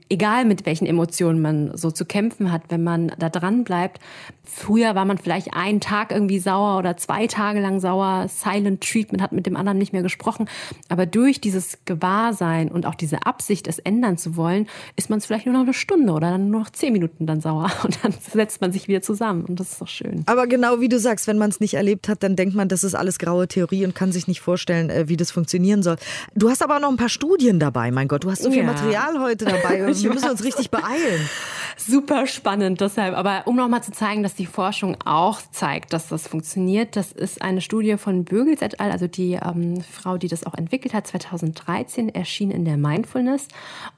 egal 0.08 0.44
mit 0.44 0.66
welchen 0.66 0.86
Emotionen 0.86 1.40
man 1.40 1.76
so 1.76 1.90
zu 1.90 2.04
kämpfen 2.04 2.52
hat, 2.52 2.62
wenn 2.68 2.84
man 2.84 3.12
da 3.18 3.28
dran 3.30 3.64
bleibt. 3.64 4.00
Früher 4.44 4.94
war 4.94 5.06
man 5.06 5.16
vielleicht 5.16 5.54
einen 5.54 5.80
Tag 5.80 6.12
irgendwie 6.12 6.38
sauer 6.38 6.78
oder 6.78 6.96
zwei 6.98 7.26
Tage 7.26 7.60
lang 7.60 7.80
sauer, 7.80 8.26
Silent 8.28 8.82
Treatment, 8.82 9.22
hat 9.22 9.32
mit 9.32 9.46
dem 9.46 9.56
anderen 9.56 9.78
nicht 9.78 9.92
mehr 9.92 10.02
gesprochen. 10.02 10.48
Aber 10.90 11.06
durch 11.06 11.40
dieses 11.40 11.78
Gewahrsein 11.86 12.70
und 12.70 12.84
auch 12.84 12.94
diese 12.94 13.24
Absicht, 13.26 13.66
es 13.66 13.78
ändern 13.78 14.18
zu 14.18 14.36
wollen, 14.36 14.66
ist 14.96 15.08
man 15.08 15.18
es 15.18 15.26
vielleicht 15.26 15.46
nur 15.46 15.54
noch 15.54 15.62
eine 15.62 15.72
Stunde 15.72 16.12
oder 16.12 16.30
dann 16.30 16.50
nur 16.50 16.60
noch 16.60 16.70
zehn 16.70 16.92
Minuten 16.92 17.26
dann 17.26 17.40
sauer 17.40 17.70
und 17.84 17.98
dann 18.04 18.12
setzt 18.12 18.60
man 18.60 18.72
sich 18.72 18.86
wieder 18.86 19.00
zusammen 19.00 19.44
und 19.46 19.58
das 19.58 19.72
ist 19.72 19.80
doch 19.80 19.88
schön. 19.88 20.22
Aber 20.26 20.46
genau 20.46 20.80
wie 20.80 20.90
du 20.90 20.98
sagst, 20.98 21.26
wenn 21.26 21.38
man 21.38 21.48
es 21.48 21.60
nicht 21.60 21.74
erlebt 21.74 22.08
hat, 22.08 22.22
dann 22.22 22.36
denkt 22.36 22.54
man, 22.54 22.68
das 22.68 22.84
ist 22.84 22.94
alles 22.94 23.18
graue 23.18 23.48
Theorie 23.48 23.86
und 23.86 23.94
kann 23.94 24.12
sich 24.12 24.28
nicht 24.28 24.42
vorstellen, 24.42 24.90
äh, 24.90 25.08
wie 25.08 25.16
das 25.16 25.30
funktionieren 25.30 25.82
soll. 25.82 25.96
Du 26.34 26.50
hast 26.50 26.62
aber 26.62 26.76
auch 26.76 26.80
noch 26.80 26.90
ein 26.90 26.96
paar 26.98 27.08
Studien 27.08 27.58
dabei, 27.58 27.90
mein 27.90 28.08
Gott, 28.08 28.24
du 28.24 28.30
hast 28.30 28.42
so 28.42 28.50
viel 28.50 28.60
ja. 28.60 28.66
Material 28.66 29.20
heute 29.20 29.46
dabei. 29.46 29.86
wir 30.02 30.12
müssen 30.12 30.30
uns 30.30 30.44
richtig 30.44 30.70
beeilen. 30.70 31.28
Super 31.76 32.26
spannend 32.26 32.80
deshalb. 32.80 33.16
Aber 33.16 33.42
um 33.46 33.56
nochmal 33.56 33.82
zu 33.82 33.92
zeigen, 33.92 34.22
dass 34.22 34.34
die 34.34 34.46
Forschung 34.46 34.96
auch 35.04 35.40
zeigt, 35.50 35.92
dass 35.92 36.08
das 36.08 36.28
funktioniert, 36.28 36.96
das 36.96 37.12
ist 37.12 37.42
eine 37.42 37.60
Studie 37.60 37.96
von 37.96 38.24
Bögels 38.24 38.62
et 38.62 38.80
al., 38.80 38.90
also 38.90 39.06
die 39.06 39.32
ähm, 39.34 39.80
Frau, 39.82 40.16
die 40.16 40.28
das 40.28 40.44
auch 40.44 40.54
entwickelt 40.54 40.94
hat, 40.94 41.06
2013 41.06 42.14
erschien 42.14 42.50
in 42.50 42.64
der 42.64 42.76
Mindfulness. 42.76 43.48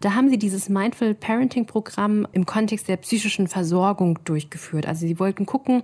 Da 0.00 0.14
haben 0.14 0.30
sie 0.30 0.38
dieses 0.38 0.68
Mindful 0.68 1.14
Parenting 1.14 1.66
Programm 1.66 2.26
im 2.32 2.46
Kontext 2.46 2.88
der 2.88 2.96
psychischen 2.96 3.46
Versorgung 3.46 4.18
durchgeführt. 4.24 4.86
Also 4.86 5.06
sie 5.06 5.18
wollten 5.18 5.44
gucken, 5.44 5.82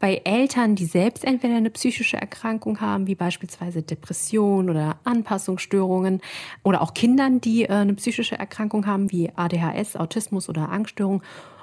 bei 0.00 0.22
Eltern, 0.24 0.74
die 0.74 0.86
selbst 0.86 1.24
entweder 1.24 1.56
eine 1.56 1.70
psychische 1.70 2.16
Erkrankung 2.16 2.80
haben, 2.80 3.06
wie 3.06 3.14
beispielsweise 3.14 3.82
Depression 3.82 4.70
oder 4.70 4.96
Anpassungsstörungen, 5.04 6.20
oder 6.62 6.82
auch 6.82 6.94
Kindern, 6.94 7.40
die 7.40 7.64
äh, 7.64 7.72
eine 7.72 7.94
psychische 7.94 8.38
Erkrankung 8.38 8.86
haben, 8.86 9.12
wie 9.12 9.30
ADHS, 9.40 9.96
Autismus 9.96 10.48
oder 10.48 10.70
Angststörung 10.70 11.22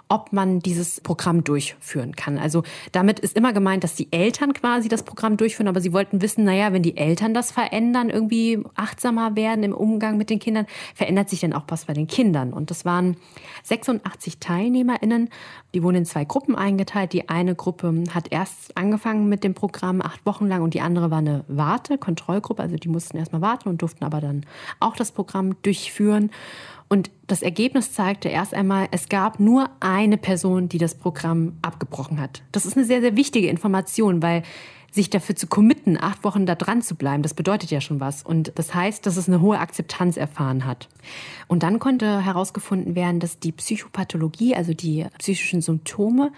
ob 0.09 0.31
man 0.31 0.59
dieses 0.59 1.01
Programm 1.01 1.43
durchführen 1.43 2.15
kann. 2.15 2.37
Also 2.37 2.63
damit 2.91 3.19
ist 3.19 3.35
immer 3.35 3.51
gemeint, 3.51 3.83
dass 3.83 3.95
die 3.95 4.11
Eltern 4.11 4.53
quasi 4.53 4.87
das 4.87 5.03
Programm 5.03 5.37
durchführen, 5.37 5.67
aber 5.67 5.81
sie 5.81 5.91
wollten 5.91 6.21
wissen, 6.21 6.45
naja, 6.45 6.71
wenn 6.71 6.83
die 6.83 6.97
Eltern 6.97 7.33
das 7.33 7.51
verändern, 7.51 8.09
irgendwie 8.09 8.63
achtsamer 8.75 9.35
werden 9.35 9.63
im 9.63 9.73
Umgang 9.73 10.17
mit 10.17 10.29
den 10.29 10.39
Kindern, 10.39 10.65
verändert 10.95 11.29
sich 11.29 11.41
denn 11.41 11.53
auch 11.53 11.63
was 11.67 11.85
bei 11.85 11.93
den 11.93 12.07
Kindern? 12.07 12.53
Und 12.53 12.71
das 12.71 12.85
waren 12.85 13.17
86 13.63 14.39
TeilnehmerInnen, 14.39 15.29
die 15.73 15.83
wurden 15.83 15.97
in 15.97 16.05
zwei 16.05 16.23
Gruppen 16.23 16.55
eingeteilt. 16.55 17.11
Die 17.11 17.27
eine 17.27 17.55
Gruppe 17.55 18.05
hat 18.13 18.31
erst 18.31 18.77
angefangen 18.77 19.27
mit 19.27 19.43
dem 19.43 19.53
Programm 19.53 20.01
acht 20.01 20.25
Wochen 20.25 20.47
lang 20.47 20.61
und 20.61 20.73
die 20.73 20.81
andere 20.81 21.11
war 21.11 21.17
eine 21.17 21.43
Warte, 21.47 21.97
Kontrollgruppe. 21.97 22.63
Also 22.63 22.77
die 22.77 22.89
mussten 22.89 23.17
erstmal 23.17 23.41
warten 23.41 23.67
und 23.67 23.81
durften 23.81 24.05
aber 24.05 24.21
dann 24.21 24.45
auch 24.79 24.95
das 24.95 25.11
Programm 25.11 25.61
durchführen. 25.63 26.31
Und 26.89 27.11
das 27.27 27.41
Ergebnis 27.41 27.91
zeigte 27.91 28.29
erst 28.29 28.53
einmal, 28.53 28.87
es 28.91 29.09
gab 29.09 29.39
nur 29.39 29.69
eine 29.79 30.17
Person, 30.17 30.69
die 30.69 30.77
das 30.77 30.95
Programm 30.95 31.57
abgebrochen 31.61 32.19
hat. 32.19 32.43
Das 32.51 32.65
ist 32.65 32.77
eine 32.77 32.85
sehr, 32.85 33.01
sehr 33.01 33.15
wichtige 33.15 33.49
Information, 33.49 34.21
weil 34.21 34.43
sich 34.91 35.09
dafür 35.09 35.35
zu 35.35 35.47
committen, 35.47 35.97
acht 35.97 36.23
Wochen 36.23 36.45
da 36.45 36.55
dran 36.55 36.81
zu 36.81 36.95
bleiben, 36.95 37.23
das 37.23 37.33
bedeutet 37.33 37.71
ja 37.71 37.81
schon 37.81 37.99
was. 37.99 38.23
Und 38.23 38.51
das 38.55 38.73
heißt, 38.73 39.05
dass 39.05 39.17
es 39.17 39.27
eine 39.27 39.41
hohe 39.41 39.59
Akzeptanz 39.59 40.17
erfahren 40.17 40.65
hat. 40.65 40.87
Und 41.47 41.63
dann 41.63 41.79
konnte 41.79 42.25
herausgefunden 42.25 42.95
werden, 42.95 43.19
dass 43.19 43.39
die 43.39 43.51
Psychopathologie, 43.51 44.55
also 44.55 44.73
die 44.73 45.05
psychischen 45.19 45.61
Symptome, 45.61 46.31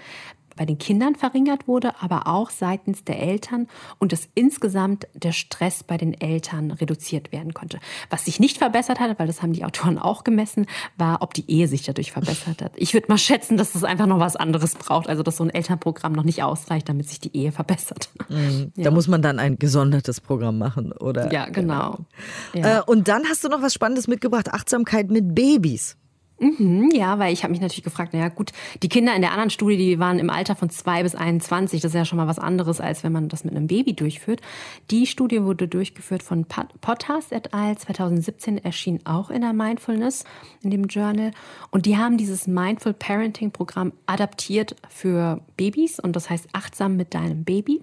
bei 0.60 0.66
den 0.66 0.78
Kindern 0.78 1.16
verringert 1.16 1.70
wurde, 1.70 1.94
aber 2.02 2.28
auch 2.28 2.50
seitens 2.50 3.06
der 3.06 3.18
Eltern 3.22 3.68
und 3.98 4.12
dass 4.12 4.28
insgesamt 4.36 5.08
der 5.14 5.32
Stress 5.32 5.84
bei 5.86 5.96
den 5.96 6.14
Eltern 6.14 6.72
reduziert 6.72 7.32
werden 7.32 7.54
konnte. 7.54 7.80
Was 8.10 8.26
sich 8.26 8.42
nicht 8.42 8.58
verbessert 8.58 9.00
hat, 9.00 9.18
weil 9.18 9.28
das 9.28 9.42
haben 9.42 9.54
die 9.54 9.64
Autoren 9.64 9.98
auch 9.98 10.26
gemessen, 10.26 10.66
war, 10.98 11.22
ob 11.22 11.34
die 11.34 11.50
Ehe 11.50 11.70
sich 11.70 11.84
dadurch 11.84 12.12
verbessert 12.12 12.62
hat. 12.62 12.74
Ich 12.76 12.94
würde 12.94 13.08
mal 13.08 13.18
schätzen, 13.18 13.56
dass 13.56 13.72
das 13.72 13.86
einfach 13.86 14.06
noch 14.06 14.20
was 14.20 14.36
anderes 14.36 14.76
braucht, 14.76 15.08
also 15.08 15.24
dass 15.24 15.38
so 15.38 15.46
ein 15.46 15.50
Elternprogramm 15.50 16.12
noch 16.12 16.26
nicht 16.26 16.44
ausreicht, 16.44 16.90
damit 16.90 17.08
sich 17.08 17.22
die 17.22 17.34
Ehe 17.38 17.54
verbessert. 17.54 18.10
Mhm. 18.28 18.74
Da 18.76 18.82
ja. 18.82 18.92
muss 18.92 19.08
man 19.08 19.22
dann 19.22 19.40
ein 19.40 19.60
gesondertes 19.60 20.20
Programm 20.20 20.58
machen, 20.58 20.92
oder? 20.92 21.32
Ja, 21.32 21.46
genau. 21.46 22.06
genau. 22.52 22.68
Ja. 22.68 22.80
Äh, 22.80 22.82
und 22.86 23.08
dann 23.08 23.24
hast 23.30 23.46
du 23.46 23.48
noch 23.48 23.62
was 23.62 23.74
Spannendes 23.74 24.10
mitgebracht, 24.10 24.52
Achtsamkeit 24.52 25.10
mit 25.10 25.34
Babys. 25.34 25.96
Mhm, 26.40 26.92
ja, 26.94 27.20
weil 27.20 27.34
ich 27.34 27.44
habe 27.44 27.52
mich 27.52 27.62
natürlich 27.62 27.84
gefragt, 27.84 28.14
naja 28.14 28.30
gut, 28.30 28.52
die 28.82 28.90
Kinder 28.90 29.14
in 29.14 29.22
der 29.22 29.32
anderen 29.32 29.50
Studie, 29.50 29.78
die 29.78 30.00
waren 30.00 30.20
im 30.20 30.30
Alter 30.30 30.56
von 30.56 30.70
zwei 30.70 31.04
bis 31.04 31.14
21, 31.14 31.82
das 31.82 31.92
ist 31.92 31.96
ja 31.96 32.06
schon 32.06 32.18
mal 32.18 32.28
was 32.28 32.40
anderes, 32.40 32.80
als 32.80 33.04
wenn 33.04 33.12
man 33.12 33.28
das 33.28 33.44
mit 33.44 33.56
einem 33.56 33.68
Baby 33.68 33.94
durchführt. 33.94 34.42
Die 34.90 35.06
Studie 35.06 35.44
wurde 35.44 35.68
durchgeführt 35.68 36.24
von 36.24 36.46
Potters 36.46 37.32
et 37.32 37.54
al. 37.54 37.78
2017, 37.78 38.58
erschien 38.58 39.00
auch 39.06 39.30
in 39.30 39.42
der 39.42 39.54
Mindfulness, 39.54 40.24
in 40.64 40.72
dem 40.72 40.86
Journal. 40.86 41.32
Und 41.72 41.86
die 41.86 41.98
haben 41.98 42.18
dieses 42.18 42.48
Mindful 42.48 42.94
Parenting 42.94 43.52
Programm 43.52 43.92
adaptiert 44.06 44.76
für 44.88 45.42
Babys 45.58 46.00
und 46.00 46.16
das 46.16 46.30
heißt 46.30 46.48
achtsam 46.54 46.96
mit 46.96 47.14
deinem 47.14 47.44
Baby. 47.44 47.82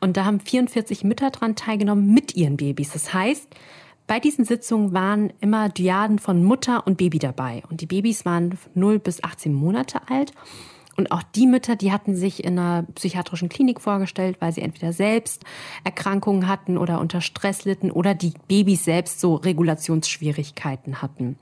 Und 0.00 0.16
da 0.16 0.24
haben 0.24 0.40
44 0.40 1.04
Mütter 1.04 1.30
dran 1.30 1.54
teilgenommen 1.54 2.12
mit 2.12 2.34
ihren 2.34 2.56
Babys. 2.56 2.92
Das 2.92 3.12
heißt, 3.12 3.48
bei 4.06 4.20
diesen 4.20 4.44
Sitzungen 4.44 4.92
waren 4.92 5.32
immer 5.40 5.68
Dyaden 5.68 6.18
von 6.18 6.44
Mutter 6.44 6.86
und 6.86 6.98
Baby 6.98 7.18
dabei. 7.18 7.62
Und 7.70 7.80
die 7.80 7.86
Babys 7.86 8.24
waren 8.24 8.58
0 8.74 8.98
bis 8.98 9.24
18 9.24 9.52
Monate 9.52 10.00
alt. 10.08 10.32
Und 10.96 11.10
auch 11.10 11.22
die 11.22 11.46
Mütter, 11.46 11.74
die 11.74 11.90
hatten 11.90 12.14
sich 12.14 12.44
in 12.44 12.58
einer 12.58 12.84
psychiatrischen 12.94 13.48
Klinik 13.48 13.80
vorgestellt, 13.80 14.36
weil 14.40 14.52
sie 14.52 14.62
entweder 14.62 14.92
selbst 14.92 15.44
Erkrankungen 15.82 16.46
hatten 16.46 16.78
oder 16.78 17.00
unter 17.00 17.20
Stress 17.20 17.64
litten 17.64 17.90
oder 17.90 18.14
die 18.14 18.34
Babys 18.46 18.84
selbst 18.84 19.20
so 19.20 19.34
Regulationsschwierigkeiten 19.34 21.02
hatten. 21.02 21.36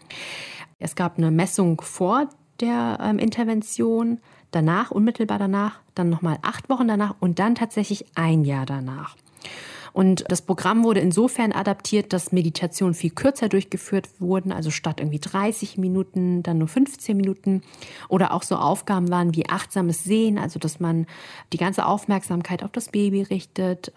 Es 0.79 0.94
gab 0.94 1.18
eine 1.18 1.31
Messung 1.31 1.81
vor 1.81 2.29
der 2.61 2.98
ähm, 3.03 3.18
Intervention, 3.18 4.20
danach, 4.53 4.90
unmittelbar 4.90 5.38
danach, 5.38 5.81
dann 5.94 6.09
nochmal 6.09 6.38
acht 6.42 6.70
Wochen 6.70 6.88
danach 6.88 7.16
und 7.20 7.38
dann 7.38 7.55
tatsächlich 7.55 8.07
ein 8.14 8.44
Jahr 8.44 8.64
danach. 8.64 9.16
Und 9.92 10.24
das 10.28 10.42
Programm 10.42 10.85
wurde 10.85 11.00
insofern 11.00 11.52
adaptiert, 11.52 12.12
dass 12.12 12.33
Meditationen 12.33 12.94
viel 12.94 13.11
kürzer 13.11 13.48
durchgeführt 13.48 14.09
wurden, 14.20 14.52
also 14.52 14.70
statt 14.70 15.00
irgendwie 15.00 15.18
30 15.18 15.78
Minuten, 15.78 16.42
dann 16.42 16.59
nur 16.59 16.68
15 16.68 17.16
Minuten. 17.16 17.62
Oder 18.09 18.33
auch 18.33 18.42
so 18.42 18.57
Aufgaben 18.57 19.11
waren 19.11 19.35
wie 19.35 19.48
achtsames 19.48 20.05
Sehen, 20.05 20.38
also 20.38 20.59
dass 20.59 20.81
man 20.81 21.07
die 21.52 21.59
ganze 21.59 21.87
Aufmerksamkeit 21.87 22.62
auf 22.62 22.72
das 22.72 22.88
Baby 22.88 23.22
richtet, 23.22 23.92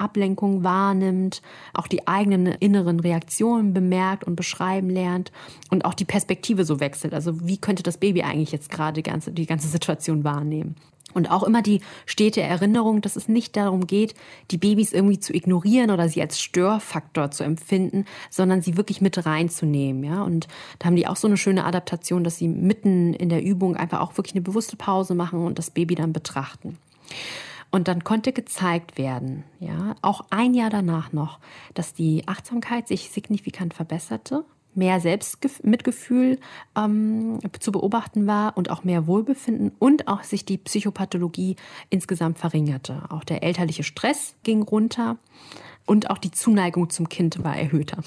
Ablenkung 0.00 0.64
wahrnimmt, 0.64 1.42
auch 1.74 1.86
die 1.86 2.06
eigenen 2.08 2.46
inneren 2.46 3.00
Reaktionen 3.00 3.72
bemerkt 3.72 4.24
und 4.24 4.36
beschreiben 4.36 4.90
lernt 4.90 5.32
und 5.70 5.84
auch 5.84 5.94
die 5.94 6.04
Perspektive 6.04 6.64
so 6.64 6.80
wechselt. 6.80 7.14
Also 7.14 7.46
wie 7.46 7.58
könnte 7.58 7.82
das 7.82 7.98
Baby 7.98 8.22
eigentlich 8.22 8.52
jetzt 8.52 8.70
gerade 8.70 8.94
die 8.94 9.08
ganze, 9.08 9.32
die 9.32 9.46
ganze 9.46 9.68
Situation 9.68 10.24
wahrnehmen? 10.24 10.76
Und 11.12 11.30
auch 11.30 11.42
immer 11.42 11.62
die 11.62 11.80
stete 12.06 12.40
Erinnerung, 12.40 13.00
dass 13.00 13.16
es 13.16 13.28
nicht 13.28 13.56
darum 13.56 13.86
geht, 13.86 14.14
die 14.50 14.58
Babys 14.58 14.92
irgendwie 14.92 15.18
zu 15.18 15.34
ignorieren 15.34 15.90
oder 15.90 16.08
sie 16.08 16.22
als 16.22 16.40
Störfaktor 16.40 17.30
zu 17.30 17.42
empfinden, 17.42 18.04
sondern 18.30 18.62
sie 18.62 18.76
wirklich 18.76 19.00
mit 19.00 19.26
reinzunehmen. 19.26 20.04
Ja? 20.04 20.22
Und 20.22 20.46
da 20.78 20.86
haben 20.86 20.96
die 20.96 21.06
auch 21.06 21.16
so 21.16 21.26
eine 21.26 21.36
schöne 21.36 21.64
Adaptation, 21.64 22.22
dass 22.22 22.38
sie 22.38 22.48
mitten 22.48 23.12
in 23.14 23.28
der 23.28 23.42
Übung 23.42 23.76
einfach 23.76 24.00
auch 24.00 24.16
wirklich 24.16 24.34
eine 24.34 24.42
bewusste 24.42 24.76
Pause 24.76 25.14
machen 25.14 25.44
und 25.44 25.58
das 25.58 25.70
Baby 25.70 25.96
dann 25.96 26.12
betrachten. 26.12 26.78
Und 27.70 27.86
dann 27.86 28.02
konnte 28.02 28.32
gezeigt 28.32 28.98
werden, 28.98 29.44
ja, 29.60 29.94
auch 30.02 30.24
ein 30.30 30.54
Jahr 30.54 30.70
danach 30.70 31.12
noch, 31.12 31.38
dass 31.74 31.94
die 31.94 32.26
Achtsamkeit 32.26 32.88
sich 32.88 33.10
signifikant 33.10 33.74
verbesserte 33.74 34.44
mehr 34.74 35.00
Selbstmitgefühl 35.00 36.38
ähm, 36.76 37.38
zu 37.58 37.72
beobachten 37.72 38.26
war 38.26 38.56
und 38.56 38.70
auch 38.70 38.84
mehr 38.84 39.06
Wohlbefinden 39.06 39.72
und 39.78 40.08
auch 40.08 40.22
sich 40.22 40.44
die 40.44 40.58
Psychopathologie 40.58 41.56
insgesamt 41.88 42.38
verringerte. 42.38 43.02
Auch 43.10 43.24
der 43.24 43.42
elterliche 43.42 43.82
Stress 43.82 44.36
ging 44.42 44.62
runter 44.62 45.18
und 45.86 46.10
auch 46.10 46.18
die 46.18 46.30
Zuneigung 46.30 46.90
zum 46.90 47.08
Kind 47.08 47.42
war 47.42 47.56
erhöhter. 47.56 47.98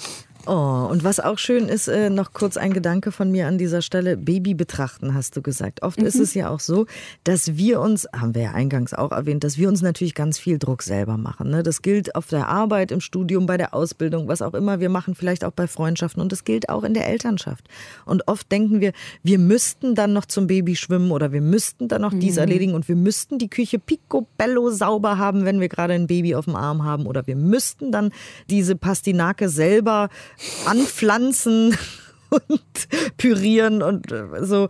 Oh, 0.46 0.88
und 0.90 1.04
was 1.04 1.20
auch 1.20 1.38
schön 1.38 1.68
ist, 1.68 1.88
äh, 1.88 2.10
noch 2.10 2.34
kurz 2.34 2.58
ein 2.58 2.74
Gedanke 2.74 3.12
von 3.12 3.30
mir 3.30 3.46
an 3.46 3.56
dieser 3.56 3.80
Stelle, 3.80 4.18
Baby 4.18 4.52
betrachten, 4.52 5.14
hast 5.14 5.36
du 5.36 5.42
gesagt. 5.42 5.82
Oft 5.82 5.98
mhm. 5.98 6.06
ist 6.06 6.16
es 6.16 6.34
ja 6.34 6.50
auch 6.50 6.60
so, 6.60 6.84
dass 7.24 7.56
wir 7.56 7.80
uns, 7.80 8.06
haben 8.14 8.34
wir 8.34 8.42
ja 8.42 8.52
eingangs 8.52 8.92
auch 8.92 9.12
erwähnt, 9.12 9.42
dass 9.42 9.56
wir 9.56 9.68
uns 9.68 9.80
natürlich 9.80 10.14
ganz 10.14 10.38
viel 10.38 10.58
Druck 10.58 10.82
selber 10.82 11.16
machen. 11.16 11.48
Ne? 11.48 11.62
Das 11.62 11.80
gilt 11.80 12.14
auf 12.14 12.26
der 12.26 12.48
Arbeit, 12.48 12.92
im 12.92 13.00
Studium, 13.00 13.46
bei 13.46 13.56
der 13.56 13.72
Ausbildung, 13.72 14.28
was 14.28 14.42
auch 14.42 14.52
immer 14.52 14.80
wir 14.80 14.90
machen, 14.90 15.14
vielleicht 15.14 15.46
auch 15.46 15.50
bei 15.50 15.66
Freundschaften 15.66 16.20
und 16.20 16.30
das 16.30 16.44
gilt 16.44 16.68
auch 16.68 16.84
in 16.84 16.92
der 16.92 17.08
Elternschaft. 17.08 17.66
Und 18.04 18.28
oft 18.28 18.52
denken 18.52 18.82
wir, 18.82 18.92
wir 19.22 19.38
müssten 19.38 19.94
dann 19.94 20.12
noch 20.12 20.26
zum 20.26 20.46
Baby 20.46 20.76
schwimmen 20.76 21.10
oder 21.10 21.32
wir 21.32 21.40
müssten 21.40 21.88
dann 21.88 22.02
noch 22.02 22.12
mhm. 22.12 22.20
dies 22.20 22.36
erledigen 22.36 22.74
und 22.74 22.86
wir 22.86 22.96
müssten 22.96 23.38
die 23.38 23.48
Küche 23.48 23.78
picobello 23.78 24.68
sauber 24.70 25.16
haben, 25.16 25.46
wenn 25.46 25.60
wir 25.60 25.70
gerade 25.70 25.94
ein 25.94 26.06
Baby 26.06 26.34
auf 26.34 26.44
dem 26.44 26.56
Arm 26.56 26.84
haben 26.84 27.06
oder 27.06 27.26
wir 27.26 27.36
müssten 27.36 27.92
dann 27.92 28.10
diese 28.50 28.76
Pastinake 28.76 29.48
selber 29.48 30.10
anpflanzen 30.66 31.76
und 32.30 33.16
pürieren 33.16 33.82
und 33.82 34.06
so. 34.40 34.68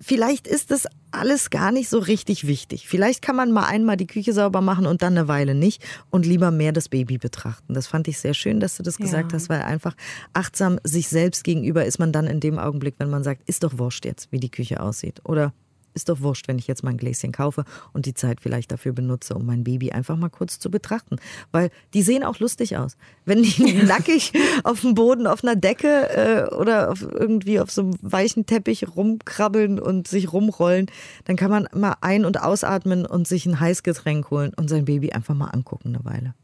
Vielleicht 0.00 0.46
ist 0.46 0.70
das 0.70 0.86
alles 1.10 1.50
gar 1.50 1.72
nicht 1.72 1.88
so 1.88 1.98
richtig 1.98 2.46
wichtig. 2.46 2.86
Vielleicht 2.86 3.22
kann 3.22 3.36
man 3.36 3.50
mal 3.50 3.64
einmal 3.64 3.96
die 3.96 4.06
Küche 4.06 4.32
sauber 4.32 4.60
machen 4.60 4.86
und 4.86 5.02
dann 5.02 5.16
eine 5.16 5.28
Weile 5.28 5.54
nicht 5.54 5.82
und 6.10 6.26
lieber 6.26 6.50
mehr 6.50 6.72
das 6.72 6.88
Baby 6.88 7.18
betrachten. 7.18 7.74
Das 7.74 7.86
fand 7.86 8.08
ich 8.08 8.18
sehr 8.18 8.34
schön, 8.34 8.60
dass 8.60 8.76
du 8.76 8.82
das 8.82 8.98
gesagt 8.98 9.32
ja. 9.32 9.36
hast, 9.36 9.48
weil 9.48 9.62
einfach 9.62 9.94
achtsam 10.32 10.78
sich 10.84 11.08
selbst 11.08 11.44
gegenüber 11.44 11.84
ist 11.84 11.98
man 11.98 12.12
dann 12.12 12.26
in 12.26 12.40
dem 12.40 12.58
Augenblick, 12.58 12.96
wenn 12.98 13.10
man 13.10 13.24
sagt, 13.24 13.48
ist 13.48 13.64
doch 13.64 13.78
wurscht 13.78 14.04
jetzt, 14.04 14.30
wie 14.32 14.40
die 14.40 14.50
Küche 14.50 14.80
aussieht. 14.80 15.20
Oder 15.24 15.52
ist 15.94 16.08
doch 16.08 16.20
wurscht, 16.20 16.48
wenn 16.48 16.58
ich 16.58 16.66
jetzt 16.66 16.82
mal 16.82 16.90
ein 16.90 16.96
Gläschen 16.96 17.32
kaufe 17.32 17.64
und 17.92 18.06
die 18.06 18.14
Zeit 18.14 18.40
vielleicht 18.40 18.70
dafür 18.72 18.92
benutze, 18.92 19.34
um 19.34 19.46
mein 19.46 19.64
Baby 19.64 19.92
einfach 19.92 20.16
mal 20.16 20.28
kurz 20.28 20.58
zu 20.58 20.70
betrachten. 20.70 21.16
Weil 21.50 21.70
die 21.94 22.02
sehen 22.02 22.22
auch 22.22 22.38
lustig 22.38 22.76
aus. 22.76 22.96
Wenn 23.24 23.42
die 23.42 23.72
nackig 23.84 24.32
auf 24.64 24.80
dem 24.80 24.94
Boden, 24.94 25.26
auf 25.26 25.42
einer 25.42 25.56
Decke 25.56 26.48
äh, 26.50 26.54
oder 26.54 26.90
auf 26.90 27.02
irgendwie 27.02 27.60
auf 27.60 27.70
so 27.70 27.82
einem 27.82 27.94
weichen 28.02 28.46
Teppich 28.46 28.86
rumkrabbeln 28.96 29.78
und 29.78 30.08
sich 30.08 30.32
rumrollen, 30.32 30.86
dann 31.24 31.36
kann 31.36 31.50
man 31.50 31.68
mal 31.74 31.96
ein- 32.00 32.24
und 32.24 32.40
ausatmen 32.40 33.06
und 33.06 33.26
sich 33.26 33.46
ein 33.46 33.60
Heißgetränk 33.60 34.30
holen 34.30 34.52
und 34.54 34.68
sein 34.68 34.84
Baby 34.84 35.12
einfach 35.12 35.34
mal 35.34 35.48
angucken 35.48 35.94
eine 35.94 36.04
Weile. 36.04 36.34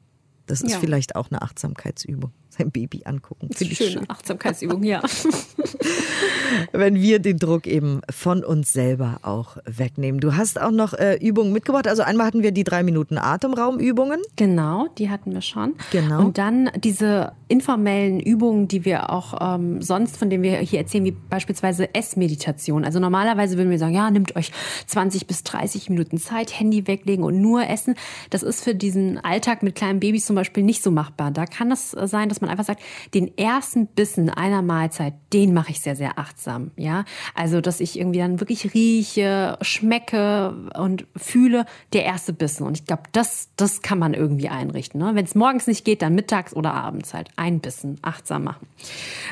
Das 0.47 0.61
ist 0.61 0.73
ja. 0.73 0.79
vielleicht 0.79 1.17
auch 1.17 1.31
eine 1.31 1.43
Achtsamkeitsübung 1.43 2.33
sein 2.59 2.71
Baby 2.71 3.03
angucken. 3.05 3.49
Finde 3.53 3.73
ich 3.73 3.79
schöne 3.79 3.91
schön. 3.91 4.11
Achtsamkeitsübung, 4.11 4.83
ja. 4.83 5.03
Wenn 6.73 6.97
wir 6.97 7.19
den 7.19 7.39
Druck 7.39 7.67
eben 7.67 8.01
von 8.11 8.45
uns 8.45 8.73
selber 8.73 9.19
auch 9.23 9.57
wegnehmen. 9.65 10.21
Du 10.21 10.37
hast 10.37 10.61
auch 10.61 10.71
noch 10.71 10.93
äh, 10.95 11.17
Übungen 11.17 11.53
mitgebracht. 11.53 11.89
Also 11.89 12.03
einmal 12.03 12.27
hatten 12.27 12.43
wir 12.43 12.53
die 12.53 12.65
drei 12.65 12.83
Minuten 12.83 13.19
Atemraumübungen. 13.19 14.21
Genau, 14.37 14.89
die 14.99 15.11
hatten 15.11 15.33
wir 15.33 15.43
schon. 15.43 15.75
Genau. 15.91 16.21
Und 16.21 16.39
dann 16.39 16.71
diese 16.77 17.33
informellen 17.49 18.21
Übungen, 18.21 18.69
die 18.69 18.85
wir 18.85 19.11
auch 19.11 19.55
ähm, 19.55 19.83
sonst, 19.83 20.17
von 20.17 20.31
denen 20.31 20.43
wir 20.43 20.57
hier 20.59 20.81
erzählen, 20.81 21.05
wie 21.05 21.13
beispielsweise 21.13 21.95
Essmeditation. 21.95 22.85
Also 22.85 23.01
normalerweise 23.01 23.57
würden 23.57 23.71
wir 23.71 23.79
sagen, 23.79 23.95
ja, 23.95 24.11
nehmt 24.11 24.35
euch 24.37 24.53
20 24.87 25.27
bis 25.27 25.43
30 25.45 25.91
Minuten 25.91 26.19
Zeit, 26.19 26.59
Handy 26.59 26.87
weglegen 26.87 27.25
und 27.25 27.41
nur 27.41 27.69
essen. 27.69 27.95
Das 28.31 28.43
ist 28.43 28.65
für 28.65 28.75
diesen 28.75 29.19
Alltag 29.19 29.63
mit 29.63 29.75
kleinen 29.75 30.01
Babys 30.01 30.27
zum 30.27 30.37
Beispiel 30.37 30.63
nicht 30.63 30.83
so 30.83 30.91
machbar. 30.91 31.31
Da 31.31 31.47
kann 31.47 31.71
es 31.71 31.91
sein, 31.91 32.29
dass 32.29 32.41
man 32.41 32.44
einfach 32.49 32.65
sagt, 32.65 32.83
den 33.15 33.37
ersten 33.37 33.87
Bissen 33.87 34.31
einer 34.31 34.63
Mahlzeit, 34.63 35.15
den 35.33 35.55
mache 35.55 35.71
ich 35.71 35.81
sehr, 35.81 35.97
sehr 35.97 36.19
achtsam. 36.19 36.71
Ja, 36.77 37.05
also 37.35 37.61
dass 37.61 37.81
ich 37.81 37.99
irgendwie 37.99 38.19
dann 38.19 38.41
wirklich 38.41 38.75
rieche, 38.75 39.59
schmecke 39.61 40.55
und 40.79 41.07
fühle, 41.17 41.67
der 41.93 42.05
erste 42.05 42.33
Bissen. 42.33 42.67
Und 42.67 42.79
ich 42.79 42.87
glaube, 42.87 43.05
das, 43.13 43.49
das 43.57 43.83
kann 43.83 43.99
man 43.99 44.15
irgendwie 44.15 44.49
einrichten. 44.49 45.01
Ne? 45.01 45.13
Wenn 45.15 45.25
es 45.25 45.35
morgens 45.35 45.67
nicht 45.67 45.85
geht, 45.85 46.03
dann 46.03 46.15
mittags 46.15 46.55
oder 46.55 46.75
abends 46.75 47.15
halt 47.15 47.29
ein 47.37 47.61
Bissen 47.61 47.99
achtsam 48.03 48.45
machen, 48.45 48.67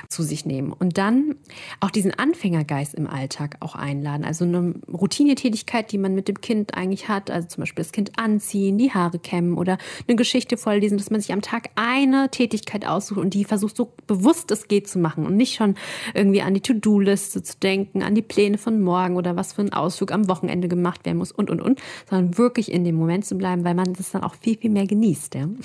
zu 0.09 0.23
sich 0.23 0.47
nehmen. 0.47 0.73
Und 0.73 0.99
dann 0.99 1.37
auch 1.81 1.91
diesen 1.91 2.13
Anfängergeist 2.13 2.95
im 2.95 3.07
Alltag 3.07 3.57
auch 3.61 3.75
einladen. 3.75 4.25
Also 4.25 4.45
eine 4.45 4.75
Routinetätigkeit, 4.93 5.93
die 5.93 5.99
man 5.99 6.15
mit 6.15 6.29
dem 6.29 6.41
Kind 6.41 6.75
eigentlich 6.75 7.09
hat. 7.09 7.31
Also 7.31 7.49
zum 7.49 7.63
Beispiel 7.63 7.85
das 7.85 7.93
Kind 7.93 8.19
anziehen, 8.19 8.79
die 8.79 8.93
Haare 8.93 9.19
kämmen 9.19 9.57
oder 9.57 9.79
eine 10.07 10.17
Geschichte 10.17 10.57
vorlesen, 10.57 10.99
dass 10.99 11.11
man 11.11 11.21
sich 11.21 11.33
am 11.33 11.43
Tag 11.43 11.71
eine 11.75 12.31
Tätigkeit 12.31 12.87
aus 12.87 13.02
aussucht 13.03 13.19
und 13.19 13.35
die 13.35 13.45
versucht 13.45 13.77
so 13.77 13.93
bewusst 14.07 14.51
es 14.51 14.69
geht 14.69 14.89
zu 14.89 14.99
machen 14.99 15.27
und 15.27 15.37
nicht 15.37 15.55
schon 15.55 15.75
irgendwie 16.15 16.43
an 16.43 16.55
die 16.55 16.61
To-Do-Liste 16.61 17.43
zu 17.43 17.57
denken, 17.59 18.03
an 18.03 18.15
die 18.15 18.23
Pläne 18.23 18.59
von 18.59 18.81
morgen 18.81 19.17
oder 19.17 19.37
was 19.37 19.53
für 19.53 19.63
ein 19.63 19.73
Ausflug 19.73 20.13
am 20.13 20.29
Wochenende 20.29 20.69
gemacht 20.69 21.05
werden 21.05 21.19
muss 21.19 21.33
und 21.33 21.51
und 21.51 21.61
und, 21.61 21.81
sondern 22.09 22.39
wirklich 22.39 22.71
in 22.71 22.85
dem 22.85 22.95
Moment 22.95 23.25
zu 23.25 23.37
bleiben, 23.37 23.65
weil 23.65 23.75
man 23.75 23.93
das 23.95 24.11
dann 24.11 24.23
auch 24.23 24.35
viel, 24.35 24.57
viel 24.57 24.71
mehr 24.71 24.87
genießt. 24.87 25.35
Ja. 25.35 25.49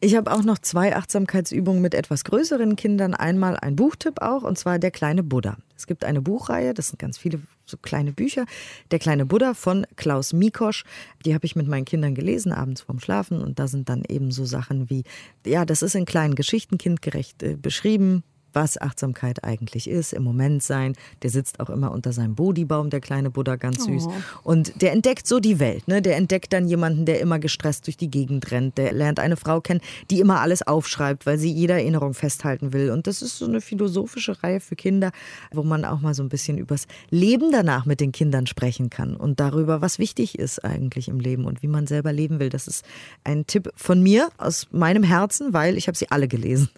Ich 0.00 0.14
habe 0.14 0.30
auch 0.30 0.44
noch 0.44 0.58
zwei 0.58 0.94
Achtsamkeitsübungen 0.94 1.82
mit 1.82 1.92
etwas 1.92 2.22
größeren 2.22 2.76
Kindern. 2.76 3.14
Einmal 3.14 3.56
ein 3.56 3.74
Buchtipp 3.74 4.22
auch, 4.22 4.44
und 4.44 4.56
zwar 4.56 4.78
Der 4.78 4.92
kleine 4.92 5.24
Buddha. 5.24 5.56
Es 5.78 5.86
gibt 5.86 6.04
eine 6.04 6.20
Buchreihe, 6.20 6.74
das 6.74 6.88
sind 6.88 6.98
ganz 6.98 7.16
viele 7.16 7.40
so 7.64 7.76
kleine 7.76 8.12
Bücher. 8.12 8.46
Der 8.90 8.98
kleine 8.98 9.24
Buddha 9.24 9.54
von 9.54 9.86
Klaus 9.94 10.32
Mikosch, 10.32 10.84
die 11.24 11.34
habe 11.34 11.46
ich 11.46 11.54
mit 11.54 11.68
meinen 11.68 11.84
Kindern 11.84 12.16
gelesen, 12.16 12.52
abends 12.52 12.80
vorm 12.80 12.98
Schlafen. 12.98 13.40
Und 13.40 13.60
da 13.60 13.68
sind 13.68 13.88
dann 13.88 14.02
eben 14.08 14.32
so 14.32 14.44
Sachen 14.44 14.90
wie, 14.90 15.04
ja, 15.46 15.64
das 15.64 15.82
ist 15.82 15.94
in 15.94 16.04
kleinen 16.04 16.34
Geschichten 16.34 16.78
kindgerecht 16.78 17.42
äh, 17.44 17.56
beschrieben 17.56 18.24
was 18.58 18.80
Achtsamkeit 18.80 19.44
eigentlich 19.44 19.88
ist, 19.88 20.12
im 20.12 20.24
Moment 20.24 20.64
sein. 20.64 20.96
Der 21.22 21.30
sitzt 21.30 21.60
auch 21.60 21.70
immer 21.70 21.92
unter 21.92 22.12
seinem 22.12 22.34
Bodhibaum, 22.34 22.90
der 22.90 23.00
kleine 23.00 23.30
Buddha, 23.30 23.54
ganz 23.54 23.84
süß. 23.84 24.06
Oh. 24.08 24.12
Und 24.42 24.82
der 24.82 24.90
entdeckt 24.90 25.28
so 25.28 25.38
die 25.38 25.60
Welt. 25.60 25.86
Ne? 25.86 26.02
Der 26.02 26.16
entdeckt 26.16 26.52
dann 26.52 26.66
jemanden, 26.66 27.04
der 27.04 27.20
immer 27.20 27.38
gestresst 27.38 27.86
durch 27.86 27.96
die 27.96 28.10
Gegend 28.10 28.50
rennt. 28.50 28.76
Der 28.76 28.92
lernt 28.92 29.20
eine 29.20 29.36
Frau 29.36 29.60
kennen, 29.60 29.80
die 30.10 30.18
immer 30.18 30.40
alles 30.40 30.66
aufschreibt, 30.66 31.24
weil 31.24 31.38
sie 31.38 31.52
jede 31.52 31.74
Erinnerung 31.74 32.14
festhalten 32.14 32.72
will. 32.72 32.90
Und 32.90 33.06
das 33.06 33.22
ist 33.22 33.38
so 33.38 33.46
eine 33.46 33.60
philosophische 33.60 34.42
Reihe 34.42 34.58
für 34.58 34.74
Kinder, 34.74 35.12
wo 35.52 35.62
man 35.62 35.84
auch 35.84 36.00
mal 36.00 36.14
so 36.14 36.24
ein 36.24 36.28
bisschen 36.28 36.58
übers 36.58 36.88
Leben 37.10 37.52
danach 37.52 37.86
mit 37.86 38.00
den 38.00 38.10
Kindern 38.10 38.48
sprechen 38.48 38.90
kann 38.90 39.14
und 39.14 39.38
darüber, 39.38 39.80
was 39.82 40.00
wichtig 40.00 40.36
ist 40.36 40.64
eigentlich 40.64 41.06
im 41.06 41.20
Leben 41.20 41.44
und 41.44 41.62
wie 41.62 41.68
man 41.68 41.86
selber 41.86 42.12
leben 42.12 42.40
will. 42.40 42.48
Das 42.48 42.66
ist 42.66 42.84
ein 43.22 43.46
Tipp 43.46 43.70
von 43.76 44.02
mir 44.02 44.30
aus 44.36 44.66
meinem 44.72 45.04
Herzen, 45.04 45.52
weil 45.52 45.76
ich 45.76 45.86
habe 45.86 45.96
sie 45.96 46.10
alle 46.10 46.26
gelesen. 46.26 46.70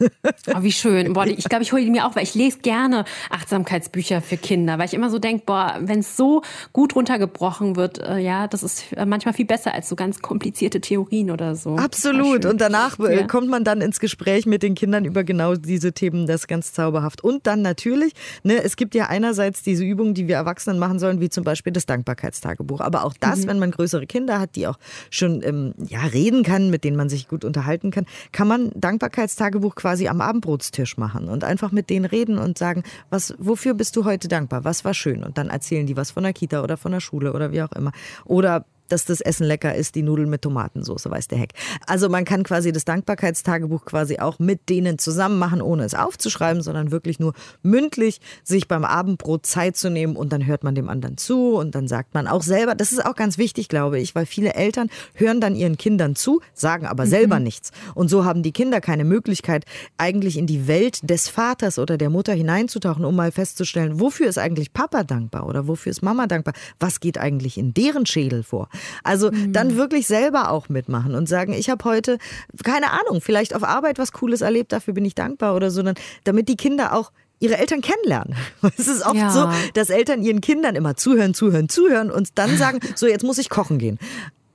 Oh, 0.55 0.63
wie 0.63 0.73
schön. 0.73 1.13
Boah, 1.15 1.27
ich 1.27 1.45
glaube, 1.45 1.63
ich 1.63 1.70
hole 1.73 1.85
die 1.85 1.91
mir 1.91 2.07
auch, 2.07 2.17
weil 2.17 2.25
ich 2.25 2.35
lese 2.35 2.59
gerne 2.59 3.05
Achtsamkeitsbücher 3.31 4.21
für 4.21 4.37
Kinder, 4.37 4.79
weil 4.79 4.87
ich 4.87 4.95
immer 4.95 5.11
so 5.11 5.19
denke, 5.19 5.45
boah, 5.47 5.79
wenn 5.81 6.01
es 6.01 6.17
so 6.17 6.43
gut 6.73 6.97
runtergebrochen 6.97 7.77
wird, 7.77 7.99
äh, 7.99 8.19
ja, 8.19 8.47
das 8.47 8.63
ist 8.63 8.85
manchmal 9.07 9.35
viel 9.35 9.47
besser 9.47 9.75
als 9.75 9.89
so 9.89 9.97
ganz 9.97 10.21
komplizierte 10.21 10.81
Theorien 10.81 11.31
oder 11.31 11.55
so. 11.55 11.77
Absolut. 11.77 12.45
Und 12.45 12.61
danach 12.61 12.99
äh, 12.99 13.21
ja. 13.21 13.27
kommt 13.27 13.49
man 13.49 13.65
dann 13.65 13.81
ins 13.81 14.01
Gespräch 14.01 14.47
mit 14.47 14.63
den 14.63 14.75
Kindern 14.75 15.05
über 15.05 15.25
genau 15.25 15.55
diese 15.55 15.93
Themen, 15.93 16.27
das 16.27 16.43
ist 16.43 16.49
ganz 16.49 16.73
zauberhaft. 16.73 17.23
Und 17.23 17.47
dann 17.47 17.63
natürlich, 17.63 18.13
ne, 18.43 18.63
es 18.63 18.77
gibt 18.77 18.95
ja 18.95 19.07
einerseits 19.07 19.63
diese 19.63 19.85
Übungen, 19.85 20.15
die 20.15 20.29
wir 20.29 20.37
Erwachsenen 20.37 20.79
machen 20.79 20.99
sollen, 20.99 21.21
wie 21.21 21.29
zum 21.29 21.45
Beispiel 21.45 21.73
das 21.73 21.87
Dankbarkeitstagebuch. 21.87 22.81
Aber 22.81 23.05
auch 23.05 23.15
das, 23.19 23.41
mhm. 23.41 23.47
wenn 23.49 23.59
man 23.59 23.71
größere 23.71 24.07
Kinder 24.07 24.41
hat, 24.41 24.57
die 24.57 24.67
auch 24.67 24.79
schon 25.11 25.43
ähm, 25.43 25.75
ja, 25.87 26.01
reden 26.01 26.43
kann, 26.43 26.71
mit 26.71 26.85
denen 26.85 26.97
man 26.97 27.09
sich 27.09 27.29
gut 27.29 27.45
unterhalten 27.45 27.91
kann, 27.91 28.07
kann 28.33 28.49
man 28.49 28.73
Dankbarkeitstagebuch 28.75 29.75
quasi 29.75 30.09
am 30.09 30.21
Abendbrotstisch 30.21 30.97
machen 30.97 31.29
und 31.29 31.45
einfach 31.51 31.73
mit 31.73 31.91
denen 31.91 32.07
reden 32.07 32.39
und 32.39 32.57
sagen, 32.57 32.83
was, 33.11 33.35
wofür 33.39 33.75
bist 33.75 33.97
du 33.97 34.05
heute 34.05 34.29
dankbar? 34.29 34.65
Was 34.65 34.85
war 34.85 34.95
schön? 34.95 35.23
Und 35.23 35.37
dann 35.37 35.51
erzählen 35.51 35.87
die 35.87 35.97
was 35.97 36.13
von 36.13 36.23
der 36.23 36.33
Kita 36.33 36.63
oder 36.63 36.77
von 36.77 36.93
der 36.93 37.01
Schule 37.01 37.33
oder 37.33 37.53
wie 37.53 37.63
auch 37.63 37.73
immer. 37.73 37.93
Oder 38.25 38.65
dass 38.93 39.05
das 39.05 39.21
Essen 39.21 39.47
lecker 39.47 39.75
ist, 39.75 39.95
die 39.95 40.03
Nudeln 40.03 40.31
mit 40.31 40.43
Tomatensauce, 40.43 41.09
weiß 41.09 41.29
der 41.29 41.39
Heck. 41.39 41.53
Also 41.87 42.09
man 42.09 42.25
kann 42.25 42.43
quasi 42.43 42.73
das 42.73 42.85
Dankbarkeitstagebuch 42.85 43.85
quasi 43.85 44.19
auch 44.19 44.39
mit 44.39 44.69
denen 44.69 44.99
zusammen 44.99 45.39
machen, 45.39 45.63
ohne 45.63 45.85
es 45.85 45.95
aufzuschreiben, 45.95 46.63
sondern 46.63 46.91
wirklich 46.91 47.21
nur 47.21 47.35
mündlich 47.63 48.21
sich 48.45 48.69
beim 48.69 48.85
Abendbrot 48.85 49.47
Zeit 49.47 49.77
zu 49.77 49.91
nehmen 49.91 50.17
und 50.17 50.33
dann 50.33 50.47
hört 50.47 50.65
man 50.65 50.75
dem 50.75 50.89
anderen 50.89 51.17
zu 51.17 51.55
und 51.55 51.75
dann 51.75 51.89
sagt 51.89 52.15
man 52.15 52.27
auch 52.27 52.43
selber, 52.43 52.75
das 52.75 52.93
ist 52.93 53.05
auch 53.05 53.15
ganz 53.15 53.39
wichtig, 53.39 53.69
glaube 53.69 53.99
ich, 53.99 54.15
weil 54.15 54.27
viele 54.27 54.55
Eltern 54.55 54.89
hören 55.15 55.41
dann 55.41 55.55
ihren 55.55 55.77
Kindern 55.77 56.17
zu, 56.17 56.41
sagen 56.55 56.87
aber 56.87 57.07
selber 57.07 57.39
mhm. 57.39 57.45
nichts. 57.45 57.71
Und 57.95 58.09
so 58.09 58.25
haben 58.25 58.43
die 58.43 58.53
Kinder 58.53 58.81
keine 58.81 59.05
Möglichkeit, 59.05 59.65
eigentlich 59.99 60.37
in 60.37 60.47
die 60.47 60.67
Welt 60.67 61.09
des 61.09 61.29
Vaters 61.29 61.79
oder 61.79 61.97
der 61.97 62.11
Mutter 62.11 62.33
hineinzutauchen, 62.33 63.05
um 63.05 63.17
mal 63.17 63.33
festzustellen, 63.33 64.01
wofür 64.01 64.29
ist 64.29 64.39
eigentlich 64.39 64.73
Papa 64.73 65.05
dankbar 65.05 65.47
oder 65.47 65.67
wofür 65.69 65.91
ist 65.91 66.03
Mama 66.03 66.27
dankbar? 66.27 66.55
Was 66.79 67.01
geht 67.01 67.19
eigentlich 67.19 67.59
in 67.59 67.75
deren 67.75 68.07
Schädel 68.07 68.43
vor? 68.43 68.69
Also 69.03 69.31
mhm. 69.31 69.53
dann 69.53 69.77
wirklich 69.77 70.07
selber 70.07 70.51
auch 70.51 70.69
mitmachen 70.69 71.15
und 71.15 71.29
sagen, 71.29 71.53
ich 71.53 71.71
habe 71.71 71.85
heute, 71.85 72.19
keine 72.65 72.91
Ahnung, 72.91 73.21
vielleicht 73.21 73.55
auf 73.55 73.65
Arbeit 73.65 73.99
was 73.99 74.13
Cooles 74.13 74.41
erlebt, 74.41 74.73
dafür 74.73 74.95
bin 74.95 75.05
ich 75.05 75.15
dankbar 75.15 75.55
oder 75.55 75.71
so, 75.71 75.83
damit 76.25 76.49
die 76.49 76.57
Kinder 76.57 76.95
auch 76.95 77.13
ihre 77.39 77.57
Eltern 77.57 77.81
kennenlernen. 77.81 78.37
Es 78.77 78.87
ist 78.87 79.05
oft 79.05 79.17
ja. 79.17 79.31
so, 79.31 79.49
dass 79.75 79.91
Eltern 79.91 80.23
ihren 80.23 80.41
Kindern 80.41 80.77
immer 80.77 80.97
zuhören, 80.97 81.35
zuhören, 81.35 81.69
zuhören 81.69 82.11
und 82.11 82.39
dann 82.39 82.57
sagen, 82.57 82.81
so 82.95 83.07
jetzt 83.07 83.25
muss 83.25 83.39
ich 83.39 83.49
kochen 83.49 83.79
gehen 83.79 83.99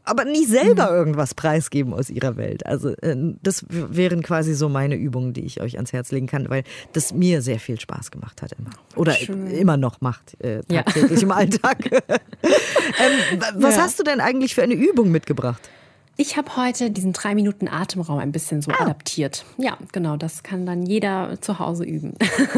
aber 0.05 0.25
nie 0.25 0.45
selber 0.45 0.91
mhm. 0.91 0.97
irgendwas 0.97 1.33
preisgeben 1.33 1.93
aus 1.93 2.09
ihrer 2.09 2.37
Welt. 2.37 2.65
Also 2.65 2.89
äh, 2.89 3.15
das 3.41 3.65
wären 3.69 4.21
quasi 4.21 4.53
so 4.53 4.69
meine 4.69 4.95
Übungen, 4.95 5.33
die 5.33 5.45
ich 5.45 5.61
euch 5.61 5.75
ans 5.75 5.93
Herz 5.93 6.11
legen 6.11 6.27
kann, 6.27 6.49
weil 6.49 6.63
das 6.93 7.13
mir 7.13 7.41
sehr 7.41 7.59
viel 7.59 7.79
Spaß 7.79 8.11
gemacht 8.11 8.41
hat 8.41 8.53
immer. 8.53 8.71
Oder 8.95 9.13
Schön. 9.13 9.47
immer 9.47 9.77
noch 9.77 10.01
macht, 10.01 10.39
äh, 10.41 10.63
tagtäglich 10.63 11.21
ja. 11.21 11.25
im 11.25 11.31
Alltag. 11.31 11.91
ähm, 11.91 13.39
was 13.55 13.75
ja. 13.75 13.81
hast 13.81 13.99
du 13.99 14.03
denn 14.03 14.21
eigentlich 14.21 14.55
für 14.55 14.63
eine 14.63 14.75
Übung 14.75 15.11
mitgebracht? 15.11 15.69
Ich 16.17 16.37
habe 16.37 16.55
heute 16.55 16.91
diesen 16.91 17.11
drei 17.11 17.35
Minuten 17.35 17.67
Atemraum 17.67 18.19
ein 18.19 18.31
bisschen 18.31 18.61
so 18.61 18.71
ah. 18.71 18.83
adaptiert. 18.83 19.43
Ja, 19.57 19.77
genau, 19.91 20.15
das 20.15 20.43
kann 20.43 20.65
dann 20.65 20.85
jeder 20.85 21.37
zu 21.41 21.59
Hause 21.59 21.83
üben. 21.83 22.13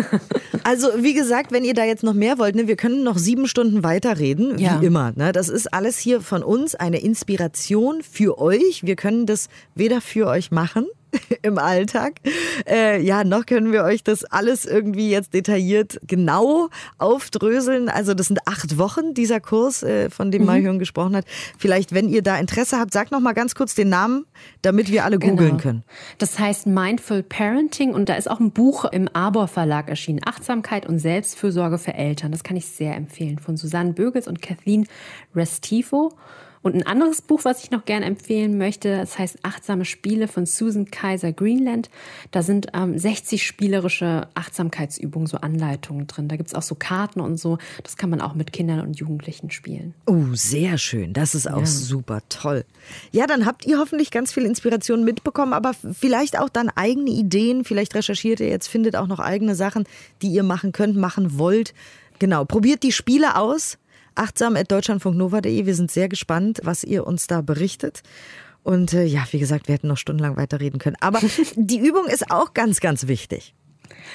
also 0.63 0.89
wie 0.97 1.15
gesagt, 1.15 1.51
wenn 1.51 1.63
ihr 1.63 1.73
da 1.73 1.83
jetzt 1.83 2.03
noch 2.03 2.13
mehr 2.13 2.37
wollt, 2.37 2.55
ne, 2.55 2.67
wir 2.67 2.75
können 2.75 3.03
noch 3.03 3.17
sieben 3.17 3.47
Stunden 3.47 3.83
weiterreden, 3.83 4.59
ja. 4.59 4.79
wie 4.79 4.85
immer. 4.85 5.11
Ne? 5.15 5.31
Das 5.31 5.49
ist 5.49 5.73
alles 5.73 5.97
hier 5.97 6.21
von 6.21 6.43
uns 6.43 6.75
eine 6.75 6.99
Inspiration 6.99 8.03
für 8.03 8.37
euch. 8.37 8.83
Wir 8.83 8.95
können 8.95 9.25
das 9.25 9.49
weder 9.73 10.01
für 10.01 10.27
euch 10.27 10.51
machen, 10.51 10.85
im 11.41 11.57
Alltag. 11.57 12.15
Äh, 12.67 13.01
ja, 13.01 13.23
noch 13.23 13.45
können 13.45 13.71
wir 13.71 13.83
euch 13.83 14.03
das 14.03 14.23
alles 14.25 14.65
irgendwie 14.65 15.09
jetzt 15.09 15.33
detailliert 15.33 15.99
genau 16.05 16.69
aufdröseln. 16.97 17.89
Also 17.89 18.13
das 18.13 18.27
sind 18.27 18.39
acht 18.45 18.77
Wochen, 18.77 19.13
dieser 19.13 19.39
Kurs, 19.39 19.83
äh, 19.83 20.09
von 20.09 20.31
dem 20.31 20.41
mhm. 20.41 20.47
Mayhörn 20.47 20.79
gesprochen 20.79 21.15
hat. 21.15 21.25
Vielleicht, 21.57 21.93
wenn 21.93 22.09
ihr 22.09 22.21
da 22.21 22.37
Interesse 22.37 22.77
habt, 22.79 22.93
sagt 22.93 23.11
noch 23.11 23.19
mal 23.19 23.33
ganz 23.33 23.55
kurz 23.55 23.75
den 23.75 23.89
Namen, 23.89 24.25
damit 24.61 24.91
wir 24.91 25.05
alle 25.05 25.19
googeln 25.19 25.37
genau. 25.37 25.61
können. 25.61 25.83
Das 26.17 26.39
heißt 26.39 26.67
Mindful 26.67 27.23
Parenting 27.23 27.93
und 27.93 28.09
da 28.09 28.15
ist 28.15 28.29
auch 28.29 28.39
ein 28.39 28.51
Buch 28.51 28.85
im 28.85 29.09
Arbor 29.13 29.47
Verlag 29.47 29.89
erschienen. 29.89 30.21
Achtsamkeit 30.25 30.85
und 30.85 30.99
Selbstfürsorge 30.99 31.77
für 31.77 31.93
Eltern. 31.93 32.31
Das 32.31 32.43
kann 32.43 32.57
ich 32.57 32.67
sehr 32.67 32.95
empfehlen. 32.95 33.39
Von 33.39 33.57
Susanne 33.57 33.93
Bögels 33.93 34.27
und 34.27 34.41
Kathleen 34.41 34.87
Restifo. 35.35 36.13
Und 36.67 36.75
ein 36.75 36.85
anderes 36.85 37.21
Buch, 37.21 37.45
was 37.45 37.63
ich 37.63 37.71
noch 37.71 37.85
gerne 37.85 38.05
empfehlen 38.05 38.57
möchte, 38.57 38.97
das 38.97 39.17
heißt 39.17 39.37
Achtsame 39.43 39.85
Spiele 39.85 40.27
von 40.27 40.45
Susan 40.45 40.91
Kaiser 40.91 41.31
Greenland. 41.31 41.89
Da 42.31 42.43
sind 42.43 42.67
ähm, 42.73 42.97
60 42.97 43.47
spielerische 43.47 44.27
Achtsamkeitsübungen, 44.33 45.27
so 45.27 45.37
Anleitungen 45.37 46.07
drin. 46.07 46.27
Da 46.27 46.35
gibt 46.35 46.47
es 46.49 46.53
auch 46.53 46.61
so 46.61 46.75
Karten 46.75 47.21
und 47.21 47.37
so. 47.37 47.57
Das 47.83 47.95
kann 47.95 48.09
man 48.09 48.19
auch 48.19 48.35
mit 48.35 48.51
Kindern 48.51 48.81
und 48.81 48.99
Jugendlichen 48.99 49.49
spielen. 49.49 49.93
Oh, 50.07 50.25
sehr 50.33 50.77
schön. 50.77 51.13
Das 51.13 51.35
ist 51.35 51.49
auch 51.49 51.61
ja. 51.61 51.65
super 51.65 52.19
toll. 52.27 52.65
Ja, 53.13 53.27
dann 53.27 53.45
habt 53.45 53.65
ihr 53.65 53.79
hoffentlich 53.79 54.11
ganz 54.11 54.33
viel 54.33 54.43
Inspiration 54.43 55.05
mitbekommen, 55.05 55.53
aber 55.53 55.71
vielleicht 55.73 56.37
auch 56.37 56.49
dann 56.49 56.67
eigene 56.67 57.11
Ideen. 57.11 57.63
Vielleicht 57.63 57.95
recherchiert 57.95 58.41
ihr 58.41 58.49
jetzt, 58.49 58.67
findet 58.67 58.97
auch 58.97 59.07
noch 59.07 59.19
eigene 59.19 59.55
Sachen, 59.55 59.85
die 60.21 60.27
ihr 60.27 60.43
machen 60.43 60.73
könnt, 60.73 60.97
machen 60.97 61.39
wollt. 61.39 61.73
Genau, 62.19 62.43
probiert 62.43 62.83
die 62.83 62.91
Spiele 62.91 63.37
aus 63.37 63.77
achtsam.deutschlandfunknova.de. 64.17 65.65
Wir 65.65 65.75
sind 65.75 65.91
sehr 65.91 66.09
gespannt, 66.09 66.59
was 66.63 66.83
ihr 66.83 67.05
uns 67.05 67.27
da 67.27 67.41
berichtet. 67.41 68.01
Und 68.63 68.93
äh, 68.93 69.05
ja, 69.05 69.25
wie 69.31 69.39
gesagt, 69.39 69.67
wir 69.67 69.75
hätten 69.75 69.87
noch 69.87 69.97
stundenlang 69.97 70.35
weiterreden 70.35 70.79
können. 70.79 70.97
Aber 70.99 71.19
die 71.55 71.79
Übung 71.79 72.07
ist 72.07 72.31
auch 72.31 72.53
ganz, 72.53 72.79
ganz 72.79 73.07
wichtig. 73.07 73.53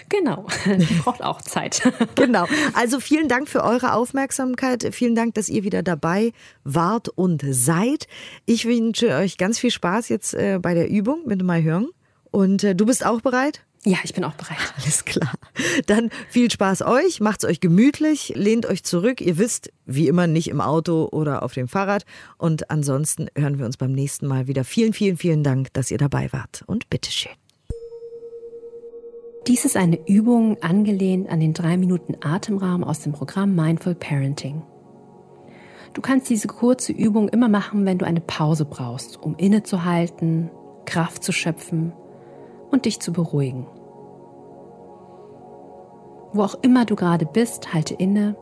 Genau, 0.08 0.46
die 0.66 0.94
braucht 0.94 1.22
auch 1.22 1.40
Zeit. 1.40 1.82
genau. 2.14 2.46
Also 2.74 3.00
vielen 3.00 3.28
Dank 3.28 3.48
für 3.48 3.62
eure 3.62 3.94
Aufmerksamkeit. 3.94 4.88
Vielen 4.92 5.14
Dank, 5.14 5.34
dass 5.34 5.48
ihr 5.48 5.64
wieder 5.64 5.82
dabei 5.82 6.32
wart 6.64 7.08
und 7.08 7.42
seid. 7.48 8.06
Ich 8.46 8.64
wünsche 8.66 9.14
euch 9.16 9.38
ganz 9.38 9.58
viel 9.58 9.70
Spaß 9.70 10.08
jetzt 10.08 10.34
äh, 10.34 10.58
bei 10.60 10.74
der 10.74 10.88
Übung 10.88 11.22
mit 11.26 11.42
Mai 11.42 11.62
Hörn. 11.62 11.88
Und 12.30 12.64
äh, 12.64 12.74
du 12.74 12.86
bist 12.86 13.04
auch 13.04 13.20
bereit? 13.20 13.64
Ja, 13.84 13.98
ich 14.04 14.14
bin 14.14 14.22
auch 14.24 14.34
bereit. 14.34 14.58
Alles 14.80 15.04
klar. 15.04 15.32
Dann 15.86 16.10
viel 16.28 16.50
Spaß 16.50 16.82
euch, 16.82 17.20
macht's 17.20 17.44
euch 17.44 17.60
gemütlich, 17.60 18.32
lehnt 18.36 18.66
euch 18.66 18.84
zurück. 18.84 19.20
Ihr 19.20 19.38
wisst, 19.38 19.72
wie 19.86 20.06
immer, 20.06 20.26
nicht 20.26 20.48
im 20.48 20.60
Auto 20.60 21.08
oder 21.10 21.42
auf 21.42 21.54
dem 21.54 21.66
Fahrrad. 21.66 22.04
Und 22.38 22.70
ansonsten 22.70 23.26
hören 23.36 23.58
wir 23.58 23.66
uns 23.66 23.76
beim 23.76 23.92
nächsten 23.92 24.28
Mal 24.28 24.46
wieder. 24.46 24.62
Vielen, 24.64 24.92
vielen, 24.92 25.16
vielen 25.16 25.42
Dank, 25.42 25.72
dass 25.72 25.90
ihr 25.90 25.98
dabei 25.98 26.32
wart. 26.32 26.62
Und 26.66 26.90
bitteschön. 26.90 27.32
Dies 29.48 29.64
ist 29.64 29.76
eine 29.76 29.98
Übung 30.06 30.62
angelehnt 30.62 31.28
an 31.28 31.40
den 31.40 31.52
drei 31.52 31.76
Minuten 31.76 32.14
Atemraum 32.20 32.84
aus 32.84 33.00
dem 33.00 33.12
Programm 33.12 33.56
Mindful 33.56 33.96
Parenting. 33.96 34.62
Du 35.94 36.00
kannst 36.00 36.30
diese 36.30 36.46
kurze 36.46 36.92
Übung 36.92 37.28
immer 37.28 37.48
machen, 37.48 37.84
wenn 37.84 37.98
du 37.98 38.06
eine 38.06 38.20
Pause 38.20 38.64
brauchst, 38.64 39.20
um 39.20 39.34
innezuhalten, 39.36 40.50
Kraft 40.84 41.24
zu 41.24 41.32
schöpfen 41.32 41.92
und 42.72 42.86
dich 42.86 42.98
zu 43.00 43.12
beruhigen. 43.12 43.68
Wo 46.32 46.42
auch 46.42 46.56
immer 46.62 46.84
du 46.84 46.96
gerade 46.96 47.26
bist, 47.26 47.72
halte 47.72 47.94
inne 47.94 48.34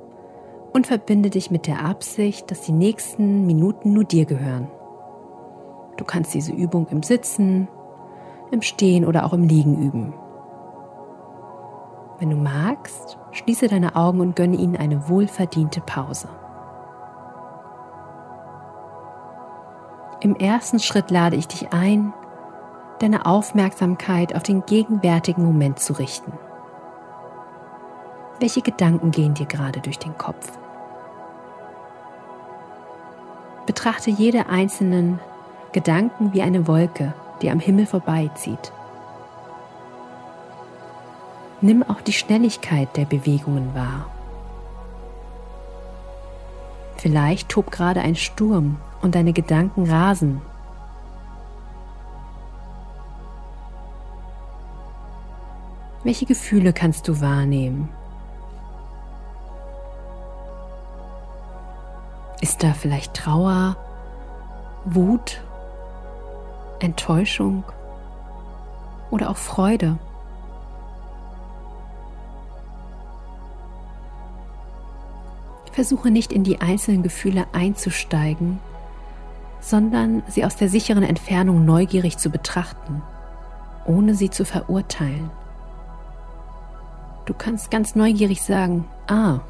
und 0.72 0.86
verbinde 0.86 1.28
dich 1.28 1.50
mit 1.50 1.66
der 1.66 1.84
Absicht, 1.84 2.50
dass 2.50 2.62
die 2.62 2.72
nächsten 2.72 3.46
Minuten 3.46 3.92
nur 3.92 4.04
dir 4.04 4.24
gehören. 4.24 4.68
Du 5.96 6.04
kannst 6.04 6.32
diese 6.32 6.52
Übung 6.52 6.86
im 6.90 7.02
Sitzen, 7.02 7.68
im 8.52 8.62
Stehen 8.62 9.04
oder 9.04 9.26
auch 9.26 9.32
im 9.32 9.42
Liegen 9.42 9.76
üben. 9.76 10.14
Wenn 12.18 12.30
du 12.30 12.36
magst, 12.36 13.18
schließe 13.32 13.68
deine 13.68 13.96
Augen 13.96 14.20
und 14.20 14.36
gönne 14.36 14.56
ihnen 14.56 14.76
eine 14.76 15.08
wohlverdiente 15.08 15.80
Pause. 15.80 16.28
Im 20.20 20.36
ersten 20.36 20.78
Schritt 20.78 21.10
lade 21.10 21.36
ich 21.36 21.48
dich 21.48 21.72
ein, 21.72 22.12
deine 23.00 23.24
Aufmerksamkeit 23.24 24.34
auf 24.36 24.42
den 24.42 24.64
gegenwärtigen 24.66 25.42
Moment 25.42 25.80
zu 25.80 25.94
richten. 25.94 26.32
Welche 28.38 28.62
Gedanken 28.62 29.10
gehen 29.10 29.34
dir 29.34 29.46
gerade 29.46 29.80
durch 29.80 29.98
den 29.98 30.16
Kopf? 30.16 30.52
Betrachte 33.66 34.10
jede 34.10 34.48
einzelnen 34.48 35.18
Gedanken 35.72 36.32
wie 36.32 36.42
eine 36.42 36.66
Wolke, 36.66 37.14
die 37.40 37.50
am 37.50 37.60
Himmel 37.60 37.86
vorbeizieht. 37.86 38.72
Nimm 41.62 41.82
auch 41.82 42.00
die 42.00 42.12
Schnelligkeit 42.12 42.96
der 42.96 43.04
Bewegungen 43.04 43.74
wahr. 43.74 44.06
Vielleicht 46.96 47.48
tobt 47.48 47.72
gerade 47.72 48.00
ein 48.00 48.16
Sturm 48.16 48.76
und 49.00 49.14
deine 49.14 49.32
Gedanken 49.32 49.90
rasen 49.90 50.42
Welche 56.02 56.24
Gefühle 56.24 56.72
kannst 56.72 57.08
du 57.08 57.20
wahrnehmen? 57.20 57.88
Ist 62.40 62.62
da 62.62 62.72
vielleicht 62.72 63.14
Trauer, 63.14 63.76
Wut, 64.86 65.42
Enttäuschung 66.78 67.64
oder 69.10 69.28
auch 69.28 69.36
Freude? 69.36 69.98
Versuche 75.72 76.10
nicht 76.10 76.32
in 76.32 76.44
die 76.44 76.60
einzelnen 76.60 77.02
Gefühle 77.02 77.46
einzusteigen, 77.52 78.58
sondern 79.60 80.22
sie 80.28 80.44
aus 80.44 80.56
der 80.56 80.68
sicheren 80.68 81.02
Entfernung 81.02 81.64
neugierig 81.64 82.18
zu 82.18 82.30
betrachten, 82.30 83.02
ohne 83.86 84.14
sie 84.14 84.30
zu 84.30 84.44
verurteilen. 84.44 85.30
Du 87.24 87.34
kannst 87.34 87.70
ganz 87.70 87.94
neugierig 87.94 88.42
sagen, 88.42 88.88
ah, 89.06 89.40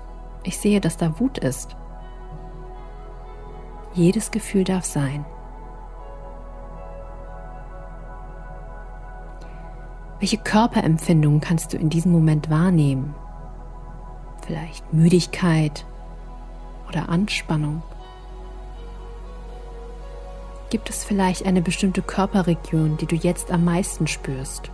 ich 0.43 0.59
sehe, 0.59 0.81
dass 0.81 0.97
da 0.97 1.19
Wut 1.19 1.39
ist. 1.39 1.77
Jedes 3.95 4.31
Gefühl 4.31 4.65
darf 4.65 4.85
sein. 4.85 5.25
Welche 10.21 10.37
Körperempfindungen 10.37 11.41
kannst 11.41 11.73
du 11.73 11.79
in 11.79 11.89
diesem 11.89 12.13
Moment 12.13 12.51
wahrnehmen? 12.51 13.15
Vielleicht 14.45 14.93
Müdigkeit 14.93 15.87
oder 16.89 17.09
Anspannung? 17.09 17.83
Gibt 20.69 20.91
es 20.91 21.05
vielleicht 21.05 21.47
eine 21.47 21.63
bestimmte 21.63 22.03
Körperregion, 22.03 22.97
die 22.99 23.07
du 23.07 23.17
jetzt 23.17 23.51
am 23.51 23.65
meisten 23.65 24.07
spürst? 24.07 24.71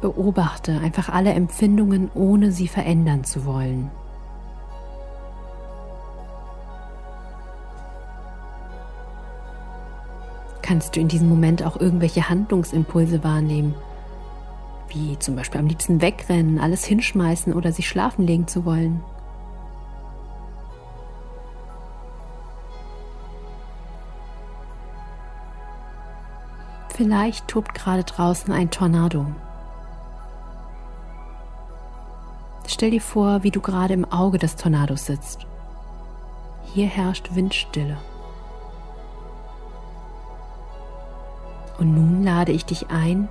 Beobachte 0.00 0.80
einfach 0.80 1.08
alle 1.10 1.32
Empfindungen, 1.32 2.10
ohne 2.14 2.52
sie 2.52 2.68
verändern 2.68 3.24
zu 3.24 3.44
wollen. 3.44 3.90
Kannst 10.62 10.94
du 10.94 11.00
in 11.00 11.08
diesem 11.08 11.28
Moment 11.28 11.64
auch 11.64 11.80
irgendwelche 11.80 12.28
Handlungsimpulse 12.28 13.24
wahrnehmen, 13.24 13.74
wie 14.88 15.18
zum 15.18 15.36
Beispiel 15.36 15.60
am 15.60 15.66
liebsten 15.66 16.00
wegrennen, 16.00 16.58
alles 16.58 16.84
hinschmeißen 16.84 17.52
oder 17.52 17.72
sich 17.72 17.88
schlafen 17.88 18.26
legen 18.26 18.46
zu 18.46 18.64
wollen? 18.64 19.02
Vielleicht 26.88 27.48
tobt 27.48 27.74
gerade 27.74 28.04
draußen 28.04 28.52
ein 28.52 28.70
Tornado. 28.70 29.26
Stell 32.72 32.92
dir 32.92 33.00
vor, 33.00 33.42
wie 33.42 33.50
du 33.50 33.60
gerade 33.60 33.94
im 33.94 34.04
Auge 34.12 34.38
des 34.38 34.54
Tornados 34.54 35.06
sitzt. 35.06 35.44
Hier 36.72 36.86
herrscht 36.86 37.34
Windstille. 37.34 37.96
Und 41.78 41.92
nun 41.92 42.22
lade 42.22 42.52
ich 42.52 42.64
dich 42.64 42.88
ein, 42.88 43.28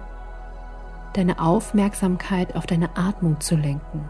deine 1.14 1.40
Aufmerksamkeit 1.40 2.58
auf 2.58 2.66
deine 2.66 2.98
Atmung 2.98 3.40
zu 3.40 3.56
lenken. 3.56 4.10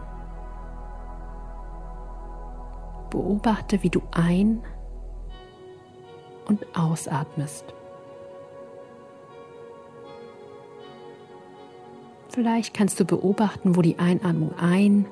Beobachte, 3.10 3.84
wie 3.84 3.90
du 3.90 4.02
ein- 4.10 4.64
und 6.48 6.66
ausatmest. 6.76 7.66
Vielleicht 12.30 12.74
kannst 12.74 12.98
du 12.98 13.04
beobachten, 13.04 13.76
wo 13.76 13.82
die 13.82 14.00
Einatmung 14.00 14.58
ein- 14.58 15.06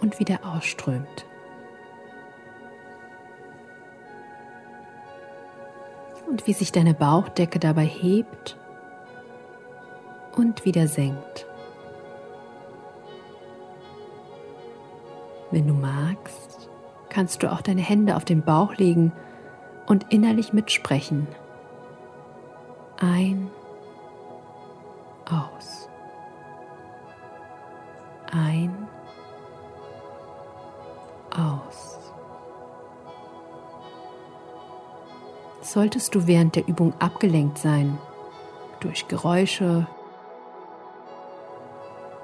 und 0.00 0.18
wieder 0.18 0.40
ausströmt. 0.44 1.26
Und 6.28 6.46
wie 6.46 6.52
sich 6.52 6.72
deine 6.72 6.94
Bauchdecke 6.94 7.58
dabei 7.58 7.84
hebt 7.84 8.56
und 10.34 10.64
wieder 10.64 10.86
senkt. 10.88 11.46
Wenn 15.50 15.68
du 15.68 15.74
magst, 15.74 16.68
kannst 17.08 17.42
du 17.42 17.52
auch 17.52 17.62
deine 17.62 17.80
Hände 17.80 18.16
auf 18.16 18.24
den 18.24 18.42
Bauch 18.42 18.74
legen 18.74 19.12
und 19.86 20.12
innerlich 20.12 20.52
mitsprechen. 20.52 21.28
Ein, 22.98 23.50
aus. 25.30 25.88
Ein, 28.32 28.88
aus. 31.38 31.98
Solltest 35.60 36.14
du 36.14 36.26
während 36.26 36.56
der 36.56 36.68
Übung 36.68 36.94
abgelenkt 37.00 37.58
sein 37.58 37.98
durch 38.80 39.08
Geräusche, 39.08 39.86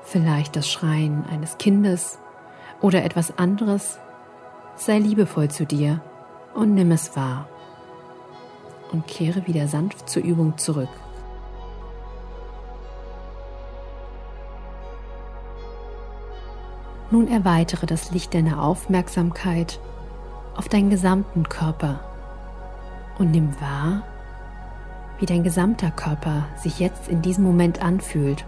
vielleicht 0.02 0.56
das 0.56 0.70
Schreien 0.70 1.24
eines 1.30 1.58
Kindes 1.58 2.18
oder 2.80 3.04
etwas 3.04 3.38
anderes, 3.38 3.98
sei 4.76 4.98
liebevoll 4.98 5.50
zu 5.50 5.66
dir 5.66 6.00
und 6.54 6.74
nimm 6.74 6.92
es 6.92 7.16
wahr 7.16 7.48
und 8.92 9.06
kehre 9.06 9.46
wieder 9.46 9.68
sanft 9.68 10.08
zur 10.08 10.22
Übung 10.22 10.58
zurück. 10.58 10.90
Nun 17.12 17.28
erweitere 17.28 17.84
das 17.84 18.10
Licht 18.10 18.32
deiner 18.32 18.62
Aufmerksamkeit 18.62 19.78
auf 20.56 20.70
deinen 20.70 20.88
gesamten 20.88 21.46
Körper 21.46 22.00
und 23.18 23.32
nimm 23.32 23.54
wahr, 23.60 24.02
wie 25.18 25.26
dein 25.26 25.44
gesamter 25.44 25.90
Körper 25.90 26.46
sich 26.56 26.78
jetzt 26.78 27.08
in 27.08 27.20
diesem 27.20 27.44
Moment 27.44 27.82
anfühlt. 27.82 28.46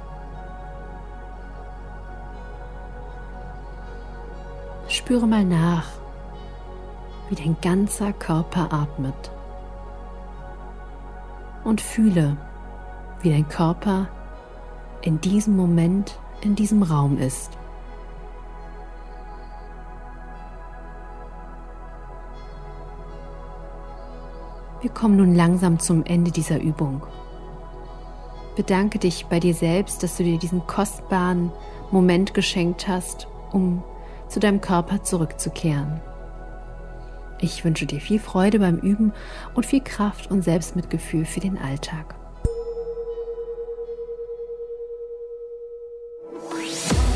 Spüre 4.89 5.27
mal 5.27 5.45
nach, 5.45 5.89
wie 7.29 7.35
dein 7.35 7.59
ganzer 7.61 8.15
Körper 8.15 8.73
atmet. 8.73 9.31
Und 11.65 11.83
fühle, 11.83 12.39
wie 13.21 13.29
dein 13.29 13.47
Körper 13.47 14.09
in 15.03 15.21
diesem 15.21 15.55
Moment 15.55 16.19
in 16.41 16.55
diesem 16.55 16.83
Raum 16.83 17.19
ist. 17.19 17.59
Wir 24.85 24.91
kommen 24.91 25.17
nun 25.17 25.35
langsam 25.35 25.79
zum 25.79 26.05
Ende 26.05 26.31
dieser 26.31 26.61
Übung. 26.61 27.07
Bedanke 28.55 28.99
dich 28.99 29.25
bei 29.25 29.41
dir 29.41 29.55
selbst, 29.55 30.03
dass 30.03 30.19
du 30.19 30.25
dir 30.25 30.39
diesen 30.39 30.67
kostbaren 30.67 31.51
Moment 31.91 32.35
geschenkt 32.35 32.87
hast, 32.87 33.27
um 33.51 33.83
zu 34.29 34.41
deinem 34.41 34.61
Körper 34.61 35.03
zurückzukehren. 35.03 36.03
Ich 37.41 37.65
wünsche 37.65 37.87
dir 37.87 37.99
viel 37.99 38.21
Freude 38.21 38.59
beim 38.59 38.77
Üben 38.77 39.15
und 39.55 39.65
viel 39.65 39.81
Kraft 39.81 40.31
und 40.31 40.45
Selbstmitgefühl 40.45 41.25
für 41.25 41.41
den 41.41 41.57
Alltag. 41.57 42.15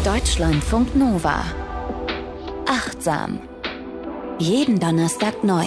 Deutschlandfunk 0.05 0.97
Nova. 0.97 1.45
Achtsam. 2.67 3.41
Jeden 4.39 4.79
Donnerstag 4.79 5.45
neu 5.45 5.67